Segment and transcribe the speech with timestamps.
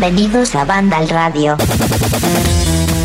[0.00, 1.58] Bienvenidos a Banda al Radio.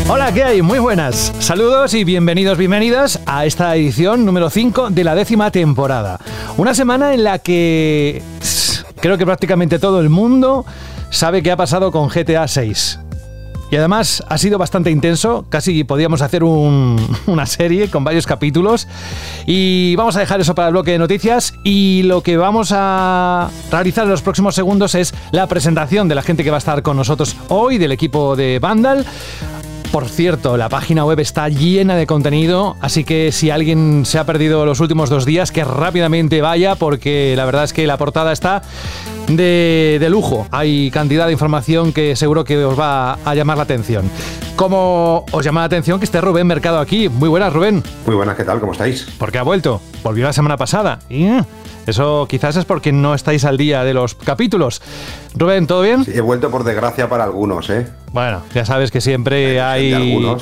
[0.08, 0.62] Hola, ¿qué hay?
[0.62, 1.30] Muy buenas.
[1.40, 6.18] Saludos y bienvenidos, bienvenidas a esta edición número 5 de la décima temporada.
[6.56, 8.22] Una semana en la que
[8.98, 10.64] creo que prácticamente todo el mundo
[11.10, 13.00] sabe qué ha pasado con GTA 6.
[13.70, 16.44] Y además ha sido bastante intenso, casi podíamos hacer
[17.26, 18.86] una serie con varios capítulos.
[19.46, 21.54] Y vamos a dejar eso para el bloque de noticias.
[21.64, 26.22] Y lo que vamos a realizar en los próximos segundos es la presentación de la
[26.22, 29.04] gente que va a estar con nosotros hoy, del equipo de Vandal.
[29.92, 34.24] Por cierto, la página web está llena de contenido, así que si alguien se ha
[34.24, 38.32] perdido los últimos dos días, que rápidamente vaya, porque la verdad es que la portada
[38.32, 38.62] está
[39.28, 40.46] de, lujo.
[40.50, 44.10] Hay cantidad de información que seguro que os va a llamar la atención.
[44.54, 47.08] Como os llama la atención que esté Rubén Mercado aquí.
[47.08, 47.82] Muy buenas, Rubén.
[48.06, 48.60] Muy buenas, ¿qué tal?
[48.60, 49.06] ¿Cómo estáis?
[49.18, 49.80] Porque ha vuelto.
[50.02, 50.98] Volvió la semana pasada.
[51.08, 51.26] Y
[51.86, 54.82] eso quizás es porque no estáis al día de los capítulos.
[55.34, 56.04] Rubén, ¿todo bien?
[56.04, 57.86] Sí, he vuelto por desgracia para algunos, ¿eh?
[58.16, 59.92] Bueno, ya sabes que siempre hay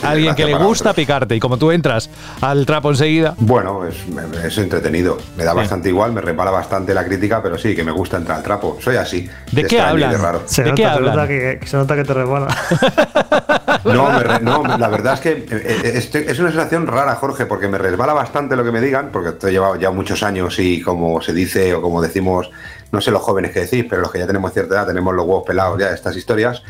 [0.05, 2.09] alguien que le gusta picarte y como tú entras
[2.41, 3.35] al trapo enseguida.
[3.37, 5.19] Bueno, es, entretenido.
[5.37, 8.39] Me da bastante igual, me repara bastante la crítica, pero sí, que me gusta entrar
[8.39, 8.79] al trapo.
[8.81, 9.29] Soy así.
[9.51, 10.15] ¿De qué hablan?
[10.45, 11.27] Se ¿De qué hablan?
[11.27, 12.47] Que, se nota que te resbala.
[14.41, 18.13] no, la verdad es que eh, eh, es una sensación rara, Jorge, porque me resbala
[18.13, 21.75] bastante lo que me digan, porque he llevado ya muchos años y como se dice
[21.75, 22.53] o como decimos,
[22.93, 25.27] no sé los jóvenes que decís, pero los que ya tenemos cierta edad, tenemos los
[25.27, 26.63] huevos pelados ya de estas historias,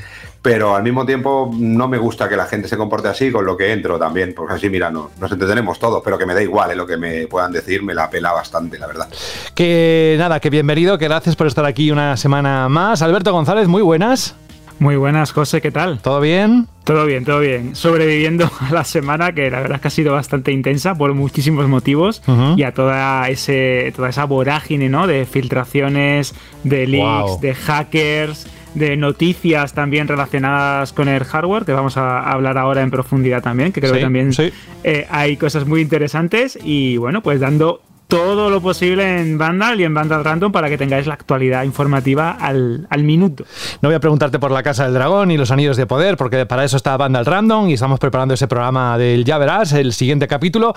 [0.44, 3.56] pero al mismo tiempo no me gusta que la gente se comporte así con lo
[3.56, 6.70] que entro también, porque así, mira, no, nos entretenemos todos, pero que me da igual
[6.70, 6.76] ¿eh?
[6.76, 9.08] lo que me puedan decir, me la pela bastante, la verdad.
[9.54, 13.00] Que nada, que bienvenido, que gracias por estar aquí una semana más.
[13.00, 14.36] Alberto González, muy buenas.
[14.78, 16.00] Muy buenas, José, ¿qué tal?
[16.00, 16.66] ¿Todo bien?
[16.84, 17.74] Todo bien, todo bien.
[17.74, 21.68] Sobreviviendo a la semana, que la verdad es que ha sido bastante intensa por muchísimos
[21.68, 22.20] motivos,
[22.56, 25.06] y a toda, ese, toda esa vorágine ¿no?
[25.06, 26.34] de filtraciones,
[26.64, 32.58] de leaks, de hackers, de noticias también relacionadas con el hardware, que vamos a hablar
[32.58, 34.30] ahora en profundidad también, que creo que también
[34.82, 39.84] eh, hay cosas muy interesantes, y bueno, pues dando todo lo posible en Vandal y
[39.84, 43.44] en Vandal Random para que tengáis la actualidad informativa al, minuto.
[43.80, 46.46] No voy a preguntarte por la Casa del Dragón y los Anillos de Poder, porque
[46.46, 50.28] para eso está Vandal Random y estamos preparando ese programa del Ya Verás, el siguiente
[50.28, 50.74] capítulo.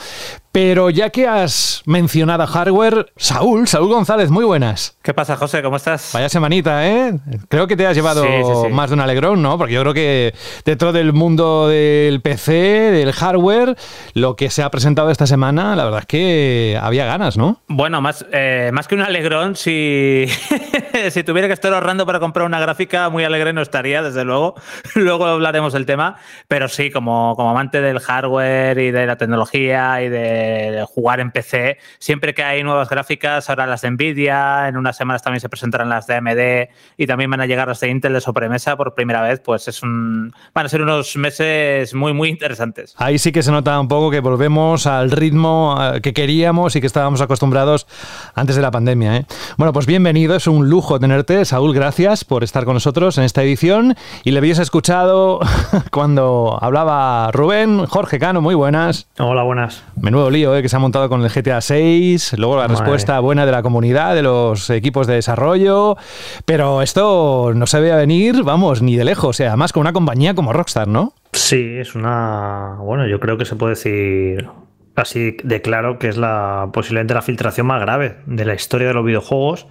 [0.59, 4.97] Pero ya que has mencionado hardware, Saúl, Saúl González, muy buenas.
[5.03, 5.61] ¿Qué pasa, José?
[5.61, 6.09] ¿Cómo estás?
[6.15, 7.13] Vaya semanita, ¿eh?
[7.47, 8.25] Creo que te has llevado
[8.71, 9.59] más de un alegrón, ¿no?
[9.59, 10.33] Porque yo creo que
[10.65, 13.75] dentro del mundo del PC, del hardware,
[14.15, 17.61] lo que se ha presentado esta semana, la verdad es que había ganas ¿no?
[17.67, 20.25] Bueno, más, eh, más que un alegrón, si,
[21.11, 24.55] si tuviera que estar ahorrando para comprar una gráfica, muy alegre no estaría, desde luego.
[24.95, 26.15] Luego hablaremos del tema.
[26.47, 30.46] Pero sí, como, como amante del hardware y de la tecnología y de,
[30.87, 35.21] jugar en PC, siempre que hay nuevas gráficas, ahora las de Nvidia, en unas semanas
[35.23, 38.21] también se presentarán las de AMD y también van a llegar las de Intel de
[38.21, 42.95] sobremesa por primera vez, pues es un, van a ser unos meses muy, muy interesantes.
[42.97, 46.81] Ahí sí que se nota un poco que volvemos al ritmo eh, que queríamos y
[46.81, 47.87] que estábamos acostumbrados
[48.35, 49.17] antes de la pandemia.
[49.17, 49.25] ¿eh?
[49.57, 51.45] Bueno, pues bienvenido, es un lujo tenerte.
[51.45, 53.95] Saúl, gracias por estar con nosotros en esta edición.
[54.23, 55.39] Y le habías escuchado
[55.91, 59.07] cuando hablaba Rubén, Jorge Cano, muy buenas.
[59.17, 59.83] Hola, buenas.
[59.95, 60.61] Menudo lío ¿eh?
[60.61, 64.15] que se ha montado con el GTA 6, luego la respuesta buena de la comunidad,
[64.15, 65.97] de los equipos de desarrollo.
[66.45, 69.29] Pero esto no se ve a venir, vamos, ni de lejos.
[69.29, 71.13] O sea, además con una compañía como Rockstar, ¿no?
[71.33, 72.77] Sí, es una.
[72.79, 74.47] Bueno, yo creo que se puede decir
[74.95, 78.93] así de claro que es la posiblemente la filtración más grave de la historia de
[78.95, 79.67] los videojuegos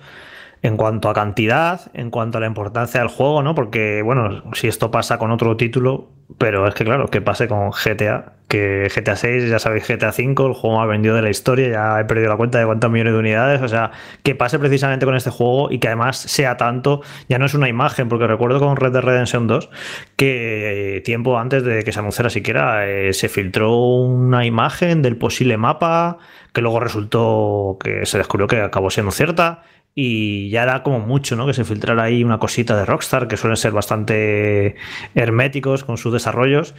[0.63, 3.55] en cuanto a cantidad, en cuanto a la importancia del juego, ¿no?
[3.55, 6.09] Porque, bueno, si esto pasa con otro título,
[6.39, 10.47] pero es que, claro, que pase con GTA, que GTA 6, ya sabéis, GTA 5,
[10.47, 13.13] el juego más vendido de la historia, ya he perdido la cuenta de cuántos millones
[13.13, 17.03] de unidades, o sea, que pase precisamente con este juego y que además sea tanto,
[17.29, 19.71] ya no es una imagen, porque recuerdo con Red Dead Redemption 2
[20.17, 25.57] que tiempo antes de que se anunciara siquiera eh, se filtró una imagen del posible
[25.57, 26.19] mapa
[26.53, 29.63] que luego resultó que se descubrió que acabó siendo cierta
[29.99, 31.47] y ya era como mucho, ¿no?
[31.47, 34.77] Que se filtrara ahí una cosita de Rockstar, que suelen ser bastante
[35.15, 36.75] herméticos con sus desarrollos,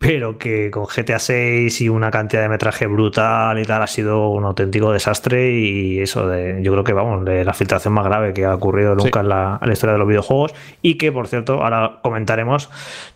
[0.00, 4.30] pero que con GTA 6 y una cantidad de metraje brutal y tal ha sido
[4.30, 8.32] un auténtico desastre y eso de, yo creo que vamos, de la filtración más grave
[8.32, 11.28] que ha ocurrido nunca en, la, en la historia de los videojuegos y que, por
[11.28, 12.70] cierto, ahora comentaremos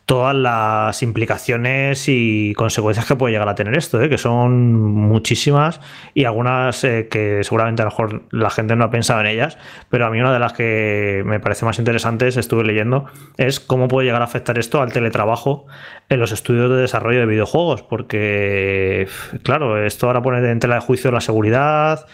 [0.07, 4.11] todas las implicaciones y consecuencias que puede llegar a tener esto, ¿eh?
[4.11, 5.81] que son muchísimas
[6.13, 9.57] y algunas eh, que seguramente a lo mejor la gente no ha pensado en ellas,
[9.89, 13.07] pero a mí una de las que me parece más interesantes, estuve leyendo,
[13.39, 15.67] es cómo puede llegar a afectar esto al teletrabajo
[16.11, 19.09] en los estudios de desarrollo de videojuegos, porque,
[19.43, 22.07] claro, esto ahora pone en tela de juicio la seguridad,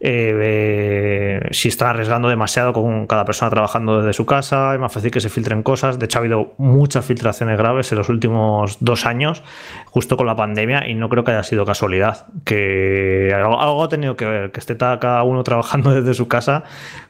[0.00, 5.10] eh, si está arriesgando demasiado con cada persona trabajando desde su casa, es más fácil
[5.10, 5.98] que se filtren cosas.
[5.98, 9.42] De hecho, ha habido muchas filtraciones graves en los últimos dos años,
[9.86, 12.26] justo con la pandemia, y no creo que haya sido casualidad.
[12.44, 16.64] Que algo, ha tenido que ver, que esté cada uno trabajando desde su casa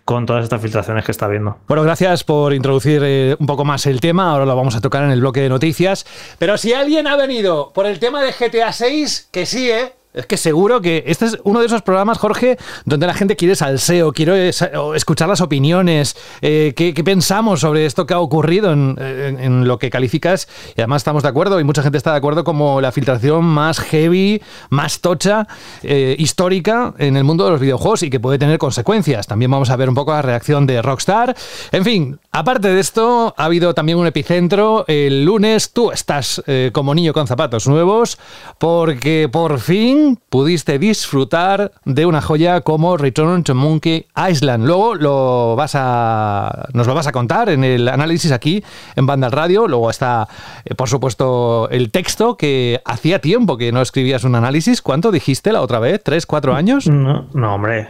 [0.05, 1.59] con todas estas filtraciones que está viendo.
[1.67, 4.31] Bueno, gracias por introducir eh, un poco más el tema.
[4.31, 6.07] Ahora lo vamos a tocar en el bloque de noticias.
[6.39, 9.93] Pero si alguien ha venido por el tema de GTA 6, que sí, ¿eh?
[10.14, 13.56] Es que seguro que este es uno de esos programas, Jorge, donde la gente quiere
[13.56, 14.50] salseo, quiere
[14.94, 20.46] escuchar las opiniones, eh, qué, pensamos sobre esto que ha ocurrido en, lo que calificas.
[20.76, 23.81] Y además estamos de acuerdo, y mucha gente está de acuerdo, como la filtración más
[23.81, 24.40] heavy,
[24.70, 25.49] más tocha,
[25.82, 29.26] eh, histórica en el mundo de los videojuegos y que puede tener consecuencias.
[29.26, 31.34] También vamos a ver un poco la reacción de Rockstar.
[31.72, 34.84] En fin, aparte de esto, ha habido también un epicentro.
[34.87, 38.16] El lunes tú estás eh, como niño con zapatos nuevos,
[38.58, 44.67] porque por fin pudiste disfrutar de una joya como Return to Monkey Island.
[44.67, 48.62] Luego lo vas a, nos lo vas a contar en el análisis aquí
[48.97, 49.67] en Banda Radio.
[49.69, 50.29] Luego está,
[50.65, 54.83] eh, por supuesto, el texto que hacía tiempo que no escribías un análisis.
[54.83, 56.03] ¿Cuánto dijiste la otra vez?
[56.03, 56.87] ¿Tres, cuatro años?
[56.87, 57.89] No, no hombre,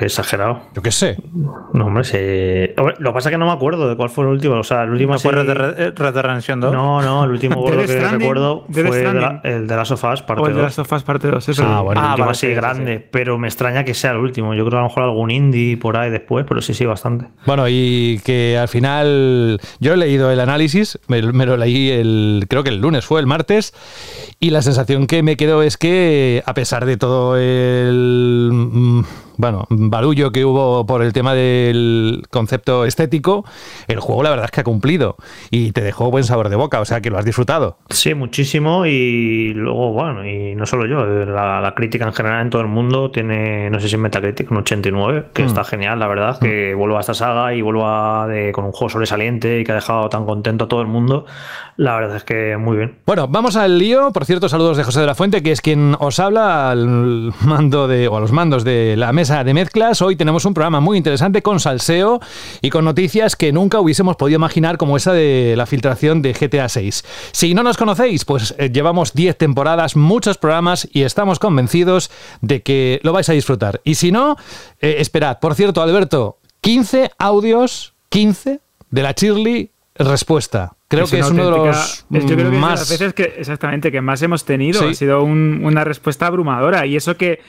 [0.00, 0.60] exagerado.
[0.74, 1.16] Yo qué sé.
[1.72, 2.18] No, hombre, sí.
[2.76, 4.56] lo que pasa es que no me acuerdo de cuál fue el último.
[4.56, 6.72] O sea, el último fue Red Dead Redemption 2.
[6.72, 9.04] No, no, el último que recuerdo fue
[9.44, 10.48] el de las sofás parte 2.
[10.50, 11.48] el de las sofás parte 2.
[11.60, 14.54] Ah, bueno, ah, así grande, pero me extraña que sea el último.
[14.54, 17.26] Yo creo que a lo mejor algún indie por ahí después, pero sí, sí, bastante.
[17.46, 22.62] Bueno, y que al final yo he leído el análisis, me, lo leí el, creo
[22.62, 23.74] que el lunes fue, el martes,
[24.40, 29.00] y la sensación que me quedó es que a pesar de todo el mm,
[29.36, 33.44] bueno, barullo que hubo por el tema del concepto estético,
[33.88, 35.16] el juego la verdad es que ha cumplido
[35.50, 37.78] y te dejó buen sabor de boca, o sea que lo has disfrutado.
[37.90, 42.62] Sí, muchísimo y luego, bueno, y no solo yo, la, crítica en general en todo
[42.62, 45.46] el mundo tiene, no sé si en Metacritic, un 89, que mm.
[45.46, 46.78] está genial, la verdad, que mm.
[46.78, 50.08] vuelva a esta saga y vuelva de, con un juego sobresaliente y que ha dejado
[50.08, 51.24] tan contento a todo el mundo,
[51.76, 52.98] la verdad es que muy bien.
[53.06, 55.96] Bueno, vamos al lío, por cierto, saludos de José de la Fuente, que es quien
[55.98, 60.02] os habla al mando de, o a los mandos de la mesa de mezclas.
[60.02, 62.18] Hoy tenemos un programa muy interesante con salseo
[62.60, 66.68] y con noticias que nunca hubiésemos podido imaginar como esa de la filtración de GTA
[66.68, 67.04] 6.
[67.30, 72.10] Si no nos conocéis, pues eh, llevamos 10 temporadas, muchos programas y estamos convencidos
[72.40, 73.80] de que lo vais a disfrutar.
[73.84, 74.36] Y si no,
[74.80, 75.38] eh, esperad.
[75.38, 78.58] Por cierto, Alberto, 15 audios, 15
[78.90, 80.72] de la Shirley respuesta.
[80.88, 82.80] Creo que es uno de los yo creo que más...
[82.80, 87.16] las veces que exactamente que más hemos tenido ha sido una respuesta abrumadora y eso
[87.16, 87.40] que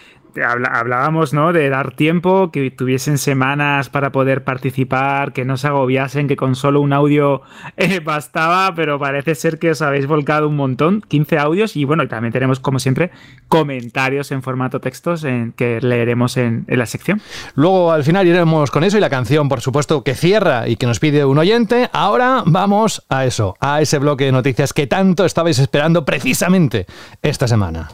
[0.42, 1.54] hablábamos, ¿no?
[1.54, 6.56] De dar tiempo, que tuviesen semanas para poder participar, que no se agobiasen, que con
[6.56, 7.42] solo un audio
[7.78, 12.08] eh, bastaba, pero parece ser que os habéis volcado un montón, 15 audios y bueno,
[12.08, 13.12] también tenemos como siempre
[13.48, 17.22] comentarios en formato textos en, que leeremos en, en la sección.
[17.56, 20.86] Luego al final iremos con eso y la canción, por supuesto, que cierra y que
[20.86, 21.90] nos pide un oyente.
[21.94, 26.86] Ahora vamos a eso, a ese bloque de noticias que tanto estabais esperando precisamente
[27.22, 27.90] esta semana.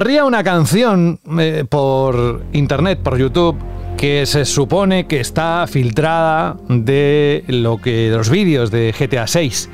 [0.00, 3.54] Corría una canción eh, por internet, por YouTube,
[3.98, 9.68] que se supone que está filtrada de lo que los vídeos de GTA 6.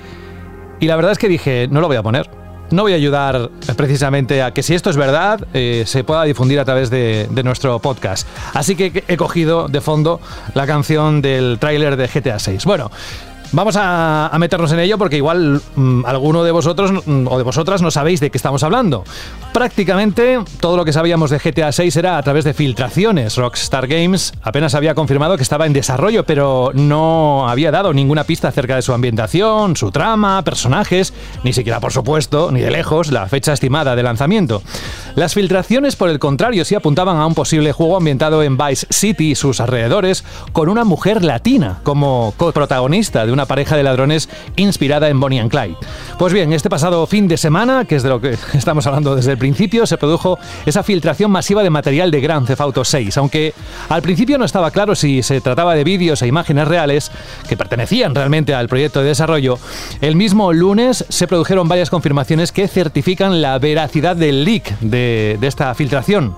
[0.81, 2.29] Y la verdad es que dije, no lo voy a poner.
[2.73, 6.59] No voy a ayudar precisamente a que si esto es verdad, eh, se pueda difundir
[6.59, 8.27] a través de, de, nuestro podcast.
[8.53, 10.21] Así que he cogido de fondo
[10.55, 12.65] la canción del tráiler de GTA 6.
[12.65, 12.91] Bueno,
[13.53, 17.81] Vamos a, meternos en ello porque igual mm, alguno de vosotros mm, o de vosotras
[17.81, 19.05] no sabéis de qué estamos hablando.
[19.57, 23.37] Prácticamente todo lo que sabíamos de GTA 6 era a través de filtraciones.
[23.37, 28.49] Rockstar Games apenas había confirmado que estaba en desarrollo, pero no había dado ninguna pista
[28.49, 33.29] acerca de su ambientación, su trama, personajes, ni siquiera, por supuesto, ni de lejos, la
[33.29, 34.63] fecha estimada de lanzamiento.
[35.15, 39.31] Las filtraciones, por el contrario, sí apuntaban a un posible juego ambientado en Vice City
[39.31, 40.23] y sus alrededores,
[40.53, 45.51] con una mujer latina como coprotagonista de una pareja de ladrones inspirada en Bonnie and
[45.51, 45.79] Clyde.
[46.19, 49.33] Pues bien, este pasado fin de semana, que es de lo que estamos hablando desde
[49.33, 53.55] el principio, se produjo esa filtración masiva de material de Grand Theft Auto 6, aunque
[53.89, 57.13] al principio no estaba claro si se trataba de vídeos e imágenes reales
[57.49, 59.61] que pertenecían realmente al proyecto de desarrollo.
[60.01, 65.47] El mismo lunes se produjeron varias confirmaciones que certifican la veracidad del leak de, de
[65.47, 66.35] esta filtración.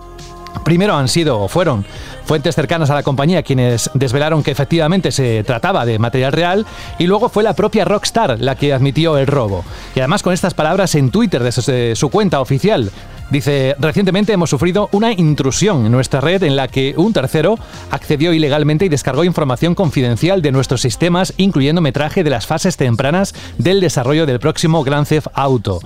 [0.64, 1.84] Primero han sido o fueron
[2.24, 6.66] fuentes cercanas a la compañía quienes desvelaron que efectivamente se trataba de material real
[6.98, 9.64] y luego fue la propia Rockstar la que admitió el robo.
[9.94, 12.90] Y además con estas palabras en Twitter desde su cuenta oficial
[13.30, 17.58] Dice, recientemente hemos sufrido una intrusión en nuestra red en la que un tercero
[17.90, 23.34] accedió ilegalmente y descargó información confidencial de nuestros sistemas, incluyendo metraje de las fases tempranas
[23.58, 25.80] del desarrollo del próximo Grand Theft Auto.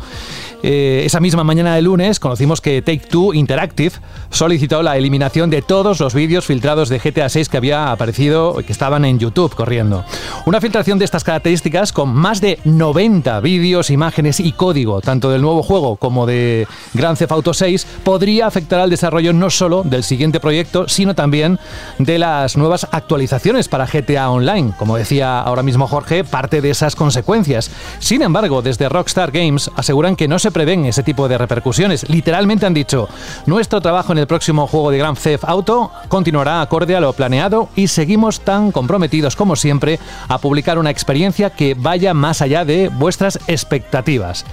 [0.62, 3.96] Eh, esa misma mañana de lunes conocimos que Take Two Interactive
[4.30, 8.72] solicitó la eliminación de todos los vídeos filtrados de GTA 6 que había aparecido, que
[8.72, 10.04] estaban en YouTube corriendo.
[10.46, 15.42] Una filtración de estas características con más de 90 vídeos, imágenes y código, tanto del
[15.42, 20.04] nuevo juego como de Grand Theft Auto 6, podría afectar al desarrollo no solo del
[20.04, 21.58] siguiente proyecto, sino también
[21.98, 24.72] de las nuevas actualizaciones para GTA Online.
[24.78, 27.70] Como decía ahora mismo Jorge, parte de esas consecuencias.
[27.98, 32.08] Sin embargo, desde Rockstar Games aseguran que no se prevén ese tipo de repercusiones.
[32.08, 33.08] Literalmente han dicho,
[33.46, 37.68] nuestro trabajo en el próximo juego de Grand Theft Auto continuará acorde a lo planeado
[37.74, 42.88] y seguimos tan comprometidos como siempre a publicar una experiencia que vaya más allá de
[42.88, 44.44] vuestras expectativas.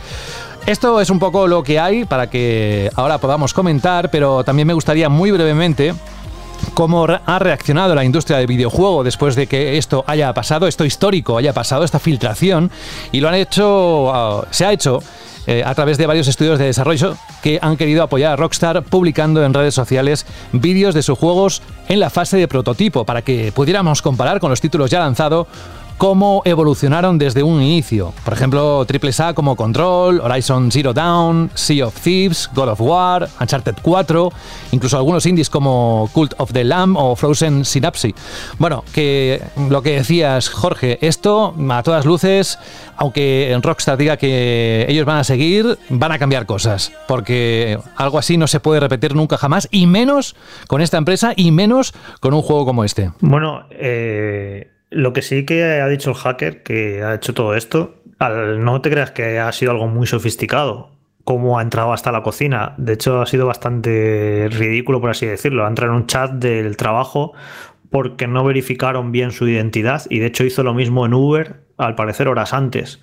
[0.66, 4.74] Esto es un poco lo que hay para que ahora podamos comentar, pero también me
[4.74, 5.96] gustaría muy brevemente
[6.74, 11.38] cómo ha reaccionado la industria del videojuego después de que esto haya pasado, esto histórico
[11.38, 12.72] haya pasado, esta filtración,
[13.12, 15.02] y lo han hecho, ah, se ha hecho
[15.48, 19.44] eh, a través de varios estudios de desarrollo que han querido apoyar a Rockstar publicando
[19.44, 24.02] en redes sociales vídeos de sus juegos en la fase de prototipo para que pudiéramos
[24.02, 25.48] comparar con los títulos ya lanzados
[26.00, 28.14] cómo evolucionaron desde un inicio.
[28.24, 28.88] Por ejemplo,
[29.20, 34.32] A como Control, Horizon Zero Dawn, Sea of Thieves, God of War, Uncharted 4,
[34.72, 38.16] incluso algunos indies como Cult of the Lamb o Frozen Synapse.
[38.58, 42.58] Bueno, que lo que decías, Jorge, esto a todas luces,
[42.96, 48.18] aunque en Rockstar diga que ellos van a seguir, van a cambiar cosas, porque algo
[48.18, 50.38] así no se puede repetir nunca jamás, y menos
[50.68, 53.12] con esta empresa, y menos con un juego como este.
[53.20, 57.96] Bueno, eh lo que sí que ha dicho el hacker que ha hecho todo esto,
[58.20, 60.92] no te creas que ha sido algo muy sofisticado,
[61.24, 62.74] cómo ha entrado hasta la cocina.
[62.78, 65.66] De hecho, ha sido bastante ridículo, por así decirlo.
[65.66, 67.34] Ha entrado en un chat del trabajo
[67.90, 71.96] porque no verificaron bien su identidad y de hecho hizo lo mismo en Uber, al
[71.96, 73.02] parecer horas antes.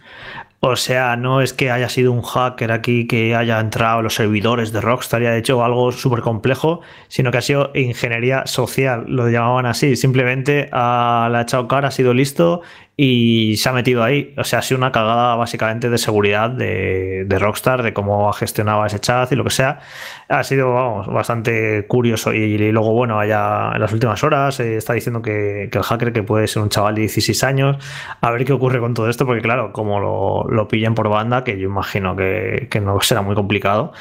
[0.69, 4.73] O sea, no es que haya sido un hacker aquí que haya entrado los servidores
[4.73, 9.29] de Rockstar y haya hecho algo súper complejo, sino que ha sido ingeniería social, lo
[9.29, 9.95] llamaban así.
[9.95, 12.63] Simplemente a la ha echado cara, ha sido listo
[12.99, 14.33] y se ha metido ahí.
[14.39, 19.01] O sea, ha sido una cagada básicamente de seguridad de, Rockstar, de cómo gestionaba ese
[19.01, 19.81] chat y lo que sea.
[20.29, 22.33] Ha sido vamos, bastante curioso.
[22.33, 26.23] Y, luego, bueno, allá en las últimas horas eh, está diciendo que, el hacker, que
[26.23, 27.77] puede ser un chaval de 16 años,
[28.21, 31.45] a ver qué ocurre con todo esto, porque claro, como lo, lo pillen por banda,
[31.45, 33.93] que yo imagino que, que, no será muy complicado,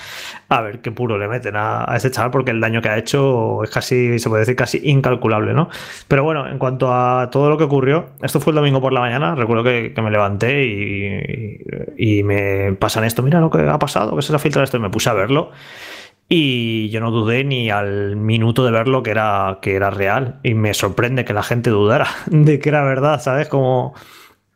[0.50, 2.98] a ver qué puro le meten a, a ese chaval, porque el daño que ha
[2.98, 5.70] hecho es casi, se puede decir, casi incalculable, ¿no?
[6.08, 9.00] Pero bueno, en cuanto a todo lo que ocurrió, esto fue el domingo por la
[9.00, 10.66] mañana, recuerdo que, me levanté
[11.98, 14.82] y, me pasan esto, mira lo que ha pasado, que se ha filtrado esto, y
[14.82, 15.52] me puse a verlo.
[16.28, 20.40] Y yo no dudé ni al minuto de verlo que era, que era real.
[20.42, 23.48] Y me sorprende que la gente dudara de que era verdad, ¿sabes?
[23.48, 23.94] Como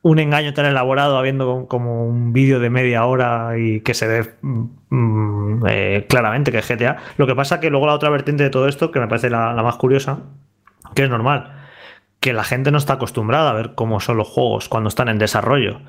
[0.01, 4.33] un engaño tan elaborado habiendo como un vídeo de media hora y que se ve
[4.41, 6.97] mm, eh, claramente que es GTA.
[7.17, 9.53] Lo que pasa que luego la otra vertiente de todo esto, que me parece la
[9.61, 10.19] más curiosa,
[10.95, 11.59] que es normal
[12.19, 15.17] que la gente no está acostumbrada a ver cómo son los juegos cuando están en
[15.17, 15.79] desarrollo.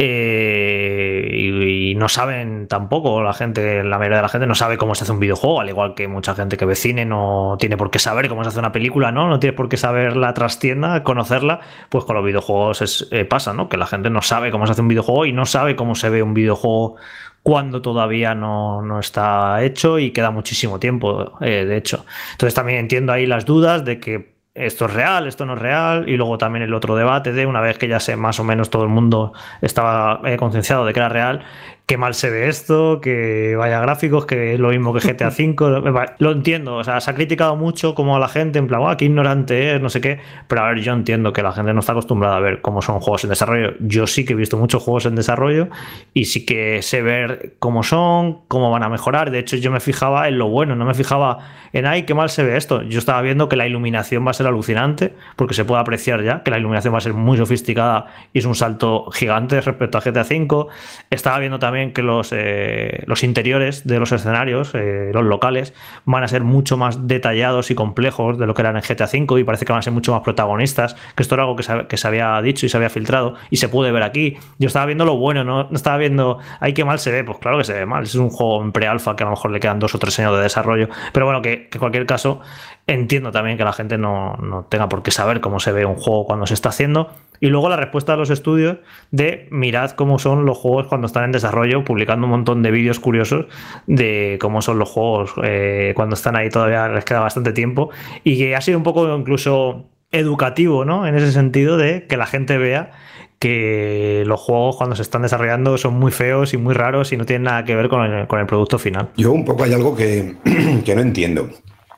[0.00, 4.94] Eh, y, no saben tampoco, la gente, la mayoría de la gente no sabe cómo
[4.94, 7.90] se hace un videojuego, al igual que mucha gente que ve cine no tiene por
[7.90, 9.28] qué saber cómo se hace una película, ¿no?
[9.28, 13.68] No tiene por qué saber la trastienda, conocerla, pues con los videojuegos eh, pasa, ¿no?
[13.68, 16.10] Que la gente no sabe cómo se hace un videojuego y no sabe cómo se
[16.10, 16.94] ve un videojuego
[17.42, 22.04] cuando todavía no, está hecho y queda muchísimo tiempo, eh, de hecho.
[22.32, 26.08] Entonces también entiendo ahí las dudas de que esto es real, esto no es real,
[26.08, 28.70] y luego también el otro debate de una vez que ya sé más o menos
[28.70, 31.44] todo el mundo estaba eh, concienciado de que era real,
[31.88, 36.14] qué mal se ve esto, que vaya gráficos, que es lo mismo que GTA V.
[36.18, 39.06] lo entiendo, o sea, se ha criticado mucho como a la gente, en plan, qué
[39.06, 41.92] ignorante es, no sé qué, pero a ver, yo entiendo que la gente no está
[41.92, 43.72] acostumbrada a ver cómo son juegos en desarrollo.
[43.80, 45.68] Yo sí que he visto muchos juegos en desarrollo
[46.12, 49.30] y sí que sé ver cómo son, cómo van a mejorar.
[49.30, 51.38] De hecho, yo me fijaba en lo bueno, no me fijaba
[51.72, 52.82] en, ay, qué mal se ve esto.
[52.82, 56.42] Yo estaba viendo que la iluminación va a ser alucinante, porque se puede apreciar ya
[56.42, 60.02] que la iluminación va a ser muy sofisticada y es un salto gigante respecto a
[60.02, 60.66] GTA V.
[61.08, 66.24] Estaba viendo también que los, eh, los interiores de los escenarios, eh, los locales, van
[66.24, 69.44] a ser mucho más detallados y complejos de lo que eran en GTA V y
[69.44, 71.96] parece que van a ser mucho más protagonistas, que esto era algo que se, que
[71.96, 74.36] se había dicho y se había filtrado y se puede ver aquí.
[74.58, 77.58] Yo estaba viendo lo bueno, no, estaba viendo, ay, qué mal se ve, pues claro
[77.58, 79.78] que se ve mal, es un juego en pre-alfa que a lo mejor le quedan
[79.78, 82.40] dos o tres años de desarrollo, pero bueno, que, en cualquier caso
[82.86, 85.96] entiendo también que la gente no, no tenga por qué saber cómo se ve un
[85.96, 87.10] juego cuando se está haciendo.
[87.40, 88.78] Y luego la respuesta de los estudios
[89.10, 93.00] de mirad cómo son los juegos cuando están en desarrollo publicando un montón de vídeos
[93.00, 93.46] curiosos
[93.86, 97.90] de cómo son los juegos eh, cuando están ahí todavía les queda bastante tiempo
[98.24, 101.06] y que ha sido un poco incluso educativo, ¿no?
[101.06, 102.92] En ese sentido de que la gente vea
[103.38, 107.24] que los juegos cuando se están desarrollando son muy feos y muy raros y no
[107.24, 109.10] tienen nada que ver con el, con el producto final.
[109.16, 110.36] Yo un poco hay algo que,
[110.84, 111.48] que no entiendo.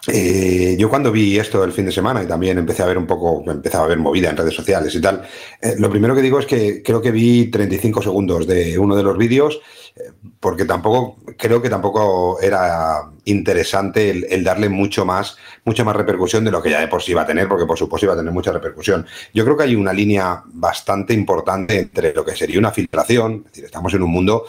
[0.08, 3.06] Eh, yo cuando vi esto el fin de semana y también empecé a ver un
[3.06, 5.22] poco, empezaba a ver movida en redes sociales y tal,
[5.60, 9.02] eh, lo primero que digo es que creo que vi 35 segundos de uno de
[9.02, 9.60] los vídeos
[9.96, 16.44] eh, porque tampoco, creo que tampoco era interesante el, darle mucho más, mucha más repercusión
[16.44, 18.16] de lo que ya de por sí iba a tener, porque por supuesto iba a
[18.16, 19.06] tener mucha repercusión.
[19.34, 23.52] Yo creo que hay una línea bastante importante entre lo que sería una filtración, es
[23.52, 24.46] decir, estamos en un mundo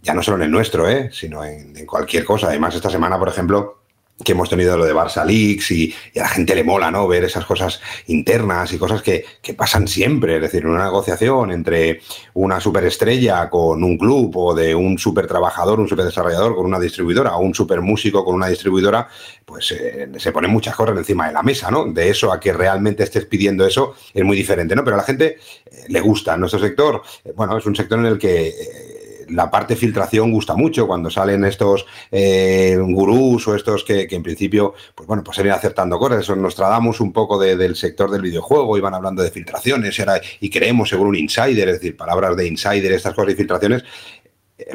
[0.00, 2.48] ya no solo en el nuestro, sino en, en cualquier cosa.
[2.48, 3.77] Además, esta semana, por ejemplo,
[4.24, 7.06] que hemos tenido lo de Barça Leaks y, a la gente le mola, ¿no?
[7.06, 9.24] Ver esas cosas internas y cosas que,
[9.56, 10.36] pasan siempre.
[10.36, 12.00] Es decir, una negociación entre
[12.34, 16.78] una superestrella con un club o de un super trabajador, un super desarrollador con una
[16.78, 19.08] distribuidora o un super músico con una distribuidora,
[19.44, 21.86] pues eh, se ponen muchas cosas encima de la mesa, ¿no?
[21.86, 24.84] De eso a que realmente estés pidiendo eso es muy diferente, ¿no?
[24.84, 26.36] Pero a la gente eh, le gusta.
[26.36, 28.97] Nuestro sector, eh, bueno, es un sector en el que
[29.30, 34.74] la parte filtración gusta mucho cuando salen estos eh, gurús o estos que, en principio,
[34.94, 36.20] pues bueno, pues acertando cosas.
[36.20, 39.98] Eso nos tradamos un poco del sector del videojuego, iban hablando de filtraciones
[40.40, 43.84] y creemos según un insider, es decir, palabras de insider, estas cosas y filtraciones,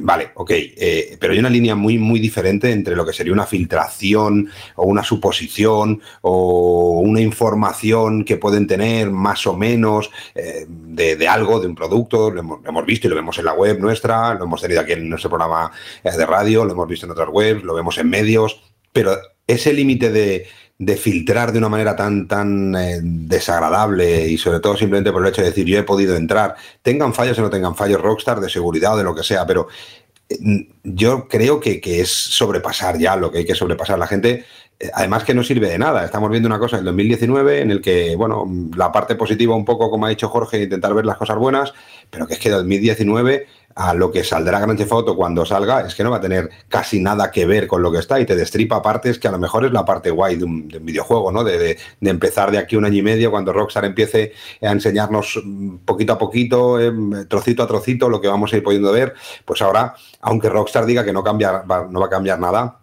[0.01, 3.45] vale, ok, eh, pero hay una línea muy, muy diferente entre lo que sería una
[3.45, 11.27] filtración o una suposición o una información que pueden tener más o menos eh, de,
[11.27, 14.45] algo, de un producto, lo hemos, visto y lo vemos en la web nuestra, lo
[14.45, 15.71] hemos tenido aquí en nuestro programa
[16.03, 18.61] de radio, lo hemos visto en otras webs, lo vemos en medios,
[18.93, 20.47] pero ese límite de,
[20.85, 25.29] de filtrar de una manera tan, tan eh, desagradable y sobre todo simplemente por el
[25.29, 28.49] hecho de decir yo he podido entrar, tengan fallos o no tengan fallos Rockstar de
[28.49, 29.67] seguridad o de lo que sea, pero
[30.29, 33.99] eh, yo creo que, que, es sobrepasar ya lo que hay que sobrepasar.
[33.99, 34.45] La gente,
[34.79, 36.03] eh, además que no sirve de nada.
[36.05, 39.89] Estamos viendo una cosa en 2019 en el que, bueno, la parte positiva un poco,
[39.89, 41.73] como ha dicho Jorge, intentar ver las cosas buenas,
[42.09, 45.95] pero que es que 2019 a lo que saldrá Grand Theft Auto cuando salga es
[45.95, 48.35] que no va a tener casi nada que ver con lo que está y te
[48.35, 51.43] destripa partes que a lo mejor es la parte guay de un, videojuego, ¿no?
[51.43, 56.13] De, empezar de aquí un año y medio cuando Rockstar empiece a enseñarnos mm, poquito
[56.13, 56.91] a poquito, eh,
[57.27, 59.13] trocito a trocito, lo que vamos a ir pudiendo ver,
[59.45, 62.79] pues ahora, aunque Rockstar diga que no, cambia, no va a cambiar nada,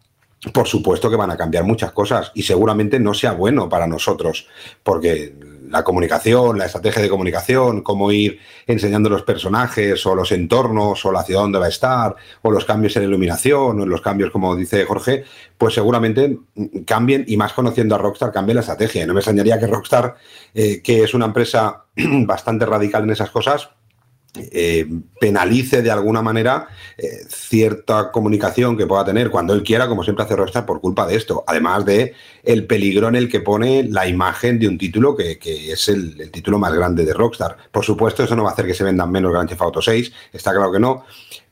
[0.53, 4.49] por supuesto que van a cambiar muchas cosas y seguramente no sea bueno para nosotros,
[4.83, 5.35] porque
[5.71, 11.13] la comunicación, la estrategia de comunicación, cómo ir enseñando los personajes o los entornos o
[11.13, 14.57] la ciudad donde va a estar, o los cambios en iluminación o los cambios, como
[14.57, 15.25] dice Jorge,
[15.57, 16.39] pues seguramente
[16.85, 19.07] cambien y más conociendo a Rockstar cambie la estrategia.
[19.07, 20.17] No me extrañaría que Rockstar,
[20.55, 23.71] eh, que es una empresa bastante radical en esas cosas,
[24.35, 24.87] eh,
[25.21, 30.25] penalice de alguna manera eh, cierta comunicación que pueda tener cuando él quiera, como siempre
[30.25, 31.43] hace Rockstar, por culpa de esto.
[31.47, 32.15] Además de
[32.45, 36.59] el peligro en el que pone la imagen de un título que, es el, título
[36.59, 37.57] más grande de Rockstar.
[37.73, 40.13] Por supuesto, eso no va a hacer que se vendan menos Grand Theft Auto 6,
[40.33, 41.05] está claro que no.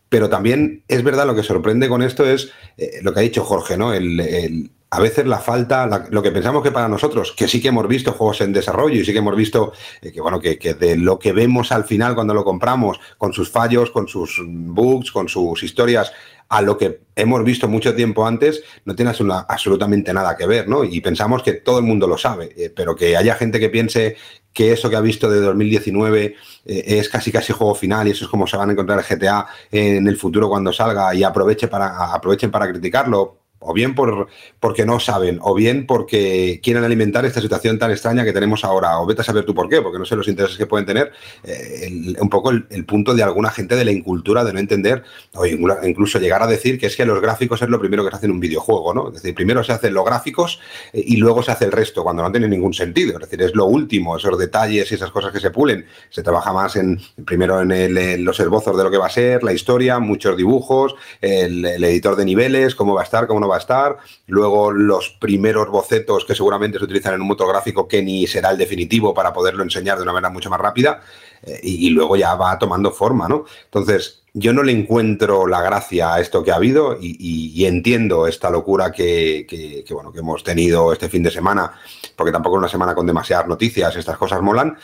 [0.08, 3.44] Pero también es verdad, lo que sorprende con esto es eh, lo que ha dicho
[3.44, 3.92] Jorge, ¿no?
[3.92, 7.86] el, a veces la falta, lo que pensamos que para nosotros, que sí que hemos
[7.86, 11.18] visto juegos en desarrollo y sí que hemos visto eh, que, bueno, que, de lo
[11.18, 15.62] que vemos al final cuando lo compramos, con sus fallos, con sus bugs, con sus
[15.62, 16.12] historias,
[16.48, 19.12] a lo que hemos visto mucho tiempo antes, no tiene
[19.48, 20.82] absolutamente nada que ver, ¿no?
[20.82, 24.16] Y pensamos que todo el mundo lo sabe, eh, pero que haya gente que piense
[24.54, 28.24] que eso que ha visto de 2019 eh, es casi casi juego final y eso
[28.24, 31.68] es como se van a encontrar el GTA en el futuro cuando salga y aproveche
[31.68, 34.28] para, aprovechen para criticarlo, o bien por,
[34.60, 39.00] porque no saben, o bien porque quieren alimentar esta situación tan extraña que tenemos ahora,
[39.00, 41.12] o vete a saber tú por qué, porque no sé los intereses que pueden tener,
[41.44, 45.02] eh, un poco el, punto de alguna gente de la incultura de no entender,
[45.34, 48.16] o incluso llegar a decir que es que los gráficos es lo primero que se
[48.16, 49.08] hace en un videojuego, ¿no?
[49.08, 50.60] Es decir, primero se hacen los gráficos
[50.92, 53.54] eh, y luego se hace el resto, cuando no tiene ningún sentido, es decir, es
[53.54, 57.60] lo último, esos detalles y esas cosas que se pulen, se trabaja más en, primero
[57.60, 61.84] en, los esbozos de lo que va a ser, la historia, muchos dibujos, el, el
[61.84, 65.68] editor de niveles, cómo va a estar, cómo no va a estar, luego los primeros
[65.68, 69.32] bocetos que seguramente se utilizan en un motor gráfico que ni será el definitivo para
[69.32, 71.00] poderlo enseñar de una manera mucho más rápida,
[71.42, 73.44] eh, y, luego ya va tomando forma, ¿no?
[73.64, 78.50] Entonces, yo no le encuentro la gracia a esto que ha habido y, entiendo esta
[78.50, 81.72] locura que, bueno, que hemos tenido este fin de semana,
[82.16, 84.76] porque tampoco es una semana con demasiadas noticias, estas cosas molan.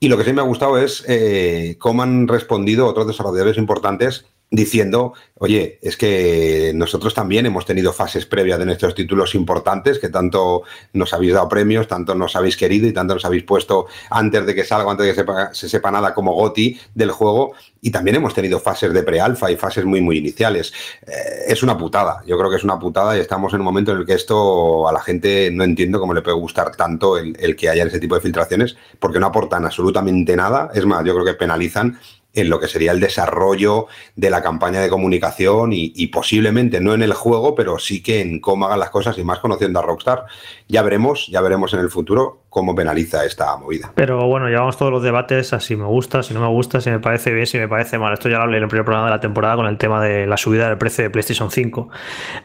[0.00, 4.26] Y lo que sí me ha gustado es eh, cómo han respondido otros desarrolladores importantes
[4.50, 10.08] diciendo, oye, es que nosotros también hemos tenido fases previas de nuestros títulos importantes, que
[10.08, 10.62] tanto
[10.94, 14.54] nos habéis dado premios, tanto nos habéis querido y tanto nos habéis puesto antes de
[14.54, 18.34] que salga, antes de que se sepa nada como GOTI del juego, y también hemos
[18.34, 20.72] tenido fases de pre-alfa y fases muy, muy iniciales.
[21.06, 23.92] Eh, es una putada, yo creo que es una putada y estamos en un momento
[23.92, 27.36] en el que esto a la gente no entiendo cómo le puede gustar tanto el,
[27.38, 31.12] el que haya ese tipo de filtraciones, porque no aportan absolutamente nada, es más, yo
[31.12, 31.98] creo que penalizan
[32.40, 37.02] en lo que sería el desarrollo de la campaña de comunicación y, posiblemente no en
[37.02, 40.24] el juego, pero sí que en cómo hagan las cosas y más conociendo a Rockstar.
[40.68, 43.92] Ya veremos, ya veremos en el futuro cómo penaliza esta movida.
[43.94, 46.90] Pero bueno, llevamos todos los debates a si me gusta, si no me gusta, si
[46.90, 48.12] me parece bien, si me parece mal.
[48.12, 50.26] Esto ya lo hablé en el primer programa de la temporada con el tema de
[50.26, 51.88] la subida del precio de PlayStation 5.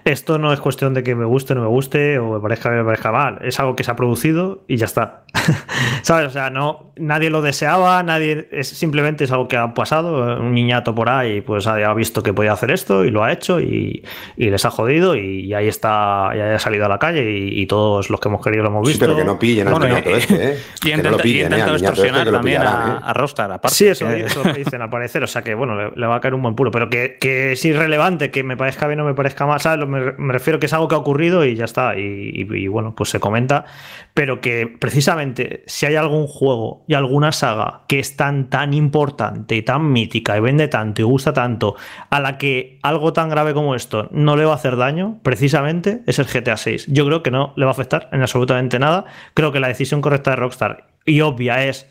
[0.04, 2.84] Esto no es cuestión de que me guste, no me guste o me parezca me
[2.84, 3.40] parezca mal.
[3.44, 5.24] Es algo que se ha producido y ya está.
[6.02, 6.28] ¿Sabes?
[6.28, 10.40] O sea, no, nadie lo deseaba, nadie, es simplemente es algo que ha pasado.
[10.40, 13.60] Un niñato por ahí, pues ha visto que podía hacer esto y lo ha hecho
[13.60, 14.04] y,
[14.36, 18.20] les ha jodido y, ahí está, ya ha salido a la calle y, todos los
[18.20, 19.06] que hemos querido lo hemos visto.
[19.06, 20.58] Sí, pero que no pillen este, ¿eh?
[20.84, 21.60] Y intenta, no pillen, ¿eh?
[21.60, 23.76] extorsionar también a, a, Rostar, aparte.
[23.76, 26.42] Sí, eso, eso dicen al parecer, o sea que bueno, le, va a caer un
[26.42, 29.60] buen puro, pero que, que, es irrelevante, que me parezca bien o me parezca mal,
[29.60, 29.88] ¿sabes?
[29.88, 32.96] Me, me refiero que es algo que ha ocurrido y ya está, y, y, bueno,
[32.96, 33.66] pues se comenta,
[34.14, 39.56] pero que precisamente si hay algún juego y alguna saga que es tan, tan importante
[39.56, 41.76] y tan mítica y vende tanto y gusta tanto,
[42.10, 46.02] a la que algo tan grave como esto no le va a hacer daño, precisamente
[46.08, 46.88] es el GTA 6.
[46.88, 49.06] Yo creo que no le va a afectar en absolutamente nada.
[49.34, 50.88] Creo que la decisión correcta de Rockstar.
[51.06, 51.90] Y obvia es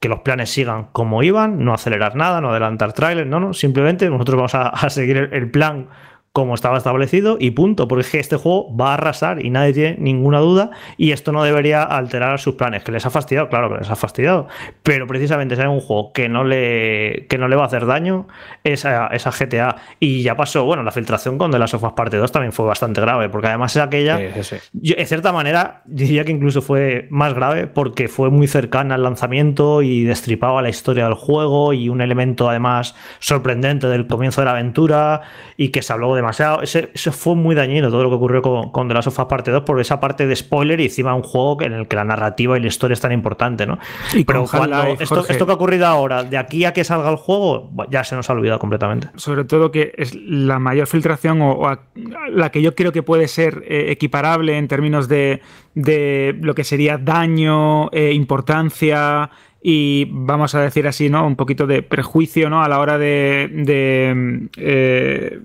[0.00, 4.08] que los planes sigan como iban, no acelerar nada, no adelantar trailers, no, no, simplemente
[4.10, 5.88] nosotros vamos a, seguir el, plan
[6.34, 9.72] como estaba establecido y punto, porque es que este juego va a arrasar y nadie
[9.72, 13.68] tiene ninguna duda y esto no debería alterar sus planes, que les ha fastidiado, claro
[13.68, 14.48] que les ha fastidiado,
[14.82, 18.26] pero precisamente hay un juego que no le, que no le va a hacer daño,
[18.64, 19.76] esa, esa GTA.
[20.00, 22.66] Y ya pasó, bueno, la filtración con The Last of Us Parte 2 también fue
[22.66, 27.68] bastante grave, porque además es aquella, en cierta manera, diría que incluso fue más grave
[27.68, 32.50] porque fue muy cercana al lanzamiento y destripaba la historia del juego y un elemento
[32.50, 35.20] además sorprendente del comienzo de la aventura
[35.56, 36.62] y que se habló de demasiado.
[36.62, 39.50] Ese, fue muy dañino todo lo que ocurrió con, con The Last of Us Parte
[39.50, 42.56] 2 por esa parte de spoiler y encima un juego en el que la narrativa
[42.56, 43.78] y la historia es tan importante, ¿no?
[44.14, 47.16] Y Pero cuando esto, esto, que ha ocurrido ahora, de aquí a que salga el
[47.16, 49.08] juego, ya se nos ha olvidado completamente.
[49.16, 51.78] Sobre todo que es la mayor filtración o,
[52.30, 55.40] la que yo creo que puede ser eh, equiparable en términos de,
[55.74, 59.30] de, lo que sería daño, eh, importancia
[59.66, 61.26] y vamos a decir así, ¿no?
[61.26, 62.62] Un poquito de prejuicio, ¿no?
[62.62, 65.40] A la hora de, de eh,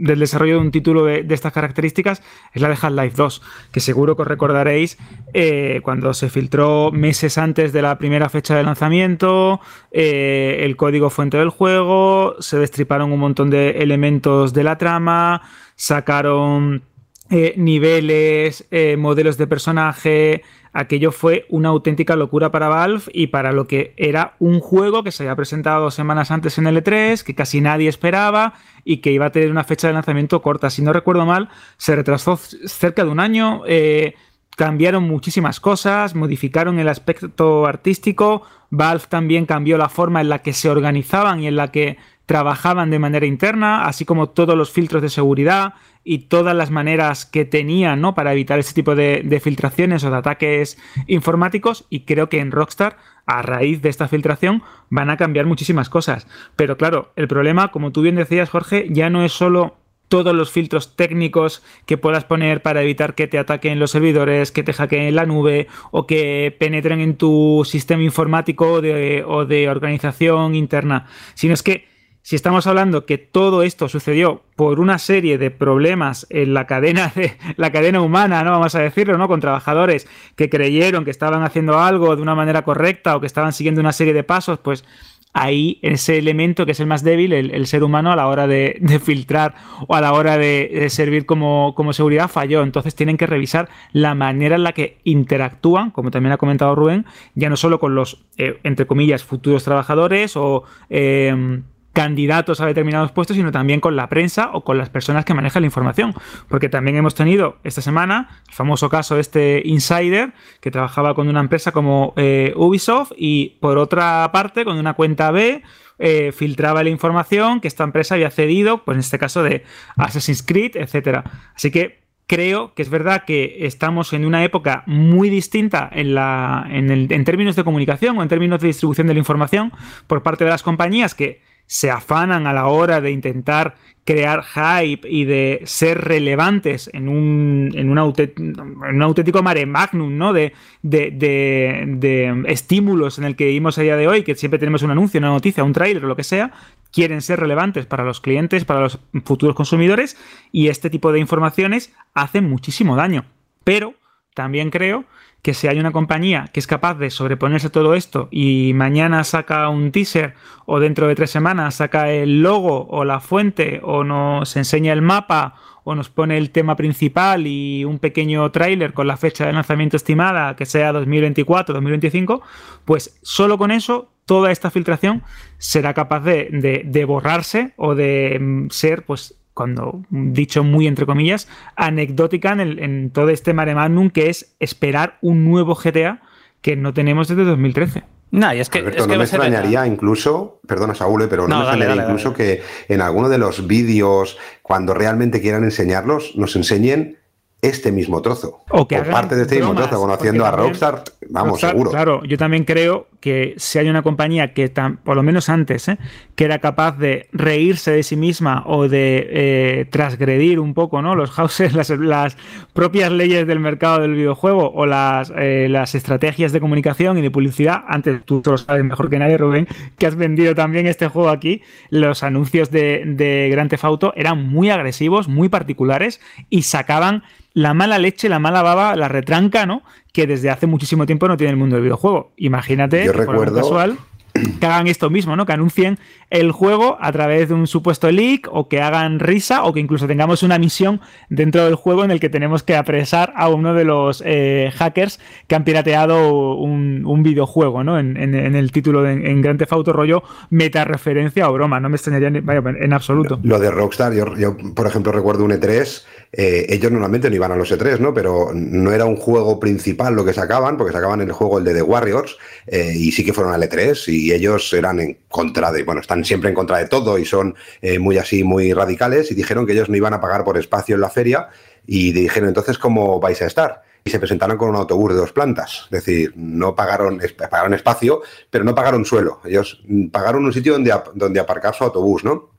[0.00, 4.16] del desarrollo de un título de, estas características es la de Half-Life 2, que seguro
[4.16, 4.98] que os recordaréis
[5.34, 9.60] eh, cuando se filtró meses antes de la primera fecha de lanzamiento,
[9.92, 15.42] eh, el código fuente del juego, se destriparon un montón de elementos de la trama,
[15.76, 16.82] sacaron
[17.28, 23.66] eh, niveles, modelos de personaje, aquello fue una auténtica locura para Valve y para lo
[23.66, 27.60] que era un juego que se había presentado dos semanas antes en L3, que casi
[27.60, 28.54] nadie esperaba
[28.84, 30.70] y que iba a tener una fecha de lanzamiento corta.
[30.70, 33.62] Si no recuerdo mal, se retrasó cerca de un año.
[33.66, 34.14] Eh,
[34.56, 38.42] cambiaron muchísimas cosas, modificaron el aspecto artístico.
[38.70, 41.98] Valve también cambió la forma en la que se organizaban y en la que
[42.30, 47.26] trabajaban de manera interna, así como todos los filtros de seguridad y todas las maneras
[47.26, 48.14] que tenían ¿no?
[48.14, 51.86] para evitar ese tipo de, filtraciones o de ataques informáticos.
[51.90, 56.28] Y creo que en Rockstar, a raíz de esta filtración, van a cambiar muchísimas cosas.
[56.54, 60.52] Pero claro, el problema, como tú bien decías, Jorge, ya no es solo todos los
[60.52, 65.16] filtros técnicos que puedas poner para evitar que te ataquen los servidores, que te hackeen
[65.16, 71.64] la nube o que penetren en tu sistema informático o de organización interna, sino es
[71.64, 71.89] que
[72.22, 77.10] si estamos hablando que todo esto sucedió por una serie de problemas en la cadena
[77.14, 79.26] de la cadena humana, no vamos a decirlo, ¿no?
[79.26, 80.06] Con trabajadores
[80.36, 83.92] que creyeron que estaban haciendo algo de una manera correcta o que estaban siguiendo una
[83.92, 84.84] serie de pasos, pues
[85.32, 89.00] ahí ese elemento que es el más débil, el, ser humano a la hora de,
[89.02, 89.54] filtrar
[89.86, 92.62] o a la hora de, servir como, seguridad falló.
[92.62, 97.06] Entonces tienen que revisar la manera en la que interactúan, como también ha comentado Rubén,
[97.34, 100.64] ya no solo con los, eh, entre comillas, futuros trabajadores o...
[100.88, 105.34] Eh, candidatos a determinados puestos, sino también con la prensa o con las personas que
[105.34, 106.14] manejan la información.
[106.48, 111.28] Porque también hemos tenido esta semana el famoso caso de este insider que trabajaba con
[111.28, 115.62] una empresa como eh, Ubisoft y por otra parte con una cuenta B
[115.98, 119.64] eh, filtraba la información que esta empresa había cedido, pues en este caso de
[119.96, 121.24] Assassin's Creed, etc.
[121.54, 126.64] Así que creo que es verdad que estamos en una época muy distinta en, la,
[126.70, 129.72] en, en términos de comunicación o en términos de distribución de la información
[130.06, 135.08] por parte de las compañías que se afanan a la hora de intentar crear hype
[135.08, 140.32] y de ser relevantes en un, en un, auténtico mare magnum ¿no?
[140.32, 140.52] De,
[140.82, 145.18] de, estímulos en el que vivimos a día de hoy, que siempre tenemos un anuncio,
[145.18, 146.50] una noticia, un trailer o lo que sea,
[146.90, 150.16] quieren ser relevantes para los clientes, para los futuros consumidores
[150.50, 153.26] y este tipo de informaciones hacen muchísimo daño.
[153.62, 153.94] Pero
[154.34, 155.04] también creo
[155.42, 159.24] que si hay una compañía que es capaz de sobreponerse a todo esto y mañana
[159.24, 160.34] saca un teaser
[160.66, 165.02] o dentro de tres semanas saca el logo o la fuente o nos enseña el
[165.02, 169.54] mapa o nos pone el tema principal y un pequeño tráiler con la fecha de
[169.54, 172.42] lanzamiento estimada que sea 2024, 2025,
[172.84, 175.22] pues solo con eso toda esta filtración
[175.56, 181.48] será capaz de, de borrarse o de mm, ser pues cuando dicho muy entre comillas,
[181.76, 186.22] anecdótica en, todo este mare magnum que es esperar un nuevo GTA
[186.60, 188.04] que no tenemos desde 2013.
[188.32, 192.32] No, y es que, no me extrañaría incluso, perdona Saúl, pero no, me extrañaría incluso
[192.32, 197.18] que en alguno de los vídeos, cuando realmente quieran enseñarlos, nos enseñen
[197.60, 198.62] este mismo trozo.
[198.70, 201.90] O, que parte de este mismo trozo, conociendo a Rockstar, vamos, seguro.
[201.90, 204.68] Claro, yo también creo que si hay una compañía que,
[205.04, 205.98] por lo menos antes, ¿eh?
[206.34, 211.14] que era capaz de reírse de sí misma o de eh, transgredir un poco ¿no?
[211.14, 212.36] los houses, las,
[212.72, 217.30] propias leyes del mercado del videojuego o las, eh, las estrategias de comunicación y de
[217.30, 221.28] publicidad, antes tú lo sabes mejor que nadie, Rubén, que has vendido también este juego
[221.28, 227.22] aquí, los anuncios de, de Grand Theft Auto eran muy agresivos, muy particulares y sacaban
[227.52, 229.82] la mala leche, la mala baba, la retranca, ¿no?
[230.12, 232.32] Que desde hace muchísimo tiempo no tiene el mundo del videojuego.
[232.36, 233.98] Imagínate, Yo recuerdo, casual,
[234.32, 235.46] que hagan esto mismo, ¿no?
[235.46, 235.98] Que anuncien
[236.30, 240.06] el juego a través de un supuesto leak o que hagan risa o que incluso
[240.06, 243.84] tengamos una misión dentro del juego en el que tenemos que apresar a uno de
[243.84, 247.98] los eh, hackers que han pirateado un, videojuego, ¿no?
[247.98, 251.96] En, el título de, en Grand Theft Auto rollo meta referencia o broma, no me
[251.96, 253.38] extrañaría en absoluto.
[253.42, 257.56] Lo de Rockstar, yo, por ejemplo recuerdo un E3, eh, ellos normalmente no iban a
[257.56, 258.14] los E3, ¿no?
[258.14, 261.74] Pero no era un juego principal lo que sacaban, porque sacaban el juego el de
[261.74, 265.82] The Warriors eh, y sí que fueron al E3 y ellos eran en contra de,
[265.82, 269.34] bueno, están siempre en contra de todo y son eh, muy así, muy radicales, y
[269.34, 271.48] dijeron que ellos no iban a pagar por espacio en la feria,
[271.86, 273.82] y dijeron, entonces, ¿cómo vais a estar?
[274.04, 278.22] Y se presentaron con un autobús de dos plantas, es decir, no pagaron, pagaron espacio,
[278.48, 279.40] pero no pagaron suelo.
[279.44, 282.50] Ellos pagaron un sitio donde, donde aparcar su autobús, ¿no?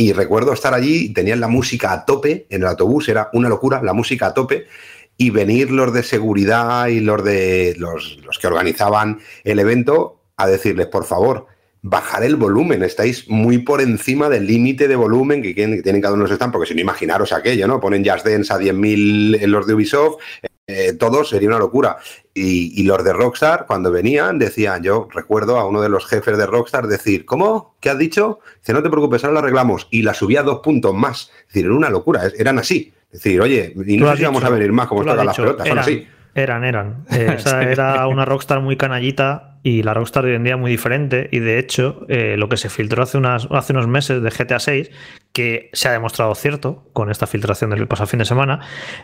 [0.00, 3.82] Y recuerdo estar allí, tenían la música a tope en el autobús, era una locura,
[3.82, 4.66] la música a tope,
[5.16, 10.46] y venir los de seguridad y los de los, los que organizaban el evento a
[10.46, 11.48] decirles, por favor,
[11.82, 12.84] bajar el volumen.
[12.84, 16.52] Estáis muy por encima del límite de volumen que tienen cada uno de los están,
[16.52, 17.80] porque si no imaginaros aquello, ¿no?
[17.80, 20.22] Ponen Just Dance a 10.000 en los de Ubisoft,
[20.68, 21.96] eh, todos sería una locura.
[22.38, 26.46] Y, los de Rockstar, cuando venían, decían, yo recuerdo a uno de los jefes de
[26.46, 27.74] Rockstar decir, ¿cómo?
[27.80, 28.40] ¿Qué has dicho?
[28.60, 29.88] Dice, no te preocupes, ahora lo arreglamos.
[29.90, 31.30] Y la subía dos puntos más.
[31.40, 32.92] Es decir, era una locura, eran así.
[33.10, 35.66] Es decir, oye, y no sé si vamos a venir más como están las pelotas,
[35.66, 36.06] eran, así.
[36.34, 37.04] Eran, eran.
[37.10, 37.36] Eh,
[37.72, 41.28] era una Rockstar muy canallita y la Rockstar hoy en día muy diferente.
[41.32, 44.58] Y de hecho, eh, lo que se filtró hace, unas, hace unos meses de GTA
[44.58, 44.90] 6,
[45.32, 48.60] que se ha demostrado cierto con esta filtración del pasado fin de semana,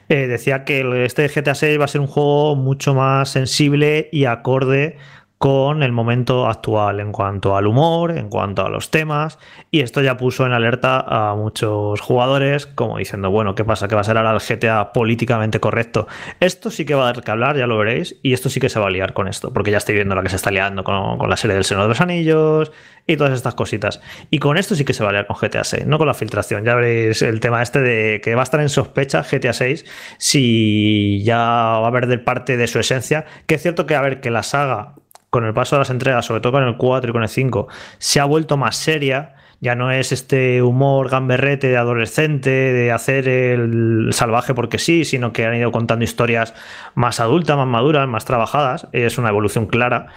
[0.08, 4.26] eh, decía que este GTA 6 va a ser un juego mucho más sensible y
[4.26, 4.96] acorde
[5.44, 9.38] con el momento actual en cuanto al humor, en cuanto a los temas,
[9.70, 13.86] y esto ya puso en alerta a muchos jugadores, como diciendo, bueno, ¿qué pasa?
[13.86, 16.08] ¿Qué va a ser ahora el GTA políticamente correcto?
[16.40, 18.70] Esto sí que va a dar que hablar, ya lo veréis, y esto sí que
[18.70, 20.82] se va a liar con esto, porque ya estoy viendo la que se está liando
[20.82, 22.72] con, la serie del Señor de los Anillos
[23.06, 24.00] y todas estas cositas.
[24.30, 26.14] Y con esto sí que se va a liar con GTA 6, no con la
[26.14, 26.64] filtración.
[26.64, 29.84] Ya veréis el tema este de que va a estar en sospecha GTA 6
[30.16, 34.22] si ya va a perder parte de su esencia, que es cierto que, a ver,
[34.22, 34.94] que la saga
[35.34, 37.66] con el paso de las entregas, sobre todo con el 4 y con el 5,
[37.98, 39.34] se ha vuelto más seria.
[39.64, 45.32] Ya no es este humor gamberrete de adolescente, de hacer el salvaje porque sí, sino
[45.32, 46.52] que han ido contando historias
[46.94, 48.88] más adultas, más maduras, más trabajadas.
[48.92, 50.08] Es una evolución clara.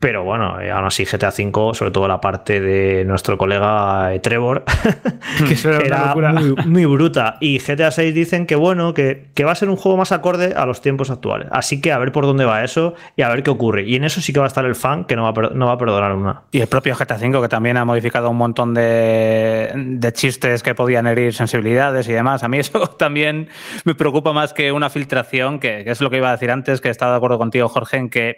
[0.00, 4.20] Pero bueno, eh, aún así GTA V, sobre todo la parte de nuestro colega eh,
[4.20, 4.64] Trevor,
[5.46, 6.14] que era
[6.66, 7.36] muy, bruta.
[7.40, 10.66] Y GTA 6 dicen que bueno, que, va a ser un juego más acorde a
[10.66, 11.48] los tiempos actuales.
[11.52, 13.84] Así que a ver por dónde va eso y a ver qué ocurre.
[13.88, 15.66] Y en eso sí que va a estar el fan que no va a, no
[15.66, 16.42] va a perdonar una.
[16.50, 20.74] Y el propio GTA V que también ha modificado un montón de, de chistes que
[20.74, 22.42] podían herir sensibilidades y demás.
[22.42, 23.48] A mí eso también
[23.84, 26.90] me preocupa más que una filtración, que, es lo que iba a decir antes, que
[26.90, 28.36] estaba de acuerdo contigo, Jorge, en que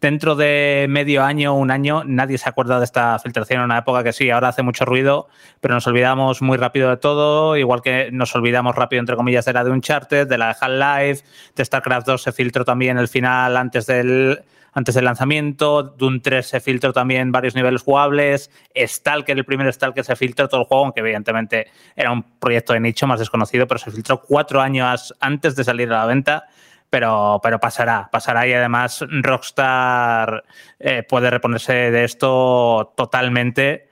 [0.00, 4.02] dentro de medio año, un año, nadie se acuerda de esta filtración en una época
[4.02, 5.28] que sí, ahora hace mucho ruido,
[5.60, 9.52] pero nos olvidamos muy rápido de todo, igual que nos olvidamos rápido, entre comillas, de
[9.52, 11.24] la de Uncharted, de la de Half-Life,
[11.54, 15.82] de StarCraft 2 se filtró también el final antes del antes del lanzamiento.
[15.82, 18.50] Doom 3 se filtró también varios niveles jugables.
[18.76, 22.80] Stalker, el primer Stalker se filtró todo el juego, aunque evidentemente era un proyecto de
[22.80, 26.46] nicho más desconocido, pero se filtró cuatro años antes de salir a la venta.
[26.90, 30.44] Pero, pero pasará, pasará y además Rockstar
[30.78, 33.91] eh, puede reponerse de esto totalmente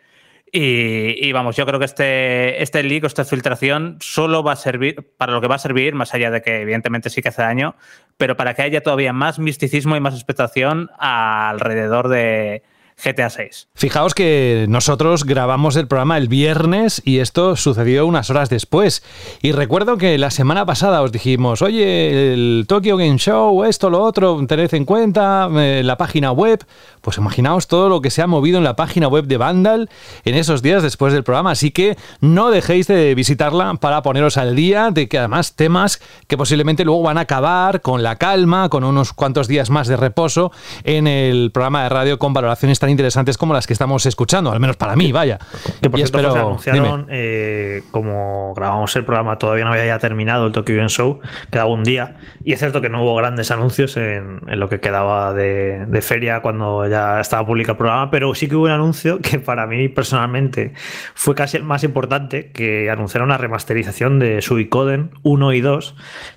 [0.52, 5.12] y, vamos, yo creo que este, este leak o esta filtración solo va a servir
[5.16, 7.76] para lo que va a servir, más allá de que evidentemente sí que hace daño,
[8.16, 12.62] pero para que haya todavía más misticismo y más expectación alrededor de,
[13.02, 13.68] GTA 6.
[13.74, 19.02] Fijaos que nosotros grabamos el programa el viernes y esto sucedió unas horas después.
[19.42, 24.02] Y recuerdo que la semana pasada os dijimos, oye, el Tokyo Game Show, esto, lo
[24.02, 26.64] otro, tened en cuenta, eh, la página web.
[27.00, 29.88] Pues imaginaos todo lo que se ha movido en la página web de Vandal
[30.24, 31.52] en esos días después del programa.
[31.52, 36.36] Así que no dejéis de visitarla para poneros al día de que además temas que
[36.36, 40.52] posiblemente luego van a acabar con la calma, con unos cuantos días más de reposo
[40.84, 44.60] en el programa de radio con valoraciones tan interesantes como las que estamos escuchando, al
[44.60, 45.38] menos para mí, vaya.
[45.80, 50.46] Que por cierto, espero, anunciaron, eh, como grabamos el programa, todavía no había ya terminado
[50.46, 53.96] el Tokyo Game Show, quedaba un día, y es cierto que no hubo grandes anuncios
[53.96, 58.48] en, lo que quedaba de, de feria cuando ya estaba publicado el programa, pero sí
[58.48, 60.72] que hubo un anuncio que para mí personalmente
[61.14, 65.96] fue casi el más importante, que anunciaron la remasterización de Suicoden 1 y 2,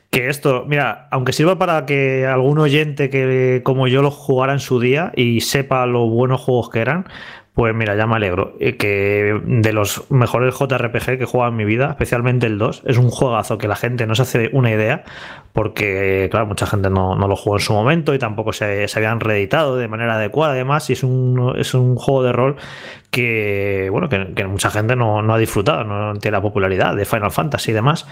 [0.09, 4.59] que esto, mira, aunque sirva para que algún oyente que como yo lo jugara en
[4.59, 7.05] su día y sepa lo buenos juegos que eran,
[7.53, 8.55] pues mira, ya me alegro.
[8.59, 12.83] Eh, que de los mejores JRPG que he jugado en mi vida, especialmente el 2,
[12.85, 15.03] es un juegazo que la gente no se hace una idea,
[15.53, 19.19] porque, claro, mucha gente no, lo jugó en su momento y tampoco se, se, habían
[19.19, 22.55] reeditado de manera adecuada, además, y es un, es un juego de rol
[23.11, 27.29] que, bueno, que, mucha gente no, no, ha disfrutado, no tiene la popularidad de Final
[27.29, 28.07] Fantasy y demás.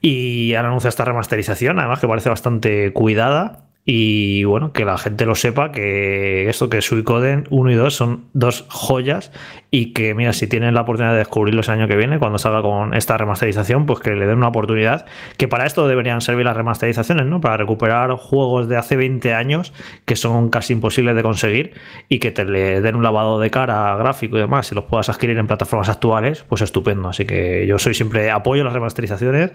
[0.00, 5.24] Y ahora anuncia esta remasterización, además que parece bastante cuidada y bueno, que la gente
[5.24, 9.32] lo sepa que esto que Suicoden 1 y 2 son dos joyas
[9.70, 12.60] y que mira, si tienen la oportunidad de descubrirlos el año que viene, cuando salga
[12.60, 15.06] con esta remasterización, pues que le den una oportunidad,
[15.38, 17.40] que para esto deberían servir las remasterizaciones, ¿no?
[17.40, 19.72] Para recuperar juegos de hace 20 años
[20.04, 21.72] que son casi imposibles de conseguir
[22.08, 25.08] y que te le den un lavado de cara gráfico y demás, si los puedas
[25.08, 27.08] adquirir en plataformas actuales, pues estupendo.
[27.08, 29.52] Así que yo soy siempre apoyo las remasterizaciones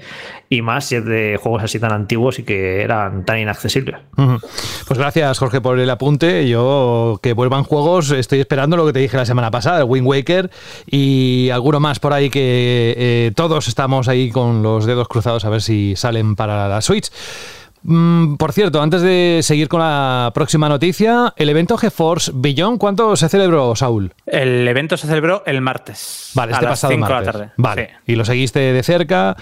[0.49, 3.99] y más si es de juegos así tan antiguos y que eran tan inaccesibles.
[4.15, 6.47] Pues gracias, Jorge, por el apunte.
[6.47, 10.08] Yo que vuelvan juegos, estoy esperando lo que te dije la semana pasada, el Wind
[10.08, 10.49] Waker
[10.86, 15.49] y alguno más por ahí que eh, todos estamos ahí con los dedos cruzados a
[15.49, 17.12] ver si salen para la Switch.
[17.88, 23.15] Mm, por cierto, antes de seguir con la próxima noticia, el evento GeForce Beyond, ¿cuánto
[23.15, 24.12] se celebró, Saúl?
[24.26, 26.32] El evento se celebró el martes.
[26.34, 27.52] Vale, este pasado martes.
[27.58, 27.91] Vale.
[28.08, 29.38] Y lo seguiste de cerca.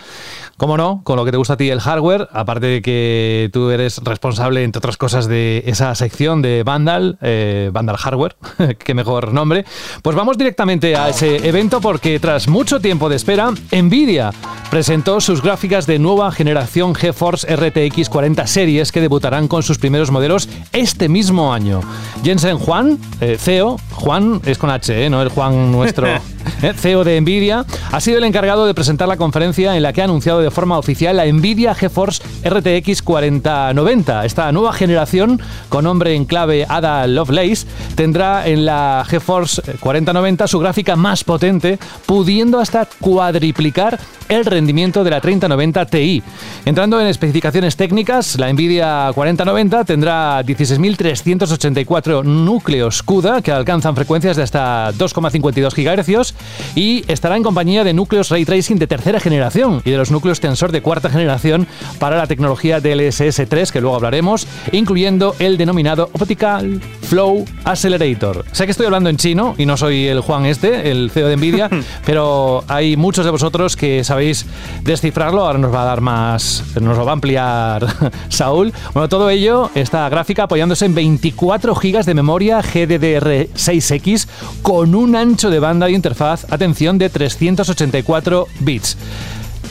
[0.58, 1.02] ¿Cómo no?
[1.04, 4.64] Con lo que te gusta a ti el hardware, aparte de que tú eres responsable,
[4.64, 8.36] entre otras cosas, de esa sección de Vandal, eh, Vandal Hardware,
[8.78, 9.66] qué mejor nombre.
[10.04, 14.32] Pues vamos directamente a ese evento porque tras mucho tiempo de espera, Nvidia
[14.70, 20.12] presentó sus gráficas de nueva generación GeForce RTX 40 series que debutarán con sus primeros
[20.12, 21.82] modelos este mismo año.
[22.24, 25.10] Jensen Juan, eh, CEO, Juan es con H, ¿eh?
[25.10, 26.08] no el Juan nuestro.
[26.64, 30.02] Eh, CEO de Nvidia, ha sido el encargado de presentar la conferencia en la que
[30.02, 34.24] ha anunciado de forma oficial la Nvidia GeForce RTX 4090.
[34.24, 40.60] Esta nueva generación, con nombre en clave Ada Lovelace, tendrá en la GeForce 4090 su
[40.60, 46.24] gráfica más potente, pudiendo hasta cuadriplicar el rendimiento de la 3090 Ti.
[46.66, 54.44] Entrando en especificaciones técnicas, la Nvidia 4090 tendrá 16.384 núcleos CUDA que alcanzan frecuencias de
[54.44, 56.33] hasta 2,52 GHz
[56.76, 60.40] y estará en compañía de núcleos Ray Tracing de tercera generación y de los núcleos
[60.40, 61.68] Tensor de cuarta generación
[62.00, 68.46] para la tecnología DLSS 3 que luego hablaremos, incluyendo el denominado Optical Flow Accelerator.
[68.52, 71.38] Sé que estoy hablando en chino y no soy el Juan este, el CEO de
[71.38, 71.70] Nvidia,
[72.06, 74.46] pero hay muchos de vosotros que sabéis
[74.84, 77.86] descifrarlo, ahora nos va a dar más, nos lo va a ampliar
[78.30, 78.74] Saúl.
[78.94, 84.28] Bueno, todo ello, esta gráfica apoyándose en 24 GB de memoria GDDR6X
[84.62, 88.98] con un ancho de banda y interfaz, atención, de 384 bits.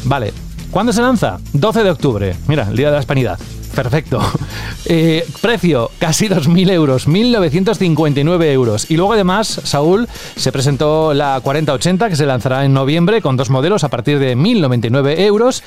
[0.04, 0.32] Vale,
[0.70, 1.38] ¿cuándo se lanza?
[1.52, 2.36] 12 de octubre.
[2.48, 3.38] Mira, el Día de la Hispanidad.
[3.74, 4.20] Perfecto.
[4.84, 8.90] Eh, precio, casi 2.000 euros, 1.959 euros.
[8.90, 13.48] Y luego además, Saúl, se presentó la 4080 que se lanzará en noviembre con dos
[13.48, 15.62] modelos a partir de 1.099 euros.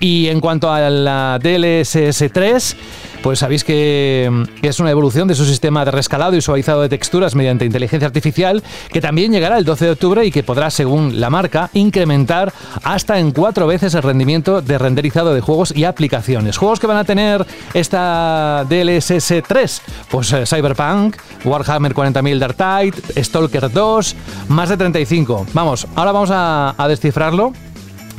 [0.00, 2.76] Y en cuanto a la DLSS 3,
[3.22, 4.30] pues sabéis que,
[4.62, 8.62] es una evolución de su sistema de rescalado y suavizado de texturas mediante inteligencia artificial
[8.90, 13.18] que también llegará el 12 de octubre y que podrá, según la marca, incrementar hasta
[13.18, 16.56] en cuatro veces el rendimiento de renderizado de juegos y aplicaciones.
[16.56, 23.24] Juegos que van a tener esta DLSS 3, pues eh, Cyberpunk, Warhammer 40.000 Dark Tide,
[23.24, 24.16] Stalker 2,
[24.48, 25.46] más de 35.
[25.52, 27.52] Vamos, ahora vamos a descifrarlo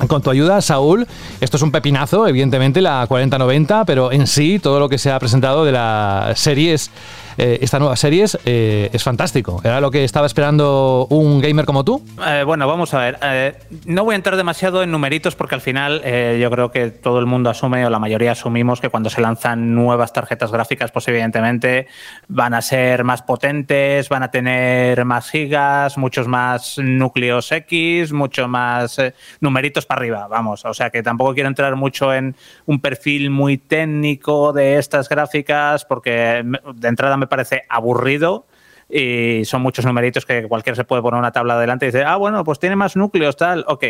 [0.07, 1.07] con tu ayuda, Saúl,
[1.41, 5.19] esto es un pepinazo, evidentemente, la 4090, pero en sí todo lo que se ha
[5.19, 6.91] presentado de las series
[7.39, 9.61] eh, esta nueva series eh, es fantástico.
[9.63, 12.03] ¿Era lo que estaba esperando un gamer como tú?
[12.27, 13.55] Eh, bueno, vamos a ver.
[13.85, 16.01] no voy a entrar demasiado en numeritos porque al final
[16.37, 19.73] yo creo que todo el mundo asume o la mayoría asumimos que cuando se lanzan
[19.73, 21.87] nuevas tarjetas gráficas, pues evidentemente
[22.27, 28.49] van a ser más potentes, van a tener más gigas, muchos más núcleos X, mucho
[28.49, 28.97] más
[29.39, 30.65] numeritos para arriba, vamos.
[30.65, 32.35] O sea que tampoco quiero entrar mucho en
[32.65, 36.43] un perfil muy técnico de estas gráficas porque
[36.75, 38.47] de entrada me parece aburrido
[38.89, 42.15] y son muchos numeritos que cualquiera se puede poner una tabla adelante y dice, ah,
[42.15, 43.83] bueno, pues tiene más núcleos, tal, ok.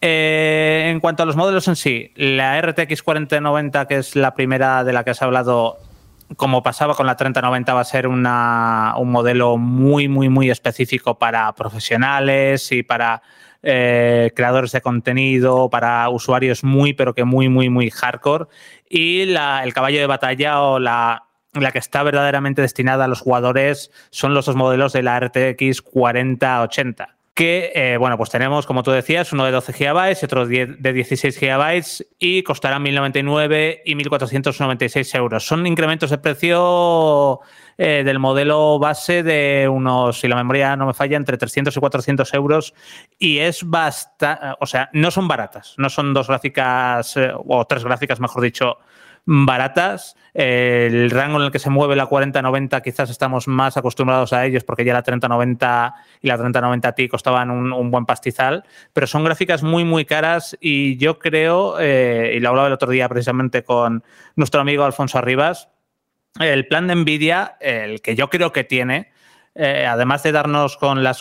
[0.00, 4.84] Eh, en cuanto a los modelos en sí, la RTX 4090, que es la primera
[4.84, 5.78] de la que has hablado,
[6.36, 11.18] como pasaba con la 3090, va a ser una, un modelo muy, muy, muy específico
[11.18, 13.22] para profesionales y para
[13.62, 18.46] eh, creadores de contenido, para usuarios muy, pero que muy, muy, muy hardcore.
[18.88, 21.23] Y el caballo de batalla o la
[21.54, 25.82] la que está verdaderamente destinada a los jugadores son los dos modelos de la RTX
[25.82, 30.46] 4080 que, eh, bueno, pues tenemos, como tú decías, uno de 12 GB y otro
[30.46, 35.44] de 16 GB y costarán 1.099 y 1.496 euros.
[35.44, 37.40] Son incrementos de precio
[37.76, 41.80] eh, del modelo base de unos, si la memoria no me falla, entre 300 y
[41.80, 42.72] 400 euros
[43.18, 47.82] y es bastante, o sea, no son baratas, no son dos gráficas eh, o tres
[47.82, 48.78] gráficas, mejor dicho,
[49.26, 50.16] baratas.
[50.34, 54.64] el rango en el que se mueve la 4090 quizás estamos más acostumbrados a ellos
[54.64, 59.62] porque ya la 3090 y la 3090 Ti costaban un, buen pastizal, pero son gráficas
[59.62, 64.02] muy, muy caras y yo creo, eh, y lo hablaba el otro día precisamente con
[64.36, 65.68] nuestro amigo Alfonso Arribas,
[66.40, 69.12] el plan de Nvidia, el que yo creo que tiene,
[69.54, 71.14] eh, además de darnos con, la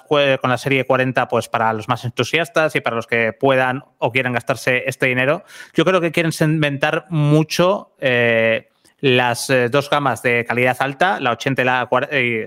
[0.58, 4.84] serie 40, pues para los más entusiastas y para los que puedan o quieran gastarse
[4.88, 8.70] este dinero, yo creo que quieren inventar mucho eh,
[9.04, 11.90] las eh, dos gamas de calidad alta, la 80 y la,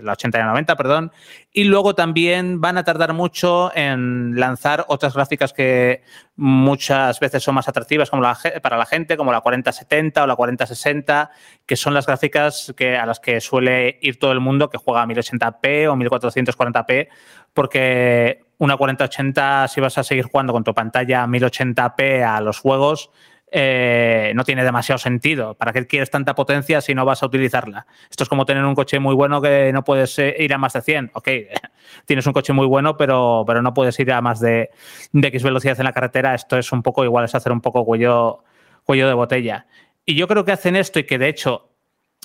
[0.02, 1.12] la 80 y la 90, perdón,
[1.52, 6.02] y luego también van a tardar mucho en lanzar otras gráficas que
[6.34, 8.22] muchas veces son más atractivas como
[8.62, 11.30] para la gente, como la 4070 o la 4060,
[11.66, 15.02] que son las gráficas que, a las que suele ir todo el mundo que juega
[15.02, 17.08] a 1080p o 1440p,
[17.52, 23.10] porque una 4080, si vas a seguir jugando con tu pantalla 1080p a los juegos,
[23.50, 25.54] eh, no tiene demasiado sentido.
[25.54, 27.86] ¿Para qué quieres tanta potencia si no vas a utilizarla?
[28.10, 30.72] Esto es como tener un coche muy bueno que no puedes eh, ir a más
[30.72, 31.12] de 100.
[31.14, 31.28] Ok,
[32.06, 34.70] tienes un coche muy bueno, pero, pero no puedes ir a más de,
[35.12, 36.34] X velocidad en la carretera.
[36.34, 38.44] Esto es un poco igual, es hacer un poco cuello,
[38.84, 39.66] cuello de botella.
[40.04, 41.70] Y yo creo que hacen esto y que de hecho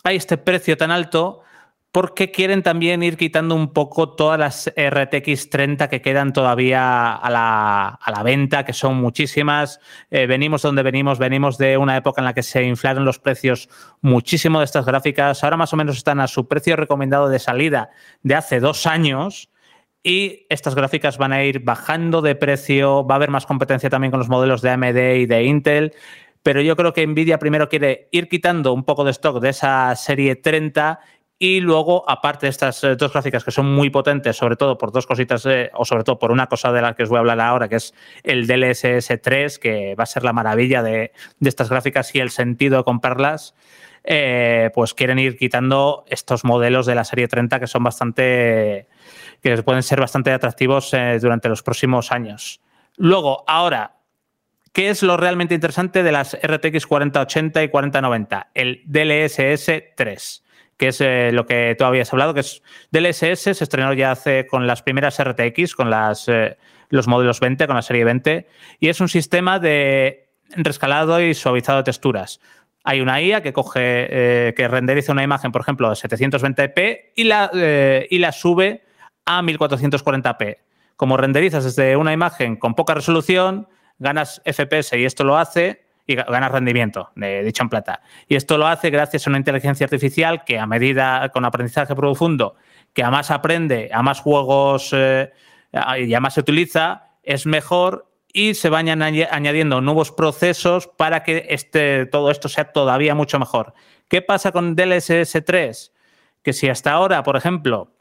[0.04, 1.44] hay este precio tan alto
[1.92, 7.30] porque quieren también ir quitando un poco todas las RTX 30 que quedan todavía a
[7.30, 9.80] la, venta, que son muchísimas.
[10.10, 13.68] Eh, venimos donde venimos, venimos de una época en la que se inflaron los precios
[14.00, 15.44] muchísimo de estas gráficas.
[15.44, 17.90] Ahora más o menos están a su precio recomendado de salida
[18.24, 19.50] de hace dos años.
[20.04, 24.12] Y estas gráficas van a ir bajando de precio, va a haber más competencia también
[24.12, 25.94] con los modelos de AMD y de Intel
[26.44, 29.96] pero yo creo que Nvidia primero quiere ir quitando un poco de stock de esa
[29.96, 31.00] serie 30
[31.44, 34.92] y luego, aparte de estas eh, dos gráficas que son muy potentes, sobre todo por
[34.92, 37.22] dos cositas, eh, o sobre todo por una cosa de la que os voy a
[37.22, 41.14] hablar ahora, que es el DLSS 3, que va a ser la maravilla de,
[41.44, 43.56] estas gráficas y el sentido de comprarlas,
[44.04, 48.88] eh, pues quieren ir quitando estos modelos de la serie 30 que son bastante,
[49.42, 52.62] que pueden ser bastante atractivos durante los próximos años.
[52.98, 53.96] Luego, ahora,
[54.74, 58.52] ¿Qué es lo realmente interesante de las RTX 4080 y 4090?
[58.54, 60.44] El DLSS 3
[60.82, 64.48] que es eh, lo que tú habías hablado, que es DLSS, se estrenó ya hace
[64.48, 66.58] con las primeras RTX, con las, eh,
[66.90, 68.48] los modelos 20, con la serie 20,
[68.80, 72.40] y es un sistema de rescalado y suavizado de texturas.
[72.84, 77.26] Hay una IA que coge, eh, que renderiza una imagen, por ejemplo, de 720p y
[77.26, 77.52] la,
[78.10, 78.84] y la sube
[79.24, 80.58] a 1440p.
[80.96, 83.68] Como renderizas desde una imagen con poca resolución,
[84.00, 88.02] ganas FPS y esto lo hace y ganas rendimiento, de dicho en plata.
[88.28, 92.56] Y esto lo hace gracias a una inteligencia artificial que a medida, con aprendizaje profundo,
[92.94, 95.32] que a más aprende, a más juegos eh,
[96.00, 101.48] y a más se utiliza, es mejor y se vayan añadiendo nuevos procesos para que
[101.50, 103.74] este, todo esto sea todavía mucho mejor.
[104.08, 105.94] ¿Qué pasa con DLSS 3?
[106.42, 107.92] Que si hasta ahora, por ejemplo,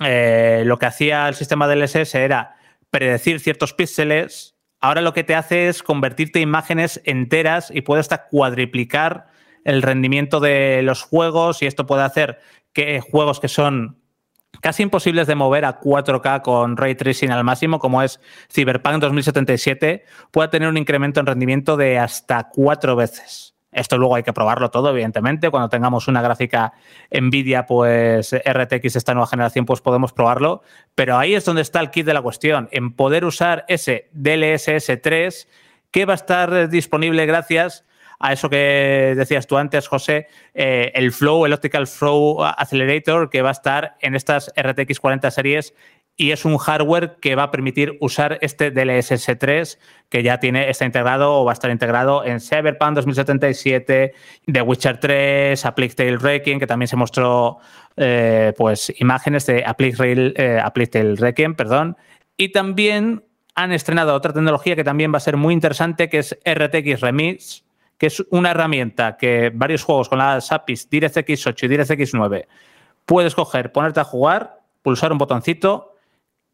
[0.00, 2.56] eh, lo que hacía el sistema DLSS era
[2.90, 8.00] predecir ciertos píxeles, ahora lo que te hace es convertirte en imágenes enteras y puede
[8.00, 9.28] hasta cuadriplicar
[9.64, 12.40] el rendimiento de los juegos y esto puede hacer
[12.72, 13.98] que juegos que son
[14.60, 18.20] casi imposibles de mover a 4K con ray tracing al máximo, como es
[18.52, 23.54] Cyberpunk 2077, pueda tener un incremento en rendimiento de hasta cuatro veces.
[23.70, 25.50] Esto luego hay que probarlo todo, evidentemente.
[25.50, 26.72] Cuando tengamos una gráfica
[27.10, 30.62] Nvidia, pues RTX esta nueva generación, pues podemos probarlo.
[30.94, 35.00] Pero ahí es donde está el kit de la cuestión, en poder usar ese DLSS
[35.02, 35.48] 3
[35.90, 37.84] que va a estar disponible gracias
[38.20, 43.42] a eso que decías tú antes, José, eh, el Flow, el Optical Flow Accelerator, que
[43.42, 45.74] va a estar en estas RTX 40 series
[46.20, 50.68] y es un hardware que va a permitir usar este DLSS 3 que ya tiene,
[50.68, 54.12] está integrado o va a estar integrado en Cyberpunk 2077,
[54.52, 57.58] The Witcher 3, Applied Tail Requiem, que también se mostró
[57.96, 61.96] eh, pues imágenes de Applied, eh, Requiem, perdón,
[62.36, 66.36] y también han estrenado otra tecnología que también va a ser muy interesante, que es
[66.44, 67.64] RTX Remix,
[67.96, 72.48] que es una herramienta que varios juegos con las APIs DirectX 8 y DirectX 9
[73.06, 75.94] puedes coger, ponerte a jugar, pulsar un botoncito,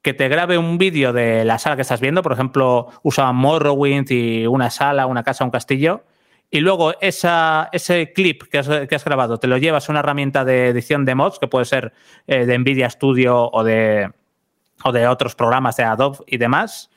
[0.05, 2.23] que te grabe un vídeo de la sala que estás viendo.
[2.23, 6.05] Por ejemplo, usaban Morrowind y una sala, una casa, un castillo.
[6.51, 11.07] Y luego ese clip que has, grabado te lo llevas a una herramienta de edición
[11.07, 11.95] de mods, que puede ser
[12.27, 14.13] eh, de Nvidia Studio o de,
[14.85, 16.91] o de otros programas de Adobe y demás.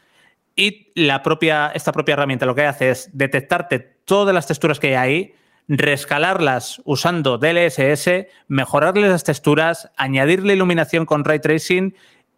[0.53, 4.89] Y la propia, esta propia herramienta lo que hace es detectarte todas las texturas que
[4.89, 5.33] hay ahí,
[5.69, 11.95] rescalarlas usando DLSS, mejorarle las texturas, añadirle iluminación con ray tracing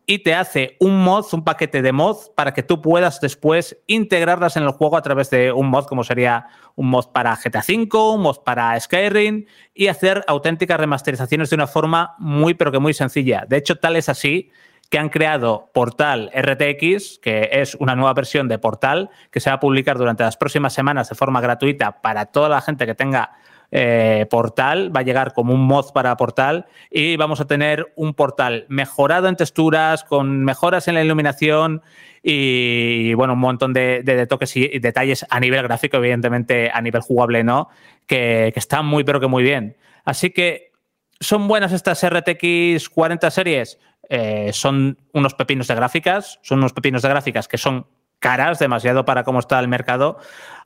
[0.10, 4.58] y te hace un mod, un paquete de mod para que tú puedas después integrarlas
[4.58, 7.88] en el juego a través de un mod como sería un mod para GTA V,
[8.16, 12.96] un mod para Skyrim y hacer auténticas remasterizaciones de una forma muy pero que muy
[12.96, 13.46] sencilla.
[13.48, 14.50] De hecho, tal es así
[14.90, 19.58] que han creado Portal RTX, que es una nueva versión de Portal que se va
[19.58, 23.34] a publicar durante las próximas semanas de forma gratuita para toda la gente que tenga
[23.72, 24.96] eh, Portal.
[24.96, 29.28] Va a llegar como un mod para Portal y vamos a tener un Portal mejorado
[29.28, 31.82] en texturas, con mejoras en la iluminación
[32.24, 37.44] y, bueno, un montón de, toques y detalles a nivel gráfico, evidentemente a nivel jugable
[37.44, 37.70] no,
[38.06, 39.78] que, están muy pero que muy bien.
[40.04, 40.70] Así que
[41.22, 43.78] ¿Son buenas estas RTX 40 series?
[44.08, 47.86] Eh, son unos pepinos de gráficas, son unos pepinos de gráficas que son
[48.20, 50.18] caras, demasiado para cómo está el mercado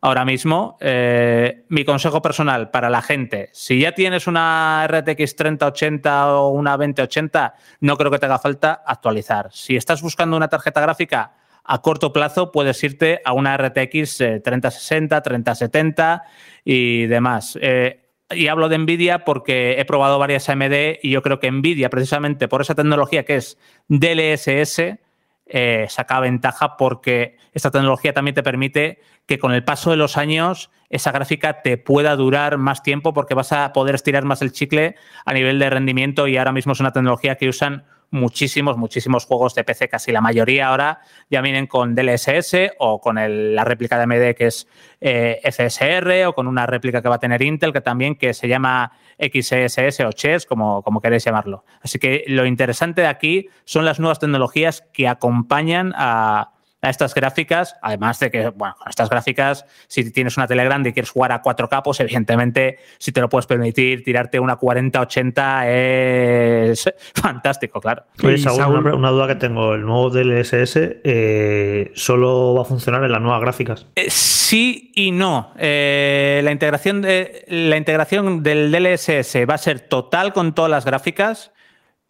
[0.02, 0.78] ahora mismo.
[0.82, 6.72] Eh, mi consejo personal para la gente, si ya tienes una RTX 3080 o una
[6.72, 9.50] 2080, no creo que te haga falta actualizar.
[9.52, 11.34] Si estás buscando una tarjeta gráfica
[11.64, 16.24] a corto plazo, puedes irte a una RTX 3060, 3070
[16.66, 17.58] y demás.
[17.62, 18.04] Eh,
[18.36, 22.48] y hablo de Nvidia porque he probado varias AMD y yo creo que Nvidia, precisamente
[22.48, 24.98] por esa tecnología que es DLSS,
[25.46, 30.18] eh, saca ventaja porque esta tecnología también te permite que con el paso de los
[30.18, 34.52] años esa gráfica te pueda durar más tiempo porque vas a poder estirar más el
[34.52, 39.26] chicle a nivel de rendimiento y ahora mismo es una tecnología que usan muchísimos, muchísimos
[39.26, 41.00] juegos de PC, casi la mayoría ahora
[41.32, 43.16] ya vienen con DLSS o con
[43.56, 44.68] la réplica de AMD que es
[45.02, 48.48] eh, FSR o con una réplica que va a tener Intel que también que se
[48.48, 51.66] llama XSS o Chess, como, como queréis llamarlo.
[51.82, 56.53] Así que lo interesante de aquí son las nuevas tecnologías que acompañan a,
[56.84, 60.90] a estas gráficas, además de que, bueno, con estas gráficas, si tienes una tele grande
[60.90, 65.66] y quieres jugar a 4K, pues evidentemente, si te lo puedes permitir, tirarte una 40-80
[65.68, 68.04] es fantástico, claro.
[68.22, 73.40] una, duda que tengo, ¿el nuevo DLSS eh, solo va a funcionar en las nuevas
[73.40, 73.88] gráficas?
[73.96, 75.54] Eh, sí y no.
[75.58, 80.84] Eh, la, integración de, la integración del DLSS va a ser total con todas las
[80.84, 81.54] gráficas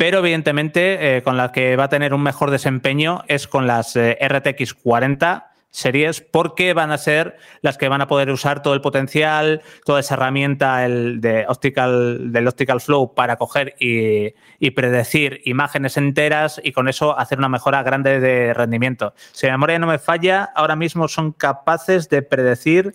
[0.03, 3.95] pero evidentemente eh, con la que va a tener un mejor desempeño es con las
[3.95, 8.73] eh, RTX 40 series porque van a ser las que van a poder usar todo
[8.73, 14.71] el potencial, toda esa herramienta el de optical, del Optical Flow para coger y, y,
[14.71, 19.13] predecir imágenes enteras y con eso hacer una mejora grande de rendimiento.
[19.31, 22.93] Si la memoria no me falla, ahora mismo son capaces de predecir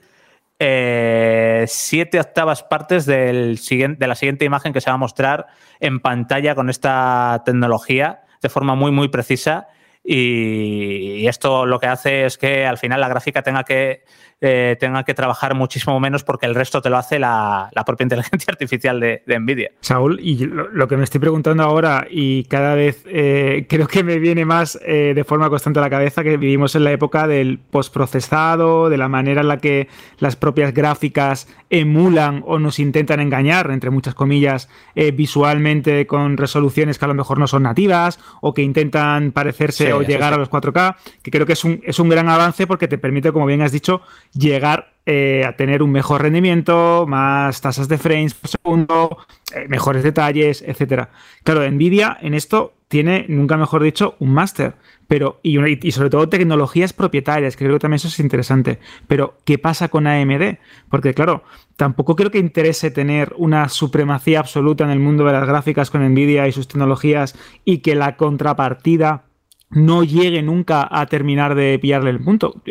[0.58, 5.46] eh, siete octavas partes del de la siguiente imagen que se va a mostrar
[5.80, 9.68] en pantalla con esta tecnología de forma muy, muy precisa.
[10.04, 14.04] y, esto lo que hace es que al final la gráfica tenga que,
[14.40, 18.46] eh, tenga que trabajar muchísimo menos porque el resto te lo hace la, propia inteligencia
[18.52, 19.72] artificial de, Nvidia.
[19.80, 24.20] Saúl, y lo, que me estoy preguntando ahora y cada vez eh, creo que me
[24.20, 27.58] viene más eh, de forma constante a la cabeza que vivimos en la época del
[27.58, 33.70] postprocesado, de la manera en la que las propias gráficas emulan o nos intentan engañar,
[33.72, 34.68] entre muchas comillas,
[35.14, 40.32] visualmente con resoluciones que a lo mejor no son nativas o que intentan parecerse llegar
[40.32, 43.32] a los 4K, que creo que es un, es un gran avance porque te permite,
[43.32, 44.00] como bien has dicho,
[44.32, 49.16] llegar eh, a tener un mejor rendimiento, más tasas de frames por segundo,
[49.54, 51.08] eh, mejores detalles, etcétera.
[51.44, 54.74] Claro, Nvidia en esto tiene, nunca mejor dicho, un máster,
[55.06, 58.80] pero y, y, sobre todo tecnologías propietarias, que creo que también eso es interesante.
[59.06, 60.58] Pero ¿qué pasa con AMD?
[60.90, 61.42] Porque claro,
[61.76, 66.06] tampoco creo que interese tener una supremacía absoluta en el mundo de las gráficas con
[66.06, 69.24] Nvidia y sus tecnologías y que la contrapartida
[69.70, 72.62] no llegue nunca a terminar de pillarle el punto.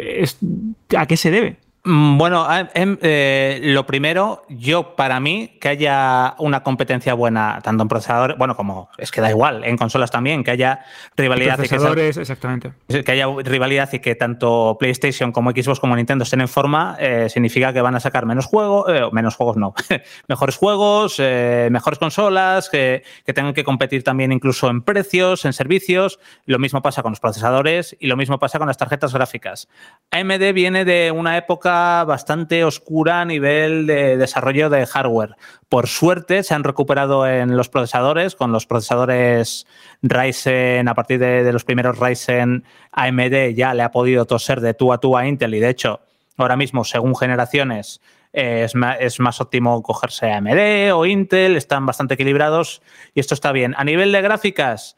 [0.98, 1.58] ¿A qué se debe?
[1.88, 7.84] Mm, bueno, em, eh, lo primero, yo para mí que haya una competencia buena tanto
[7.84, 10.82] en procesadores, bueno, como es que da igual, en consolas también, que haya
[11.16, 11.58] rivalidad.
[11.64, 12.74] Y que, exactamente.
[12.88, 17.30] Que haya rivalidad y que tanto PlayStation como Xbox como Nintendo estén en forma, eh,
[17.30, 19.74] significa que van a sacar menos juegos, eh, menos juegos no,
[20.28, 26.20] mejores juegos, mejores consolas, que, que tengan que competir también incluso en precios, en servicios.
[26.46, 29.70] Lo mismo pasa con los procesadores y lo mismo pasa con las tarjetas gráficas.
[30.12, 35.36] AMD viene de una época bastante oscura a nivel de desarrollo de hardware.
[35.70, 39.68] Por suerte se han recuperado en los procesadores, con los procesadores
[40.02, 44.94] Ryzen, a partir de, los primeros Ryzen, AMD ya le ha podido toser de tú
[44.94, 46.02] a tú a Intel y de hecho
[46.38, 48.02] ahora mismo, según generaciones,
[48.34, 52.82] es más, es más, óptimo cogerse AMD o Intel, están bastante equilibrados
[53.14, 53.74] y esto está bien.
[53.78, 54.98] A nivel de gráficas,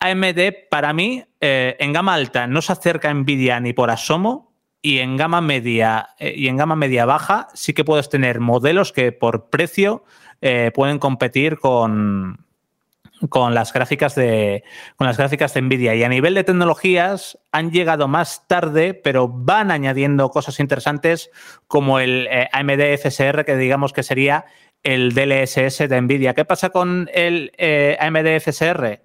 [0.00, 4.45] AMD para mí eh, en gama alta no se acerca a Nvidia ni por asomo,
[4.86, 8.92] y en gama media eh, y en gama media baja sí que puedes tener modelos
[8.92, 10.04] que por precio
[10.40, 12.46] eh, pueden competir con,
[13.28, 14.62] con las gráficas de
[14.94, 19.26] con las gráficas de Nvidia y a nivel de tecnologías han llegado más tarde pero
[19.26, 21.32] van añadiendo cosas interesantes
[21.66, 24.44] como el eh, AMD FSR que digamos que sería
[24.84, 27.50] el DLSS de Nvidia ¿qué pasa con el
[27.98, 29.00] AMD FSR?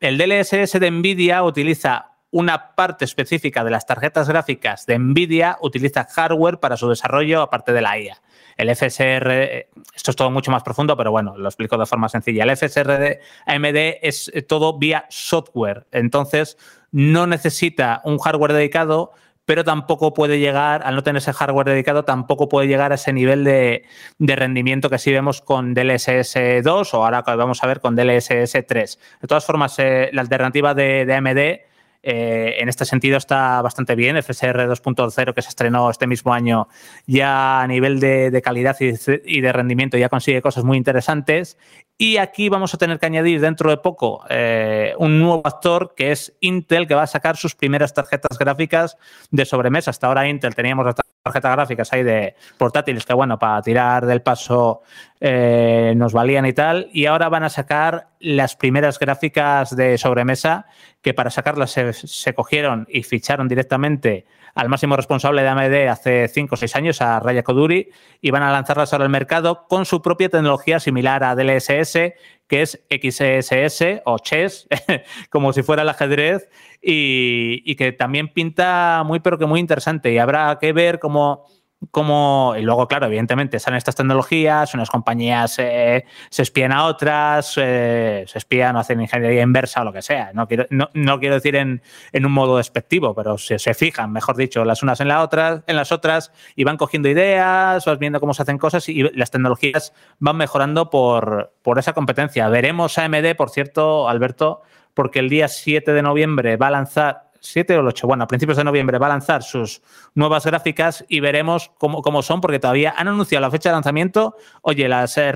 [0.00, 6.04] el DLSS de Nvidia utiliza una parte específica de las tarjetas gráficas de NVIDIA utiliza
[6.04, 8.20] hardware para su desarrollo aparte de la IA.
[8.56, 12.08] El FSR, eh, esto es todo mucho más profundo, pero bueno, lo explico de forma
[12.08, 12.44] sencilla.
[12.44, 16.58] El FSR de AMD es eh, todo vía software, entonces
[16.90, 19.12] no necesita un hardware dedicado,
[19.46, 23.14] pero tampoco puede llegar, al no tener ese hardware dedicado, tampoco puede llegar a ese
[23.14, 23.84] nivel de,
[24.18, 28.98] rendimiento que sí vemos con DLSS 2 o ahora vamos a ver con DLSS 3.
[29.22, 31.67] De todas formas, eh, la alternativa de, de AMD
[32.10, 34.16] eh, en este sentido está bastante bien.
[34.16, 36.66] FSR 2.0 que se estrenó este mismo año
[37.06, 41.58] ya a nivel de, calidad y de, rendimiento ya consigue cosas muy interesantes.
[42.00, 46.12] Y aquí vamos a tener que añadir dentro de poco eh, un nuevo actor que
[46.12, 48.96] es Intel que va a sacar sus primeras tarjetas gráficas
[49.32, 49.90] de sobremesa.
[49.90, 50.94] Hasta ahora Intel teníamos las
[51.24, 54.82] tarjetas gráficas ahí de portátiles que bueno, para tirar del paso
[55.20, 56.88] eh, nos valían y tal.
[56.92, 60.66] Y ahora van a sacar las primeras gráficas de sobremesa
[61.02, 66.54] que para sacarlas se, cogieron y ficharon directamente al máximo responsable de AMD hace 5
[66.54, 67.90] o 6 años, a Raya Koduri,
[68.20, 72.62] y van a lanzarlas ahora al mercado con su propia tecnología similar a DLSS, que
[72.62, 74.66] es XSS o Chess,
[75.30, 76.48] como si fuera el ajedrez,
[76.82, 80.12] y, y que también pinta muy, pero que muy interesante.
[80.12, 81.44] Y habrá que ver cómo
[81.92, 87.54] como, y luego, claro, evidentemente salen estas tecnologías, unas compañías eh, se espían a otras,
[87.56, 90.32] eh, se espían o hacen ingeniería inversa o lo que sea.
[90.32, 91.80] No quiero, decir en,
[92.14, 95.92] un modo despectivo, pero se, fijan, mejor dicho, las unas en, la otras, en las
[95.92, 100.36] otras y van cogiendo ideas, vas viendo cómo se hacen cosas y las tecnologías van
[100.36, 102.48] mejorando por, por esa competencia.
[102.48, 104.62] Veremos AMD, por cierto, Alberto,
[104.94, 108.26] porque el día 7 de noviembre va a lanzar 7 o el 8, bueno, a
[108.26, 109.82] principios de noviembre va a lanzar sus
[110.14, 114.36] nuevas gráficas y veremos cómo, cómo son, porque todavía han anunciado la fecha de lanzamiento.
[114.62, 115.32] Oye, las, eh,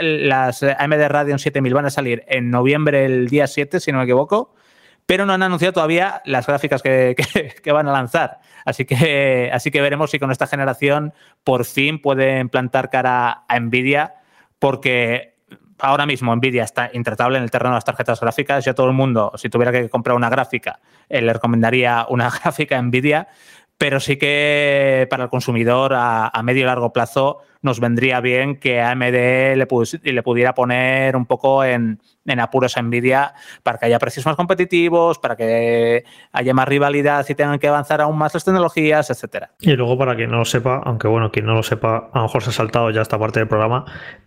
[0.00, 3.98] las eh, AMD Radeon 7000 van a salir en noviembre el día 7, si no
[3.98, 4.54] me equivoco,
[5.06, 7.14] pero no han anunciado todavía las gráficas que,
[7.62, 8.40] que, van a lanzar.
[8.64, 11.12] Así que, así que veremos si con esta generación
[11.44, 14.14] por fin pueden plantar cara a Nvidia,
[14.58, 15.33] porque
[15.78, 18.64] ahora mismo Nvidia está intratable en el terreno de las tarjetas gráficas.
[18.64, 22.80] Yo todo el mundo, si tuviera que comprar una gráfica, eh, le recomendaría una gráfica
[22.80, 23.28] Nvidia,
[23.76, 28.80] pero sí que para el consumidor a, medio y largo plazo nos vendría bien que
[28.80, 29.66] AMD le,
[30.02, 34.36] le pudiera poner un poco en, en apuros a Nvidia para que haya precios más
[34.36, 39.50] competitivos, para que haya más rivalidad y tengan que avanzar aún más las tecnologías, etcétera.
[39.60, 42.22] Y luego, para quien no lo sepa, aunque bueno, quien no lo sepa, a lo
[42.24, 43.84] mejor se ha saltado ya esta parte del programa,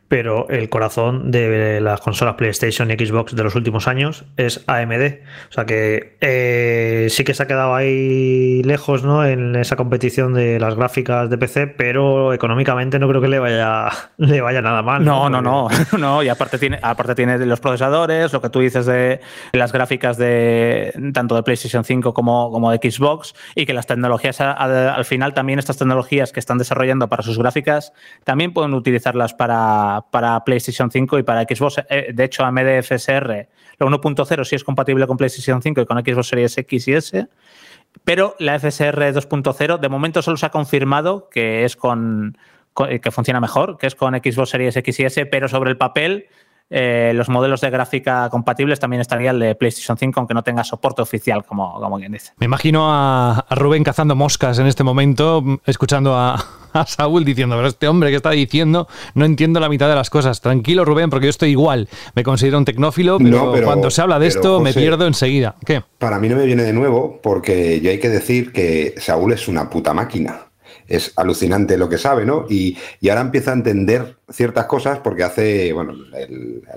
[0.07, 5.19] pero el corazón de las consolas PlayStation y Xbox de los últimos años es AMD.
[5.49, 9.25] O sea que eh, sí que se ha quedado ahí lejos ¿no?
[9.25, 13.89] en esa competición de las gráficas de PC, pero económicamente no creo que le vaya,
[14.17, 15.03] le vaya nada mal.
[15.03, 16.23] No, no, no, no, no.
[16.23, 19.19] Y aparte tiene, aparte tiene los procesadores, lo que tú dices de
[19.51, 24.39] las gráficas de tanto de PlayStation 5 como, como de Xbox, y que las tecnologías
[24.41, 29.57] al final también estas tecnologías que están desarrollando para sus gráficas también pueden utilizarlas para
[30.11, 31.77] para, PlayStation 5 y para Xbox.
[31.89, 33.47] Eh, de hecho, AMD FSR,
[33.79, 37.27] la 1.0 sí es compatible con PlayStation 5 y con Xbox Series X y S,
[38.03, 42.37] pero la FSR 2.0 de momento solo se ha confirmado que es con,
[42.75, 46.27] que funciona mejor, que es con Xbox Series X y S, pero sobre el papel
[46.69, 50.63] eh, los modelos de gráfica compatibles también estaría el de PlayStation 5, aunque no tenga
[50.63, 52.33] soporte oficial, como, como quien dice.
[52.37, 56.43] Me imagino a, Rubén cazando moscas en este momento, escuchando a,
[56.85, 60.41] Saúl diciendo, pero este hombre que está diciendo, no entiendo la mitad de las cosas.
[60.41, 61.87] Tranquilo, Rubén, porque yo estoy igual.
[62.13, 65.55] Me considero un tecnófilo, pero, cuando se habla de esto me pierdo enseguida.
[65.65, 65.81] ¿Qué?
[65.97, 69.47] Para mí no me viene de nuevo, porque yo hay que decir que Saúl es
[69.47, 70.46] una puta máquina
[70.87, 72.45] es alucinante lo que sabe, ¿no?
[72.49, 72.77] Y,
[73.09, 75.93] ahora empieza a entender ciertas cosas porque hace, bueno,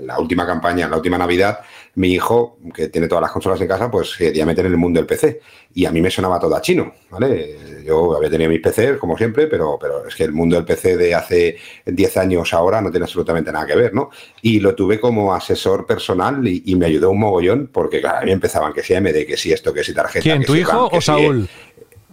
[0.01, 1.59] la última campaña, la última Navidad,
[1.95, 4.99] mi hijo, que tiene todas las consolas en casa, pues quería meter en el mundo
[4.99, 5.41] del PC.
[5.73, 7.83] Y a mí me sonaba todo a chino, ¿vale?
[7.85, 10.97] Yo había tenido mis PCs, como siempre, pero, pero es que el mundo del PC
[10.97, 14.09] de hace 10 años ahora no tiene absolutamente nada que ver, ¿no?
[14.41, 18.31] Y lo tuve como asesor personal y, me ayudó un mogollón porque, claro, a mí
[18.31, 20.23] empezaban que si AMD, que si esto, que si tarjeta.
[20.23, 21.47] ¿Quién, tu hijo o Saúl?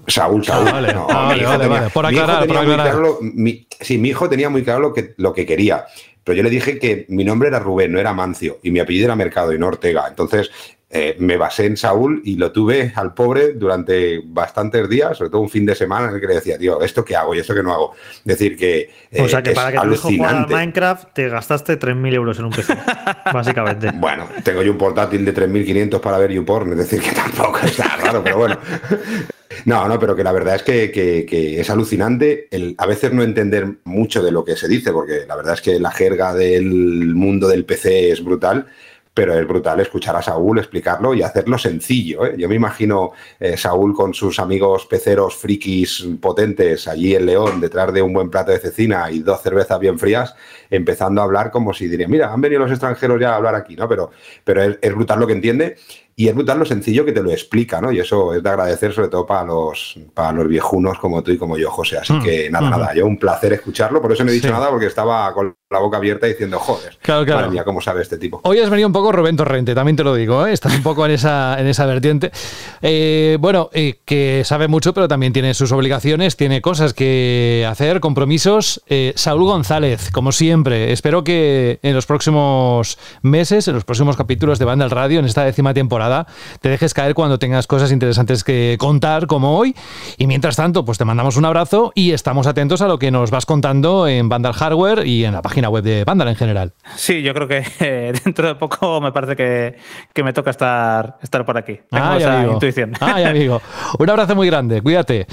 [0.09, 0.69] Saúl, Saúl.
[0.69, 2.97] Ah, vale, vale, vale, Por aclarar, por aclarar.
[3.81, 5.87] sí, mi hijo tenía muy claro lo que, lo que quería.
[6.25, 9.07] Pero yo le dije que mi nombre era Rubén, no era Mancio, y mi apellido
[9.07, 10.07] era Mercado y no Ortega.
[10.09, 10.51] Entonces,
[10.91, 15.43] eh, me basé en Saúl y lo tuve al pobre durante bastantes días, sobre todo
[15.43, 17.55] un fin de semana en el que le decía, tío, ¿esto qué hago y esto
[17.55, 17.95] qué no hago?
[18.21, 18.91] Es decir, que.
[19.19, 22.53] o sea, que para que tu hijo jugara Minecraft te gastaste 3.000 euros en un
[22.53, 22.75] PC,
[23.33, 23.91] básicamente.
[23.95, 27.97] Bueno, tengo yo un portátil de 3.500 para ver YouPorn, es decir, que tampoco está
[27.97, 28.59] raro, pero bueno.
[29.65, 33.79] No, no, pero que la verdad es que, es alucinante el a veces no entender
[33.85, 37.49] mucho de lo que se dice, porque la verdad es que la jerga del mundo
[37.49, 38.67] del PC es brutal
[39.19, 42.25] pero es brutal escuchar a Saúl explicarlo y hacerlo sencillo.
[42.25, 42.37] ¿eh?
[42.39, 47.93] Yo me imagino eh, Saúl con sus amigos peceros frikis potentes allí en León, detrás
[47.93, 50.37] de un buen plato de cecina y dos cervezas bien frías,
[50.71, 53.75] empezando a hablar como si diría, mira, han venido los extranjeros ya a hablar aquí,
[53.75, 53.89] ¿no?
[53.89, 54.13] Pero,
[54.45, 55.75] pero es brutal lo que entiende
[56.19, 57.93] y es brutal lo sencillo que te lo explica, ¿no?
[57.93, 61.39] Y eso es de agradecer sobre todo para los, para los viejunos como tú y
[61.39, 61.99] como yo, José.
[61.99, 64.03] Así mm, que nada, nada, yo un placer escucharlo.
[64.03, 67.25] Por eso no he dicho nada porque estaba con la boca abierta diciendo, joder, claro,
[67.25, 67.43] claro.
[67.43, 68.41] madre mía, cómo sabe este tipo.
[68.43, 70.53] Hoy has venido un poco Rubén Torrente, también te lo digo, ¿eh?
[70.53, 72.33] estás un poco en esa, en esa vertiente.
[72.83, 78.01] Eh, bueno, eh, que sabe mucho, pero también tiene sus obligaciones, tiene cosas que hacer,
[78.01, 78.83] compromisos.
[79.15, 84.65] Saúl González, como siempre, espero que en los próximos meses, en los próximos capítulos de
[84.65, 86.08] Banda al Radio, en esta décima temporada,
[86.61, 89.75] te dejes caer cuando tengas cosas interesantes que contar como hoy.
[90.17, 93.31] Y mientras tanto, pues te mandamos un abrazo y estamos atentos a lo que nos
[93.31, 96.73] vas contando en Vandal Hardware y en la página web de Vandal en general.
[96.97, 101.45] Sí, yo creo que eh, dentro de poco me parece que, me toca estar, estar
[101.45, 101.81] por aquí.
[101.91, 102.93] Tengo esa intuición.
[103.01, 103.61] Ay, amigo.
[103.99, 105.27] Un abrazo muy grande, cuídate.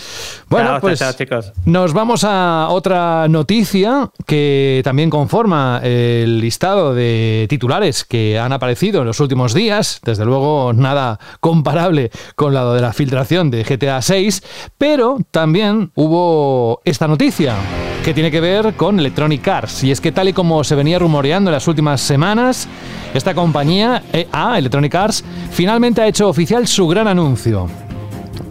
[0.48, 1.54] Bueno, pues chicos.
[1.66, 9.02] nos vamos a otra noticia que también conforma el listado de titulares que han aparecido
[9.02, 10.00] en los últimos días.
[10.04, 14.44] Desde luego nada comparable con la de la filtración de GTA 6,
[14.78, 17.56] pero también hubo esta noticia
[18.04, 19.84] que tiene que ver con Electronic Arts.
[19.84, 22.68] Y es que tal y como se venía rumoreando en las últimas semanas,
[23.14, 27.68] esta compañía, EA, Electronic Arts, finalmente ha hecho oficial su gran anuncio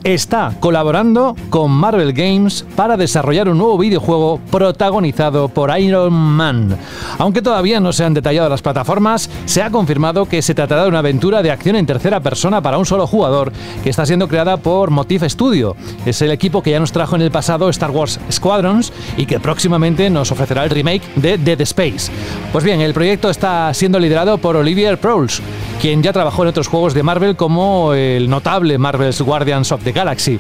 [0.05, 6.77] está colaborando con Marvel Games para desarrollar un nuevo videojuego protagonizado por Iron Man.
[7.19, 10.91] Aunque todavía no se han detallado las plataformas, se ha confirmado que se tratará de
[10.91, 13.51] una aventura de acción en tercera persona para un solo jugador
[13.83, 15.75] que está siendo creada por Motif Studio.
[16.05, 19.41] Es el equipo que ya nos trajo en el pasado Star Wars Squadrons y que
[19.41, 22.13] próximamente nos ofrecerá el remake de Dead Space.
[22.53, 25.41] Pues bien, el proyecto está siendo liderado por Olivier Prowls,
[25.81, 29.94] quien ya trabajó en otros juegos de Marvel como el notable Marvel's Guardians of the
[29.95, 30.39] Galaxy.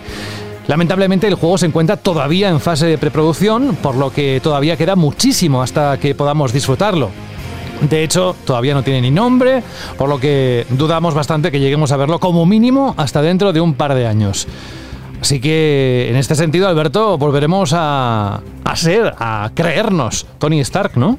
[0.66, 4.96] Lamentablemente el juego se encuentra todavía en fase de preproducción, por lo que todavía queda
[4.96, 7.10] muchísimo hasta que podamos disfrutarlo.
[7.88, 9.62] De hecho, todavía no tiene ni nombre,
[9.98, 13.74] por lo que dudamos bastante que lleguemos a verlo como mínimo hasta dentro de un
[13.74, 14.46] par de años.
[15.20, 21.18] Así que en este sentido, Alberto, volveremos a, a ser, a creernos Tony Stark, ¿no?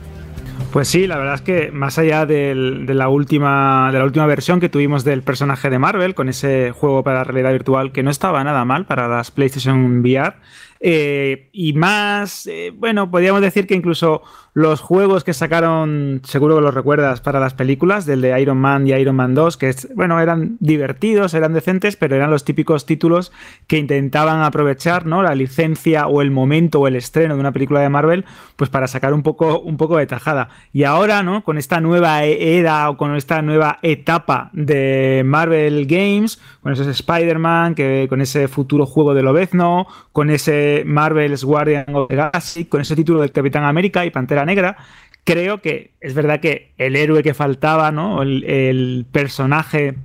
[0.71, 4.59] Pues sí, la verdad es que más allá de, la última, de la última versión
[4.59, 8.43] que tuvimos del personaje de Marvel, con ese juego para realidad virtual que no estaba
[8.43, 10.35] nada mal para las PlayStation VR,
[10.81, 14.21] eh, y más, eh, bueno, podríamos decir que incluso
[14.55, 18.87] los juegos que sacaron, seguro que los recuerdas, para las películas, del de Iron Man
[18.87, 23.33] y Iron Man 2, que bueno, eran divertidos, eran decentes, pero eran los típicos títulos
[23.67, 25.21] que intentaban aprovechar, ¿no?
[25.21, 28.23] La licencia o el momento o el estreno de una película de Marvel,
[28.55, 30.47] pues para sacar un poco, un poco de tajada.
[30.71, 31.43] Y ahora, ¿no?
[31.43, 36.87] Con esta nueva e-, era o con esta nueva etapa de Marvel Games, con esos
[36.87, 37.75] Spider-Man,
[38.07, 42.95] con ese futuro juego de Lobezno, con ese Marvel's Guardian of the Galaxy, con ese
[42.95, 44.77] título del Capitán América y Pantera Negra,
[45.23, 48.21] creo que es verdad que el héroe que faltaba, ¿no?
[48.21, 49.95] El, personaje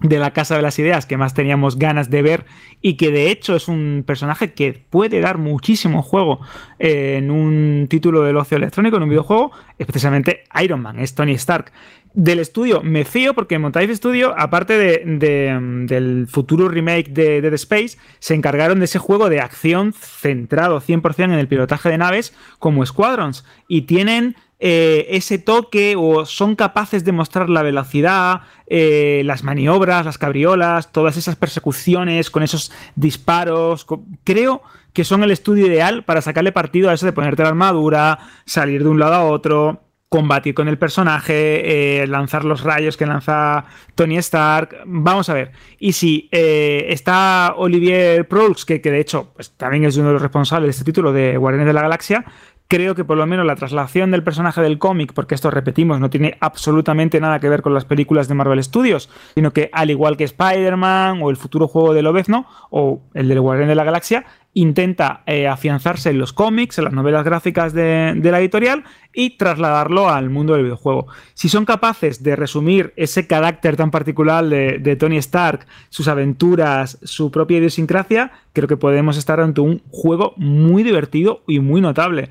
[0.00, 2.44] de la Casa de las Ideas que más teníamos ganas de ver
[2.80, 6.40] y que de hecho es un personaje que puede dar muchísimo juego
[6.78, 11.72] en un título del ocio electrónico, en un videojuego, especialmente Iron Man, es Tony Stark.
[12.14, 18.34] Del estudio me fío porque Montage Studio, aparte del futuro remake de Dead Space, se
[18.34, 23.44] encargaron de ese juego de acción centrado 100% en el pilotaje de naves como Squadrons
[23.68, 30.04] y tienen eh, ese toque o son capaces de mostrar la velocidad, eh, las maniobras,
[30.04, 33.86] las cabriolas, todas esas persecuciones con esos disparos.
[34.24, 38.18] Creo que son el estudio ideal para sacarle partido a eso de ponerte la armadura,
[38.46, 43.06] salir de un lado a otro combatir con el personaje, eh, lanzar los rayos que
[43.06, 44.78] lanza Tony Stark.
[44.86, 45.52] Vamos a ver.
[45.78, 50.22] Y si está Olivier Proulx, que, que, de hecho pues, también es uno de los
[50.22, 52.24] responsables de este título de Guardianes de la Galaxia,
[52.68, 56.10] creo que por lo menos la traslación del personaje del cómic, porque esto repetimos, no
[56.10, 60.18] tiene absolutamente nada que ver con las películas de Marvel Studios, sino que al igual
[60.18, 64.26] que Spider-Man o el futuro juego de Lobezno o el del Guardián de la Galaxia,
[64.54, 70.08] intenta eh, afianzarse en los cómics, en las novelas gráficas de, la editorial y trasladarlo
[70.08, 71.06] al mundo del videojuego.
[71.34, 77.30] Si son capaces de resumir ese carácter tan particular de, Tony Stark, sus aventuras, su
[77.30, 82.30] propia idiosincrasia, creo que podemos estar ante un juego muy divertido y muy notable.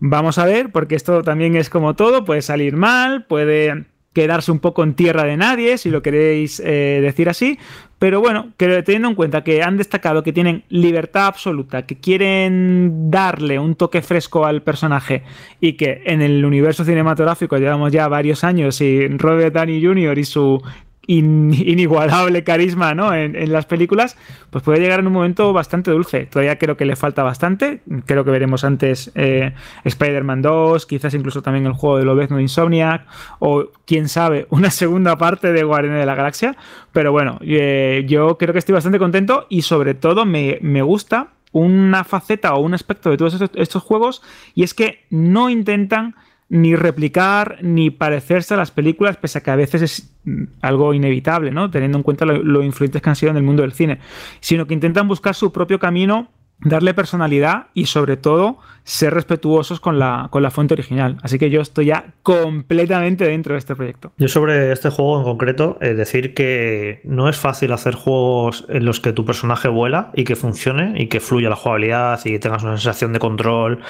[0.00, 4.58] Vamos a ver, porque esto también es como todo, puede salir mal, puede quedarse un
[4.58, 7.58] poco en tierra de nadie, si lo queréis eh, decir así.
[7.98, 13.10] Pero bueno, que teniendo en cuenta que han destacado que tienen libertad absoluta, que quieren
[13.10, 15.24] darle un toque fresco al personaje
[15.60, 20.18] y que en el universo cinematográfico llevamos ya varios años y Robert Downey Jr.
[20.18, 20.62] y su
[21.08, 23.14] inigualable carisma ¿no?
[23.14, 24.16] En, las películas,
[24.50, 26.26] pues puede llegar en un momento bastante dulce.
[26.26, 27.80] Todavía creo que le falta bastante.
[28.04, 29.54] Creo que veremos antes eh,
[29.84, 33.06] Spider-Man 2, quizás incluso también el juego de Lobezno de Insomniac,
[33.38, 36.56] o quién sabe, una segunda parte de Guardianes de la Galaxia.
[36.92, 41.28] Pero bueno, eh, yo creo que estoy bastante contento y sobre todo me, me gusta
[41.52, 44.22] una faceta o un aspecto de todos estos juegos
[44.54, 46.14] y es que no intentan
[46.48, 50.94] ni replicar ni parecerse a las películas, pese a que a veces es mm, algo
[50.94, 51.70] inevitable, ¿no?
[51.70, 53.98] Teniendo en cuenta lo, lo, influyentes que han sido en el mundo del cine,
[54.40, 56.30] sino que intentan buscar su propio camino,
[56.60, 58.58] darle personalidad y sobre todo
[58.88, 61.18] ser respetuosos con la, con la fuente original.
[61.22, 64.12] Así que yo estoy ya completamente dentro de este proyecto.
[64.16, 68.86] Yo sobre este juego en concreto, es decir que no es fácil hacer juegos en
[68.86, 72.38] los que tu personaje vuela y que funcione y que fluya la jugabilidad y que
[72.38, 73.80] tengas una sensación de control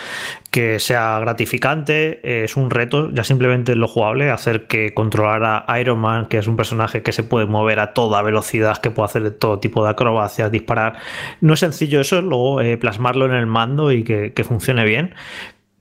[0.50, 2.42] que sea gratificante.
[2.42, 6.48] Es un reto, ya simplemente lo jugable, hacer que controlar a Iron Man, que es
[6.48, 9.90] un personaje que se puede mover a toda velocidad, que puede hacer todo tipo de
[9.90, 10.94] acrobacias, disparar.
[11.40, 14.87] No es sencillo eso, luego eh, plasmarlo en el mando y que, que funcione bien.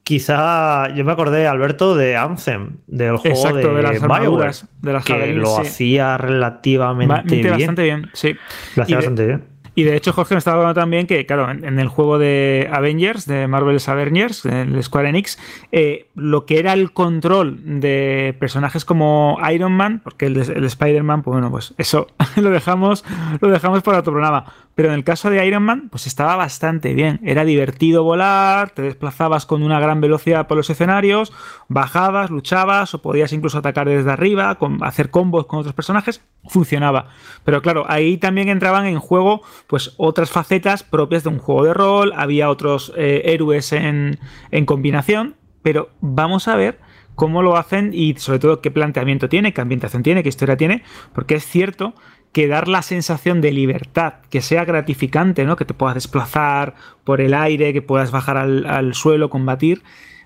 [0.04, 5.34] Quizá yo me acordé, Alberto, de Anthem, del juego de, las BioWare, de las que
[5.34, 7.50] lo hacía relativamente bien.
[7.50, 8.36] Bastante bien, sí.
[8.78, 9.58] Lo hacía bastante bien.
[9.78, 13.28] Y de hecho, Jorge me estaba hablando también que, claro, en, el juego de Avengers,
[13.28, 15.38] de Marvel's Avengers, el Square Enix,
[15.72, 21.22] eh, lo que era el control de personajes como Iron Man, porque el, el Spider-Man,
[21.22, 23.06] pues bueno, pues eso lo dejamos,
[23.40, 24.52] lo dejamos para otro programa.
[24.78, 27.20] Pero en el caso de Iron Man, pues estaba bastante bien.
[27.24, 31.34] Era divertido volar, te desplazabas con una gran velocidad por los escenarios,
[31.68, 36.22] bajabas, luchabas o podías incluso atacar desde arriba, hacer combos con otros personajes.
[36.46, 37.08] Funcionaba.
[37.44, 41.74] Pero claro, ahí también entraban en juego pues otras facetas propias de un juego de
[41.74, 44.20] rol, había otros eh, héroes en,
[44.52, 46.78] en combinación, pero vamos a ver
[47.16, 50.84] cómo lo hacen y sobre todo qué planteamiento tiene, qué ambientación tiene, qué historia tiene,
[51.14, 51.96] porque es cierto
[52.38, 55.56] que dar la sensación de libertad, que sea gratificante, ¿no?
[55.56, 59.82] Que te puedas desplazar por el aire, que puedas bajar al, suelo, combatir,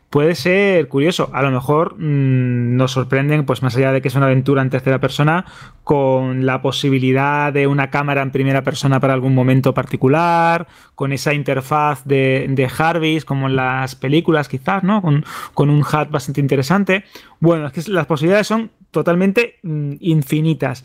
[0.09, 1.29] puede ser curioso.
[1.31, 4.69] A lo mejor mm, nos sorprenden, pues más allá de que es una aventura en
[4.69, 5.45] tercera persona,
[5.85, 11.33] con la posibilidad de una cámara en primera persona para algún momento particular, con esa
[11.33, 15.01] interfaz de, de Jarvis, como en las películas quizás, ¿no?
[15.01, 17.05] Con, con un HUD bastante interesante.
[17.39, 20.83] Bueno, es que las posibilidades son totalmente mm, infinitas.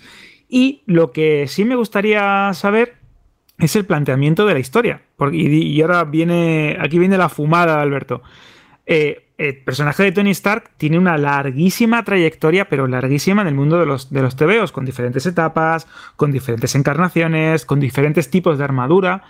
[0.48, 2.96] Y lo que sí me gustaría saber
[3.58, 5.02] es el planteamiento de la historia.
[5.16, 8.22] Porque, y, ahora viene, aquí viene la fumada, Alberto.
[8.84, 13.78] Eh, el personaje de Tony Stark tiene una larguísima trayectoria, pero larguísima en el mundo
[13.78, 15.86] de los, de los TVOs, con diferentes etapas,
[16.16, 19.24] con diferentes encarnaciones, con diferentes tipos de armadura.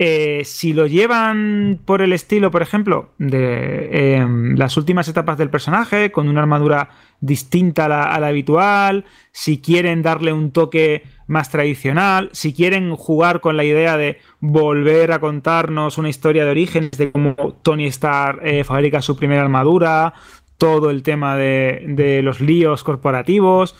[0.00, 5.50] Eh, si lo llevan por el estilo, por ejemplo, de em, las últimas etapas del
[5.50, 6.90] personaje, con una armadura
[7.20, 13.56] distinta a la, habitual, si quieren darle un toque más tradicional, si quieren jugar con
[13.56, 18.62] la idea de volver a contarnos una historia de orígenes de cómo Tony Stark eh,
[18.62, 20.14] fabrica su primera armadura,
[20.58, 23.74] todo el tema de, los líos corporativos.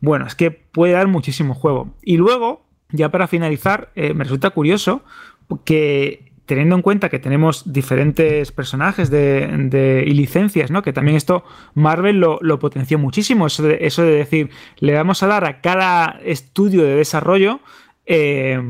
[0.00, 1.94] Bueno, es que puede dar muchísimo juego.
[2.00, 5.02] Y luego, ya para finalizar, eh, me resulta curioso
[5.64, 10.82] que teniendo en cuenta que tenemos diferentes personajes de, y licencias, ¿no?
[10.82, 13.46] Que también esto Marvel lo, potenció muchísimo.
[13.46, 17.60] Eso de, de, decir, le vamos a dar a cada estudio de desarrollo
[18.06, 18.60] eh,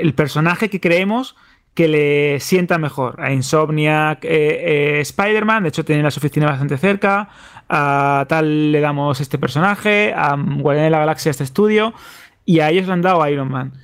[0.00, 1.36] el personaje que creemos
[1.74, 3.20] que le sienta mejor.
[3.20, 7.28] A Insomniac, eh, eh, Spider-Man, de hecho tienen las oficinas bastante cerca.
[7.68, 11.92] A tal le damos este personaje, a Guardián de la Galaxia este estudio,
[12.46, 13.74] y a ellos le han dado a Iron Man.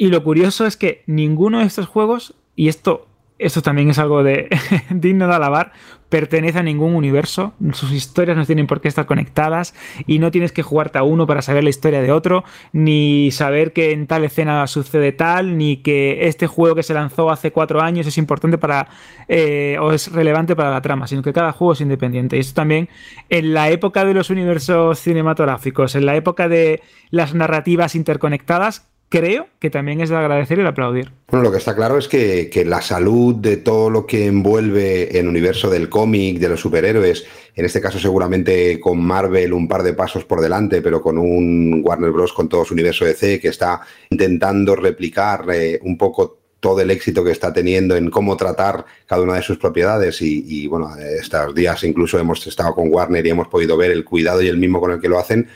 [0.00, 3.06] Y lo curioso es que ninguno de estos juegos, y esto,
[3.38, 4.48] esto también es algo de
[4.90, 5.72] digno de alabar,
[6.08, 7.52] pertenece a ningún universo.
[7.74, 9.74] Sus historias no tienen por qué estar conectadas
[10.06, 13.74] y no tienes que jugarte a uno para saber la historia de otro, ni saber
[13.74, 17.82] que en tal escena sucede tal, ni que este juego que se lanzó hace cuatro
[17.82, 18.88] años es importante para
[19.28, 22.38] eh, o es relevante para la trama, sino que cada juego es independiente.
[22.38, 22.88] Y esto también
[23.28, 26.80] en la época de los universos cinematográficos, en la época de
[27.10, 31.12] las narrativas interconectadas, creo que también es de agradecer y de aplaudir.
[31.28, 35.28] Bueno, lo que está claro es que, la salud de todo lo que envuelve el
[35.28, 39.92] universo del cómic, de los superhéroes, en este caso seguramente con Marvel un par de
[39.92, 42.32] pasos por delante, pero con un Warner Bros.
[42.32, 43.80] con todo su universo DC que está
[44.10, 49.22] intentando replicar eh, un poco todo el éxito que está teniendo en cómo tratar cada
[49.22, 53.48] una de sus propiedades y, bueno, estos días incluso hemos estado con Warner y hemos
[53.48, 55.48] podido ver el cuidado y el mismo con el que lo hacen,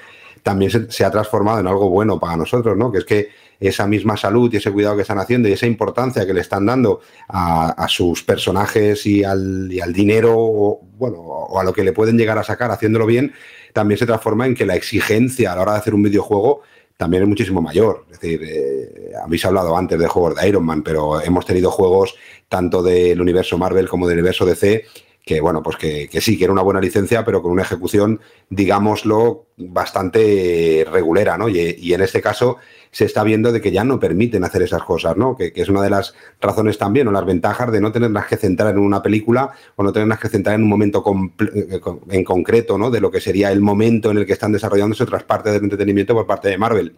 [0.42, 2.90] también se, se ha transformado en algo bueno para nosotros, ¿no?
[2.90, 6.26] Que es que esa misma salud y ese cuidado que están haciendo y esa importancia
[6.26, 11.72] que le están dando a, sus personajes y al, dinero o, bueno, o a lo
[11.72, 13.32] que le pueden llegar a sacar haciéndolo bien,
[13.72, 16.62] también se transforma en que la exigencia a la hora de hacer un videojuego
[16.96, 18.06] también es muchísimo mayor.
[18.10, 22.14] Es decir, eh, habéis hablado antes de juegos de Iron Man, pero hemos tenido juegos
[22.48, 24.84] tanto del universo Marvel como del universo DC
[25.24, 28.20] que bueno, pues que, sí, que era una buena licencia, pero con una ejecución,
[28.50, 31.48] digámoslo, bastante regulera, ¿no?
[31.48, 32.58] Y, en este caso
[32.90, 35.34] se está viendo de que ya no permiten hacer esas cosas, ¿no?
[35.34, 38.74] Que, es una de las razones también o las ventajas de no tenerlas que centrar
[38.74, 41.02] en una película o no tenerlas que centrar en un momento
[41.40, 42.90] eh, en concreto, ¿no?
[42.90, 46.12] De lo que sería el momento en el que están desarrollándose otras partes del entretenimiento
[46.14, 46.94] por parte de Marvel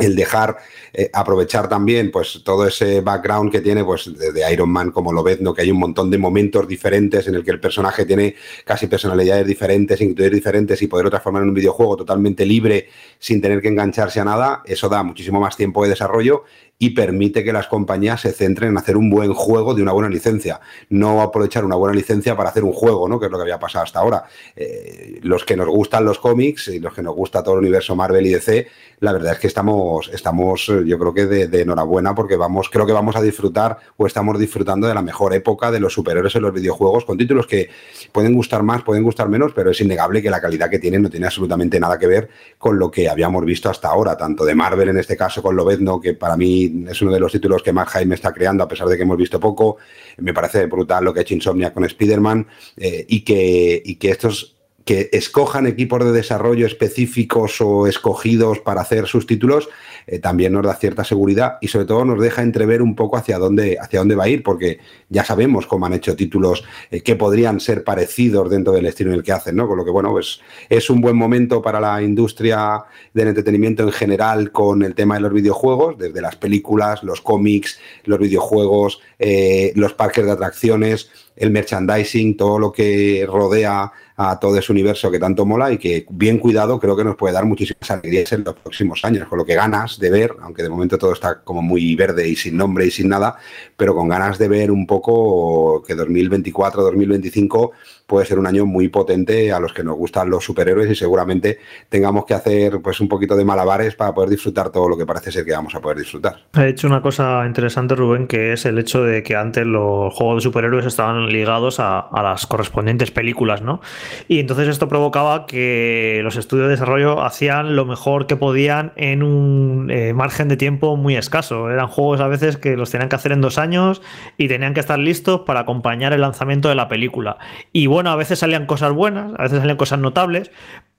[0.00, 0.58] el dejar
[0.92, 5.22] eh, aprovechar también pues todo ese background que tiene pues de, Iron Man como lo
[5.22, 8.34] ves no que hay un montón de momentos diferentes en el que el personaje tiene
[8.64, 12.88] casi personalidades diferentes inquietudes diferentes y poderlo transformar en un videojuego totalmente libre
[13.18, 14.62] sin tener que engancharse a nada.
[14.64, 16.44] Eso da muchísimo más tiempo de desarrollo
[16.82, 20.08] y permite que las compañías se centren en hacer un buen juego de una buena
[20.08, 23.20] licencia, no aprovechar una buena licencia para hacer un juego, ¿no?
[23.20, 24.24] que es lo que había pasado hasta ahora.
[24.56, 27.94] Eh, los que nos gustan los cómics y los que nos gusta todo el universo
[27.94, 28.66] Marvel y DC,
[29.00, 32.94] la verdad es que estamos, estamos yo creo que de, enhorabuena porque vamos, creo que
[32.94, 36.54] vamos a disfrutar o estamos disfrutando de la mejor época de los superhéroes en los
[36.54, 37.68] videojuegos, con títulos que
[38.10, 41.10] pueden gustar más, pueden gustar menos, pero es innegable que la calidad que tienen no
[41.10, 44.88] tiene absolutamente nada que ver con lo que habíamos visto hasta ahora, tanto de Marvel
[44.88, 48.14] en este caso con Lobezno, que para mí es uno de los títulos que Jaime
[48.14, 49.78] está creando, a pesar de que hemos visto poco.
[50.18, 52.46] Me parece brutal lo que ha hecho Insomnia con Spider-Man
[52.76, 58.80] eh, y, que, y que estos que escojan equipos de desarrollo específicos o escogidos para
[58.80, 59.68] hacer sus títulos,
[60.06, 63.38] eh, también nos da cierta seguridad y sobre todo nos deja entrever un poco hacia
[63.38, 64.78] dónde, hacia dónde va a ir, porque
[65.08, 69.16] ya sabemos cómo han hecho títulos eh, que podrían ser parecidos dentro del estilo en
[69.16, 69.68] el que hacen, ¿no?
[69.68, 73.92] Con lo que, bueno, pues es un buen momento para la industria del entretenimiento en
[73.92, 79.72] general con el tema de los videojuegos, desde las películas, los cómics, los videojuegos, eh,
[79.74, 81.10] los parques de atracciones
[81.40, 83.90] el merchandising, todo lo que rodea
[84.22, 87.32] a todo ese universo que tanto mola y que bien cuidado creo que nos puede
[87.32, 90.68] dar muchísimas alegrías en los próximos años, con lo que ganas de ver, aunque de
[90.68, 93.36] momento todo está como muy verde y sin nombre y sin nada,
[93.78, 97.70] pero con ganas de ver un poco que 2024-2025
[98.10, 101.60] puede ser un año muy potente a los que nos gustan los superhéroes y seguramente
[101.88, 105.30] tengamos que hacer pues un poquito de malabares para poder disfrutar todo lo que parece
[105.30, 106.40] ser que vamos a poder disfrutar.
[106.54, 110.38] Ha hecho una cosa interesante Rubén que es el hecho de que antes los juegos
[110.38, 113.80] de superhéroes estaban ligados a, a las correspondientes películas, ¿no?
[114.26, 119.22] Y entonces esto provocaba que los estudios de desarrollo hacían lo mejor que podían en
[119.22, 121.70] un eh, margen de tiempo muy escaso.
[121.70, 124.02] Eran juegos a veces que los tenían que hacer en dos años
[124.36, 127.38] y tenían que estar listos para acompañar el lanzamiento de la película.
[127.72, 130.50] Y bueno, a veces salían cosas buenas, a veces salían cosas notables,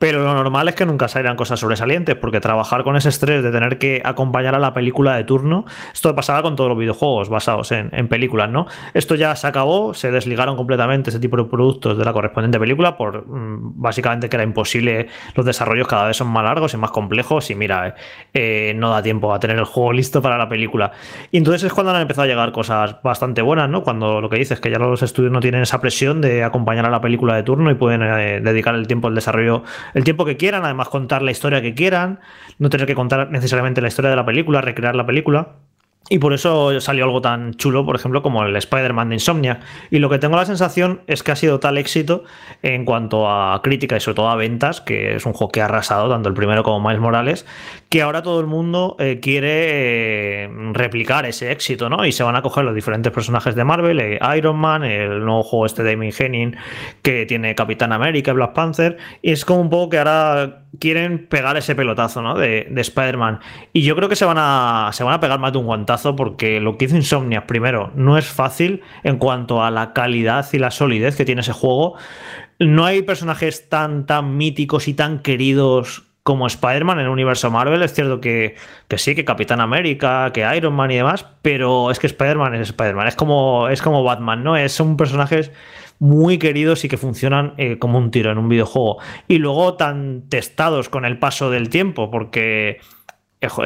[0.01, 3.51] pero lo normal es que nunca salieran cosas sobresalientes, porque trabajar con ese estrés de
[3.51, 7.71] tener que acompañar a la película de turno, esto pasaba con todos los videojuegos basados
[7.71, 8.65] en, películas, ¿no?
[8.95, 12.97] Esto ya se acabó, se desligaron completamente ese tipo de productos de la correspondiente película,
[12.97, 16.89] por mm, básicamente que era imposible, los desarrollos cada vez son más largos y más
[16.89, 17.95] complejos, y mira,
[18.33, 20.91] eh, no da tiempo a tener el juego listo para la película.
[21.29, 23.83] Y entonces es cuando han empezado a llegar cosas bastante buenas, ¿no?
[23.83, 26.89] Cuando lo que dices, que ya los estudios no tienen esa presión de acompañar a
[26.91, 29.63] la película de turno y pueden eh, dedicar el tiempo al desarrollo
[29.93, 32.19] el tiempo que quieran, además contar la historia que quieran,
[32.59, 35.55] no tener que contar necesariamente la historia de la película, recrear la película.
[36.09, 39.59] Y por eso salió algo tan chulo, por ejemplo, como el Spider-Man de Insomnia.
[39.91, 42.23] Y lo que tengo la sensación es que ha sido tal éxito
[42.63, 45.65] en cuanto a crítica y sobre todo a ventas, que es un juego que ha
[45.65, 47.45] arrasado, tanto el primero como Miles Morales,
[47.91, 52.05] que ahora todo el mundo eh, quiere eh, replicar ese éxito, ¿no?
[52.05, 55.43] Y se van a coger los diferentes personajes de Marvel, eh, Iron Man, el nuevo
[55.43, 56.55] juego este de Amy Henning,
[57.01, 61.57] que tiene Capitán América, Black Panther, y es como un poco que ahora quieren pegar
[61.57, 62.35] ese pelotazo, ¿no?
[62.35, 63.41] De, de Spider-Man.
[63.73, 66.15] Y yo creo que se van, a, se van a pegar más de un guantazo
[66.15, 70.59] porque lo que hizo Insomnia, primero, no es fácil en cuanto a la calidad y
[70.59, 71.97] la solidez que tiene ese juego.
[72.57, 77.81] No hay personajes tan, tan míticos y tan queridos como Spider-Man en el universo Marvel.
[77.83, 78.55] Es cierto que,
[78.95, 83.07] sí, que Capitán América, que Iron Man y demás, pero es que Spider-Man es Spider-Man.
[83.07, 84.57] Es como, es como Batman, ¿no?
[84.57, 85.51] Es, son personajes
[85.99, 88.97] muy queridos y que funcionan eh, como un tiro en un videojuego.
[89.27, 92.79] Y luego tan testados con el paso del tiempo, porque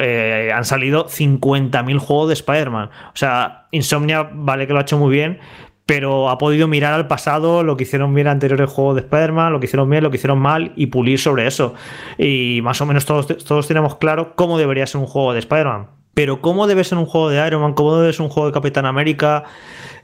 [0.00, 2.90] eh, han salido 50.000 juegos de Spider-Man.
[3.08, 5.38] O sea, Insomnia vale que lo ha hecho muy bien,
[5.86, 9.60] pero ha podido mirar al pasado, lo que hicieron bien anteriores juegos de Spider-Man, lo
[9.60, 11.74] que hicieron bien, lo que hicieron mal y pulir sobre eso.
[12.18, 15.86] Y más o menos todos, todos tenemos claro cómo debería ser un juego de Spider-Man.
[16.12, 18.52] Pero cómo debe ser un juego de Iron Man, cómo debe ser un juego de
[18.52, 19.44] Capitán América,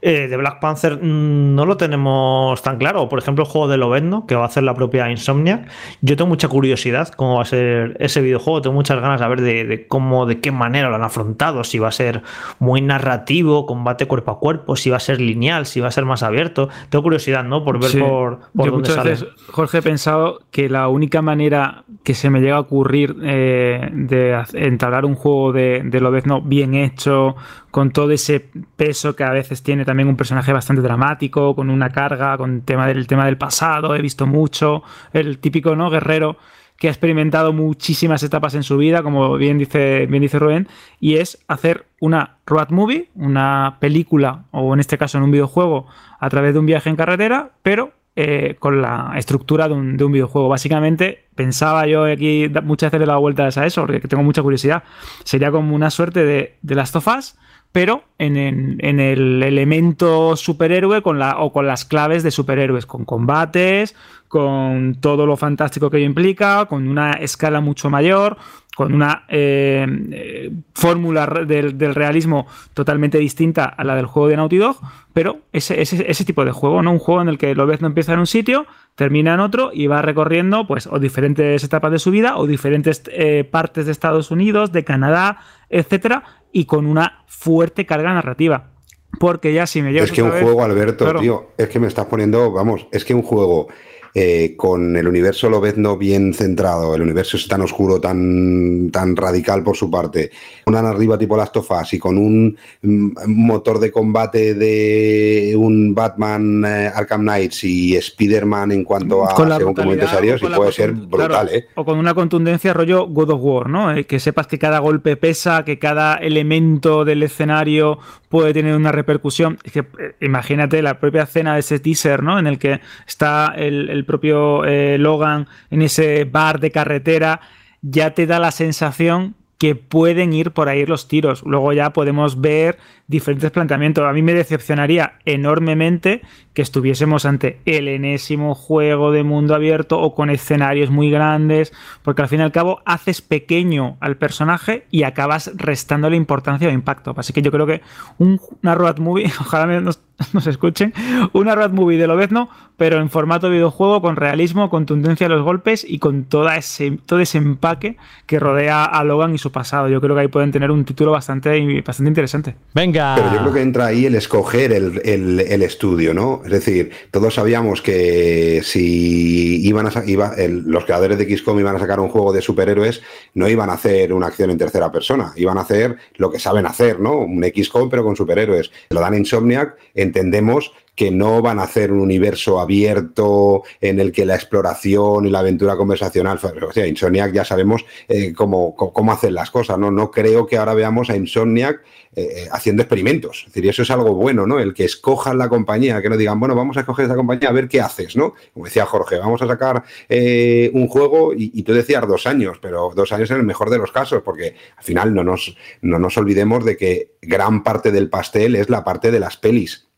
[0.04, 3.08] eh, de Black Panther mm, no lo tenemos tan claro.
[3.08, 5.68] Por ejemplo, el juego de Lobezno, que va a hacer la propia Insomniac.
[6.00, 8.62] Yo tengo mucha curiosidad cómo va a ser ese videojuego.
[8.62, 11.62] Tengo muchas ganas de ver de, cómo, de qué manera lo han afrontado.
[11.62, 12.22] Si va a ser
[12.58, 16.04] muy narrativo, combate cuerpo a cuerpo, si va a ser lineal, si va a ser
[16.04, 16.68] más abierto.
[16.88, 17.64] Tengo curiosidad, ¿no?
[17.64, 22.14] Por ver por, por Yo muchas Veces, Jorge, he pensado que la única manera que
[22.14, 27.36] se me llega a ocurrir eh, de entablar un juego de, de Lobezno bien hecho,
[27.72, 31.88] con todo ese peso que a veces tiene también un personaje bastante dramático, con una
[31.88, 34.82] carga, con el tema del, tema del pasado, he visto mucho,
[35.14, 35.88] el típico ¿no?
[35.88, 36.36] guerrero
[36.76, 40.68] que ha experimentado muchísimas etapas en su vida, como bien dice, bien dice Rubén,
[41.00, 45.86] y es hacer una road movie, una película, o en este caso en un videojuego,
[46.20, 50.50] a través de un viaje en carretera, pero eh, con la estructura de un, videojuego.
[50.50, 54.82] Básicamente, pensaba yo aquí muchas veces he dado vueltas a eso, porque tengo mucha curiosidad.
[55.24, 57.36] Sería como una suerte de, de Last of Us,
[57.72, 63.96] pero en, el elemento superhéroe con la, o con las claves de superhéroes, con combates,
[64.28, 68.36] con todo lo fantástico que ello implica, con una escala mucho mayor,
[68.74, 74.56] con una eh, eh, fórmula del, realismo totalmente distinta a la del juego de Naughty
[74.56, 74.76] Dog,
[75.12, 76.92] pero ese, ese, tipo de juego, ¿no?
[76.92, 79.70] Un juego en el que lo ves no empieza en un sitio, termina en otro
[79.74, 83.92] y va recorriendo pues o diferentes etapas de su vida o diferentes eh, partes de
[83.92, 88.70] Estados Unidos, de Canadá, etcétera, y con una fuerte carga narrativa.
[89.18, 90.10] Porque ya si me llevas.
[90.10, 93.22] Es que un juego, Alberto, tío, es que me estás poniendo, vamos, es que un
[93.22, 93.68] juego
[94.14, 99.62] eh, con el universo no bien centrado, el universo es tan oscuro, tan, tan radical
[99.62, 100.30] por su parte,
[100.66, 105.94] una narrativa tipo Last of Us y con un mm, motor de combate de un
[105.94, 111.66] Batman eh, Arkham Knights y Spider-Man en cuanto a según y puede ser brutal, ¿eh?
[111.74, 113.94] O con una contundencia rollo God of War, ¿no?
[114.06, 117.98] que sepas que cada golpe pesa, que cada elemento del escenario
[118.28, 119.58] puede tener una repercusión.
[119.72, 119.84] que,
[120.20, 122.38] imagínate la propia escena de ese teaser, ¿no?
[122.38, 127.40] En el que está el propio eh, Logan en ese bar de carretera,
[127.82, 131.44] ya te da la sensación que pueden ir por ahí los tiros.
[131.44, 132.78] Luego ya podemos ver
[133.12, 134.04] diferentes planteamientos.
[134.04, 136.22] A mí me decepcionaría enormemente
[136.54, 142.22] que estuviésemos ante el enésimo juego de mundo abierto o con escenarios muy grandes, porque
[142.22, 147.14] al fin y al cabo haces pequeño al personaje y acabas restándole importancia o impacto.
[147.16, 147.80] Así que yo creo que
[148.18, 150.00] una road movie, ojalá nos,
[150.32, 150.92] nos escuchen,
[151.32, 155.86] una road movie de Lobezno, pero en formato videojuego, con realismo, contundencia de los golpes
[155.88, 159.88] y con toda ese, todo ese empaque que rodea a Logan y su pasado.
[159.88, 162.56] Yo creo que ahí pueden tener un título bastante, bastante interesante.
[162.74, 163.01] Venga.
[163.16, 166.42] Pero yo creo que entra ahí el escoger el, el, estudio, ¿no?
[166.44, 171.78] Es decir, todos sabíamos que si iban a iba, los creadores de XCOM iban a
[171.78, 173.02] sacar un juego de superhéroes,
[173.34, 176.66] no iban a hacer una acción en tercera persona, iban a hacer lo que saben
[176.66, 177.18] hacer, ¿no?
[177.18, 178.70] Un XCOM pero con superhéroes.
[178.90, 184.26] Lo dan Insomniac, entendemos que no van a hacer un universo abierto en el que
[184.26, 186.38] la exploración y la aventura conversacional,
[186.86, 189.90] Insomniac ya sabemos eh, cómo, cómo, hacen las cosas, ¿no?
[189.90, 191.82] No creo que ahora veamos a Insomniac
[192.14, 193.44] eh, haciendo experimentos.
[193.46, 194.58] Es decir, eso es algo bueno, ¿no?
[194.58, 197.52] El que escojan la compañía, que no digan, bueno, vamos a escoger esa compañía a
[197.52, 198.34] ver qué haces, ¿no?
[198.52, 202.58] Como decía Jorge, vamos a sacar eh, un juego y, y, tú decías dos años,
[202.60, 205.98] pero dos años en el mejor de los casos, porque al final no nos, no
[205.98, 209.88] nos olvidemos de que gran parte del pastel es la parte de las pelis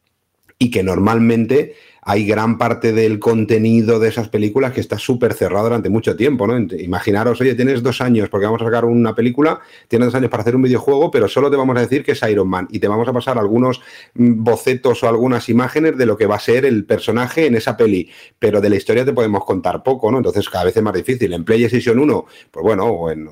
[0.64, 5.64] y que normalmente hay gran parte del contenido de esas películas que está súper cerrado
[5.64, 6.58] durante mucho tiempo, ¿no?
[6.58, 10.42] Imaginaros, oye, tienes dos años porque vamos a sacar una película, tienes dos años para
[10.42, 12.88] hacer un videojuego, pero solo te vamos a decir que es Iron Man y te
[12.88, 13.82] vamos a pasar algunos
[14.14, 17.76] mm, bocetos o algunas imágenes de lo que va a ser el personaje en esa
[17.76, 20.18] peli, pero de la historia te podemos contar poco, ¿no?
[20.18, 21.32] Entonces cada vez es más difícil.
[21.34, 23.28] En PlayStation 1, pues bueno, o en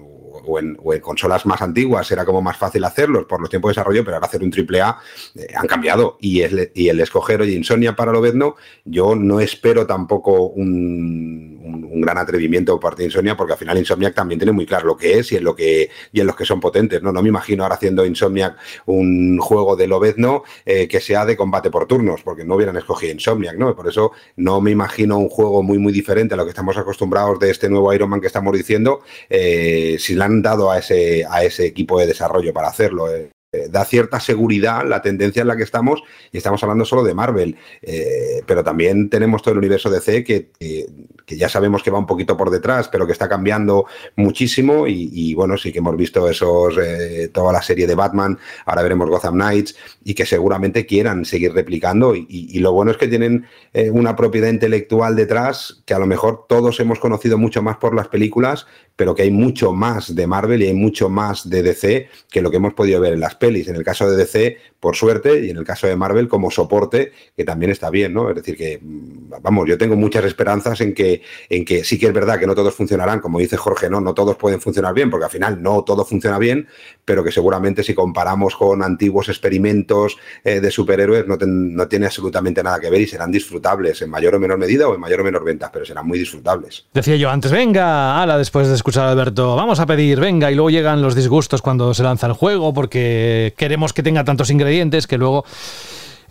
[0.46, 4.04] o en, consolas más antiguas era como más fácil hacerlos por los tiempos de desarrollo,
[4.04, 4.98] pero ahora hacer un triple A
[5.34, 6.16] eh, han cambiado.
[6.20, 6.42] Y,
[6.74, 12.90] y el escoger, oye, Insomnia para Lobezno, yo no espero tampoco un, gran atrevimiento por
[12.90, 15.36] parte de Insomnia, porque al final Insomniac también tiene muy claro lo que es y
[15.36, 17.02] en lo que, y en los que son potentes.
[17.02, 17.12] ¿no?
[17.12, 18.56] no me imagino ahora haciendo Insomniac
[18.86, 23.12] un juego de Lobezno eh, que sea de combate por turnos, porque no hubieran escogido
[23.12, 23.74] Insomniac, ¿no?
[23.76, 27.38] Por eso no me imagino un juego muy, muy diferente a lo que estamos acostumbrados
[27.38, 31.44] de este nuevo Iron Man que estamos diciendo, eh, si la dado a ese, a
[31.44, 33.12] ese equipo de desarrollo para hacerlo.
[33.12, 33.30] Eh.
[33.54, 36.02] Eh, da cierta seguridad la tendencia en la que estamos
[36.32, 40.48] y estamos hablando solo de Marvel, eh, pero también tenemos todo el universo DC que,
[40.58, 40.86] que,
[41.36, 43.84] ya sabemos que va un poquito por detrás, pero que está cambiando
[44.16, 48.82] muchísimo y, bueno, sí que hemos visto esos, eh, toda la serie de Batman, ahora
[48.82, 53.08] veremos Gotham Knights y que seguramente quieran seguir replicando y, y lo bueno es que
[53.08, 53.46] tienen
[53.92, 58.08] una propiedad intelectual detrás que a lo mejor todos hemos conocido mucho más por las
[58.08, 58.66] películas,
[58.96, 62.50] pero que hay mucho más de Marvel y hay mucho más de DC que lo
[62.50, 63.66] que hemos podido ver en las pelis.
[63.66, 67.10] En el caso de DC, por suerte, y en el caso de Marvel, como soporte,
[67.36, 68.30] que también está bien, ¿no?
[68.30, 72.06] Es decir, que, mm, vamos, yo tengo muchas esperanzas en que, en que sí que
[72.06, 74.00] es verdad que no todos funcionarán, como dice Jorge, ¿no?
[74.00, 76.68] No todos pueden funcionar bien, porque al final no todo funciona bien,
[77.04, 82.62] pero que seguramente si comparamos con antiguos experimentos eh, de superhéroes, no, no tiene absolutamente
[82.62, 85.24] nada que ver y serán disfrutables en mayor o menor medida o en mayor o
[85.24, 86.86] menor ventas, pero serán muy disfrutables.
[86.94, 90.54] Decía yo antes, venga, ala, después de escuchar a Alberto, vamos a pedir, venga, y
[90.54, 95.06] luego llegan los disgustos cuando se lanza el juego porque queremos que tenga tantos ingredientes
[95.06, 95.44] que luego...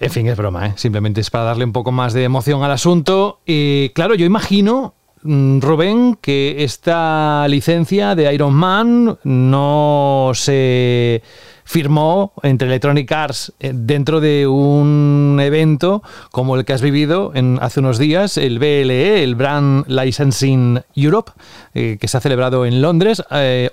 [0.02, 0.74] En fin, es broma, ¿eh?
[0.78, 3.40] simplemente es para darle un poco más de emoción al asunto.
[3.46, 11.22] Y claro, yo imagino, mm, Rubén, que esta licencia de Iron Man no se
[11.66, 16.02] firmó entre Electronic Arts eh, dentro de un evento
[16.32, 21.32] como el que has vivido en, hace unos días, el BLE, el Brand Licensing Europe,
[21.76, 23.22] eh, que se ha celebrado en Londres,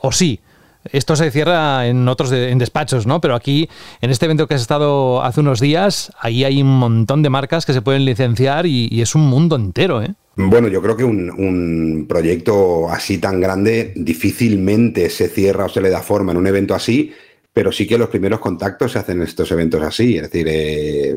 [0.03, 0.41] o sí.
[0.93, 3.21] Esto se cierra en otros en despachos, ¿no?
[3.21, 3.69] Pero aquí,
[4.01, 7.67] en este evento que has estado hace unos días, ahí hay un montón de marcas
[7.67, 10.15] que se pueden licenciar y, es un mundo entero, ¿eh?
[10.37, 15.91] Bueno, yo creo que un, proyecto así tan grande difícilmente se cierra o se le
[15.91, 17.13] da forma en un evento así
[17.51, 20.15] pero sí que los primeros contactos se hacen en estos eventos así.
[20.15, 21.17] Es decir, eh,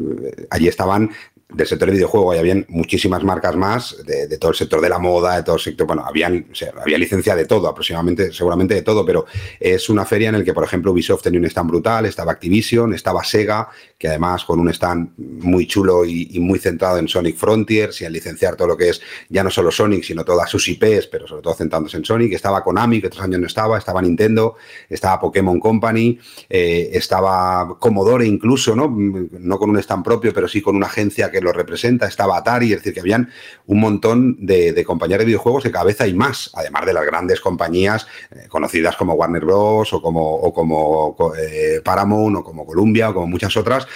[0.49, 1.11] allí estaban
[1.53, 4.99] del sector de videojuego y habían muchísimas marcas más de, todo el sector de la
[4.99, 6.45] moda, de todo el sector, bueno, habían,
[6.81, 9.25] había licencia de todo, aproximadamente, seguramente de todo, pero
[9.59, 12.93] es una feria en la que, por ejemplo, Ubisoft tenía un stand brutal, estaba Activision,
[12.93, 18.01] estaba Sega, que además con un stand muy chulo y, muy centrado en Sonic Frontiers
[18.01, 21.07] y en licenciar todo lo que es ya no solo Sonic, sino todas sus IPs,
[21.07, 24.55] pero sobre todo centrándose en Sonic, estaba Konami, que otros años no estaba, estaba Nintendo,
[24.89, 26.17] estaba Pokémon Company,
[26.49, 28.91] eh, estaba Commodore incluso, ¿no?
[28.91, 32.73] No con un stand propio, pero sí con una agencia que lo representa, estaba Atari,
[32.73, 33.29] es decir, que habían
[33.67, 37.41] un montón de, compañías de videojuegos que cada vez hay más, además de las grandes
[37.41, 39.93] compañías eh, conocidas como Warner Bros.
[39.93, 43.87] o como, como eh, Paramount o como Columbia o como muchas otras.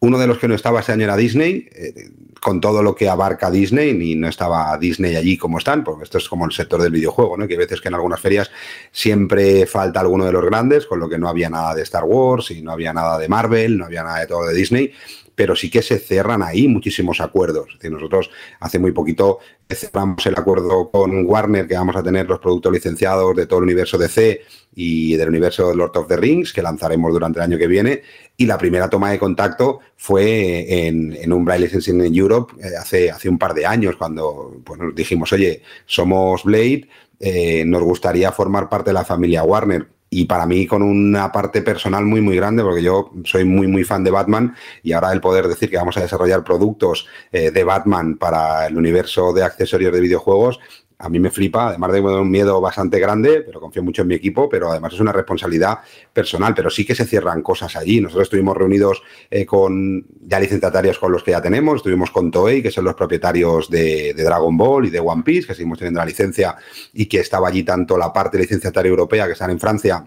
[0.00, 2.10] Uno de los que no estaba ese año era Disney, eh,
[2.40, 6.18] con todo lo que abarca Disney, ni no estaba Disney allí como están, porque esto
[6.18, 7.46] es como el sector del videojuego, ¿no?
[7.46, 8.50] Que hay veces que en algunas ferias
[8.90, 12.50] siempre falta alguno de los grandes, con lo que no había nada de Star Wars
[12.50, 14.92] y no había nada de Marvel, no había nada de todo de Disney
[15.34, 17.68] pero sí que se cerran ahí muchísimos acuerdos.
[17.68, 18.30] Es decir, nosotros
[18.60, 19.38] hace muy poquito
[19.74, 23.64] cerramos el acuerdo con Warner que vamos a tener los productos licenciados de todo el
[23.64, 24.42] universo DC
[24.74, 28.02] y del universo Lord of the Rings que lanzaremos durante el año que viene.
[28.36, 33.10] Y la primera toma de contacto fue en, un Braille Licensing en Europe eh, hace,
[33.10, 36.88] hace un par de años cuando pues, dijimos, oye, somos Blade,
[37.20, 41.62] eh, nos gustaría formar parte de la familia Warner y para mí con una parte
[41.62, 45.22] personal muy, muy grande, porque yo soy muy, muy fan de Batman y ahora el
[45.22, 49.90] poder decir que vamos a desarrollar productos eh, de Batman para el universo de accesorios
[49.90, 50.60] de videojuegos,
[51.02, 54.14] a mí me flipa, además de un miedo bastante grande, pero confío mucho en mi
[54.14, 55.80] equipo, pero además es una responsabilidad
[56.12, 58.00] personal, pero sí que se cierran cosas allí.
[58.00, 62.62] Nosotros estuvimos reunidos eh, con ya licenciatarios con los que ya tenemos, estuvimos con Toei,
[62.62, 65.98] que son los propietarios de, de, Dragon Ball y de One Piece, que seguimos teniendo
[65.98, 66.54] la licencia
[66.92, 70.06] y que estaba allí tanto la parte licenciataria europea, que están en Francia,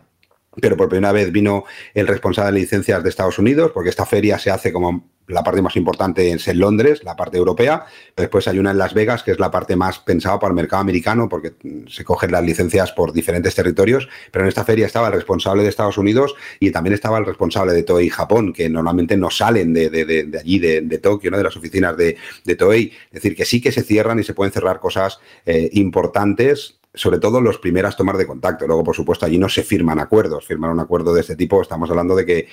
[0.61, 4.39] pero por primera vez vino el responsable de licencias de Estados Unidos, porque esta feria
[4.39, 7.85] se hace como la parte más importante es en Londres, la parte europea.
[8.15, 10.81] Después hay una en Las Vegas, que es la parte más pensada para el mercado
[10.81, 11.53] americano, porque
[11.87, 14.07] se cogen las licencias por diferentes territorios.
[14.31, 17.73] Pero en esta feria estaba el responsable de Estados Unidos y también estaba el responsable
[17.73, 21.37] de Toei Japón, que normalmente no salen de, de, de, allí, de, Tokio, ¿no?
[21.37, 22.17] de las oficinas de,
[22.55, 22.91] Toei.
[23.07, 27.19] Es decir, que sí que se cierran y se pueden cerrar cosas eh, importantes sobre
[27.19, 28.67] todo los primeras tomas de contacto.
[28.67, 30.45] Luego, por supuesto, allí no se firman acuerdos.
[30.45, 32.47] Firmar un acuerdo de este tipo, estamos hablando de que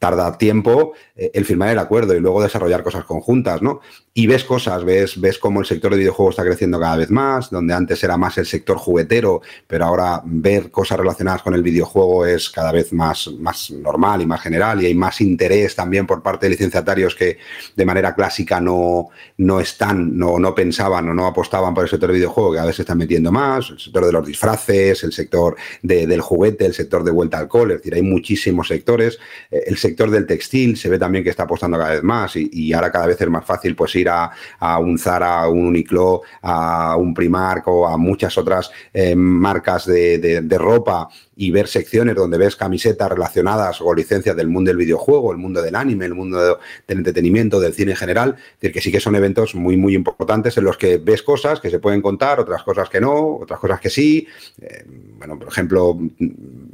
[0.00, 3.80] tarda tiempo eh, el firmar el acuerdo y luego desarrollar cosas conjuntas, ¿no?
[4.12, 7.50] Y ves cosas, ves, ves cómo el sector de videojuegos está creciendo cada vez más,
[7.50, 12.26] donde antes era más el sector juguetero, pero ahora ver cosas relacionadas con el videojuego
[12.26, 16.22] es cada vez más, más normal y más general y hay más interés también por
[16.22, 17.38] parte de licenciatarios que
[17.76, 22.08] de manera clásica no, no están, no, no pensaban o no apostaban por el sector
[22.08, 25.12] de videojuego, que a veces se están metiendo más, el sector de los disfraces, el
[25.12, 29.18] sector de, del juguete, el sector de vuelta al alcohol, es decir, hay muchísimos sectores,
[29.50, 32.72] eh, el sector del textil se ve también que está apostando cada vez más y,
[32.72, 34.30] ahora cada vez es más fácil pues ir a,
[34.78, 40.58] un Zara, a un Uniqlo, a un Primark o a muchas otras eh, marcas de,
[40.58, 41.08] ropa
[41.40, 45.62] y ver secciones donde ves camisetas relacionadas o licencias del mundo del videojuego, el mundo
[45.62, 46.38] del anime, el mundo
[46.86, 48.36] del entretenimiento, del cine en general.
[48.36, 51.58] Es decir, que sí que son eventos muy, muy importantes en los que ves cosas
[51.58, 54.28] que se pueden contar, otras cosas que no, otras cosas que sí.
[54.60, 54.84] Eh,
[55.16, 55.98] bueno, por ejemplo,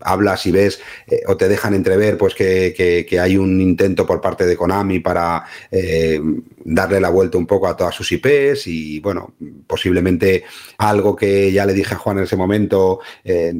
[0.01, 4.47] hablas y ves eh, o te dejan entrever pues que, hay un intento por parte
[4.47, 6.21] de Konami para eh,
[6.65, 9.35] darle la vuelta un poco a todas sus IPs y bueno,
[9.69, 10.43] posiblemente
[10.79, 12.99] algo que ya le dije a Juan en ese momento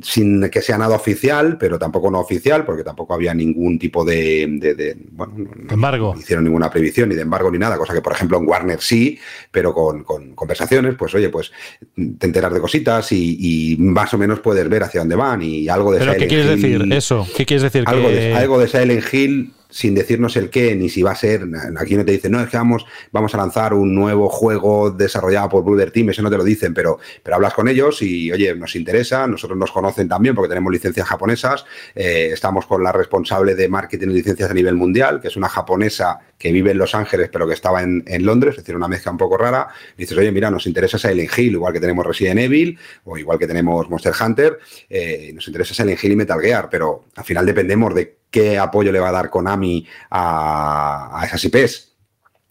[0.03, 4.97] sin que sea nada oficial, pero tampoco no oficial, porque tampoco había ningún tipo de,
[5.13, 6.15] bueno, no, embargo.
[6.19, 9.19] hicieron ninguna previsión ni de embargo ni nada, cosa que por ejemplo en Warner sí,
[9.51, 10.05] pero con,
[10.35, 11.53] conversaciones, pues oye, pues
[11.95, 15.93] te enteras de cositas y, más o menos puedes ver hacia dónde van y algo
[15.93, 17.27] de ¿Pero qué quieres decir eso?
[17.37, 17.85] ¿Qué quieres decir?
[17.87, 21.47] Algo, de, algo de Silent Hill sin decirnos el qué ni si va a ser.
[21.79, 25.65] Aquí no te dicen, no, es que vamos, a lanzar un nuevo juego desarrollado por
[25.65, 28.75] Blooder Team, eso no te lo dicen, pero, pero hablas con ellos y, oye, nos
[28.75, 33.69] interesa, nosotros nos conocen también porque tenemos licencias japonesas, eh, estamos con la responsable de
[33.69, 37.31] marketing y licencias a nivel mundial, que es una japonesa que vive en Los Ángeles,
[37.33, 39.69] pero que estaba en, Londres, es decir, una mezcla un poco rara.
[39.97, 43.47] dices, oye, mira, nos interesa Silent Hill, igual que tenemos Resident Evil o igual que
[43.47, 44.59] tenemos Monster Hunter,
[44.89, 48.93] eh, nos interesa Silent Hill y Metal Gear, pero al final dependemos de qué apoyo
[48.93, 51.97] le va a dar Konami a, a esas IPs.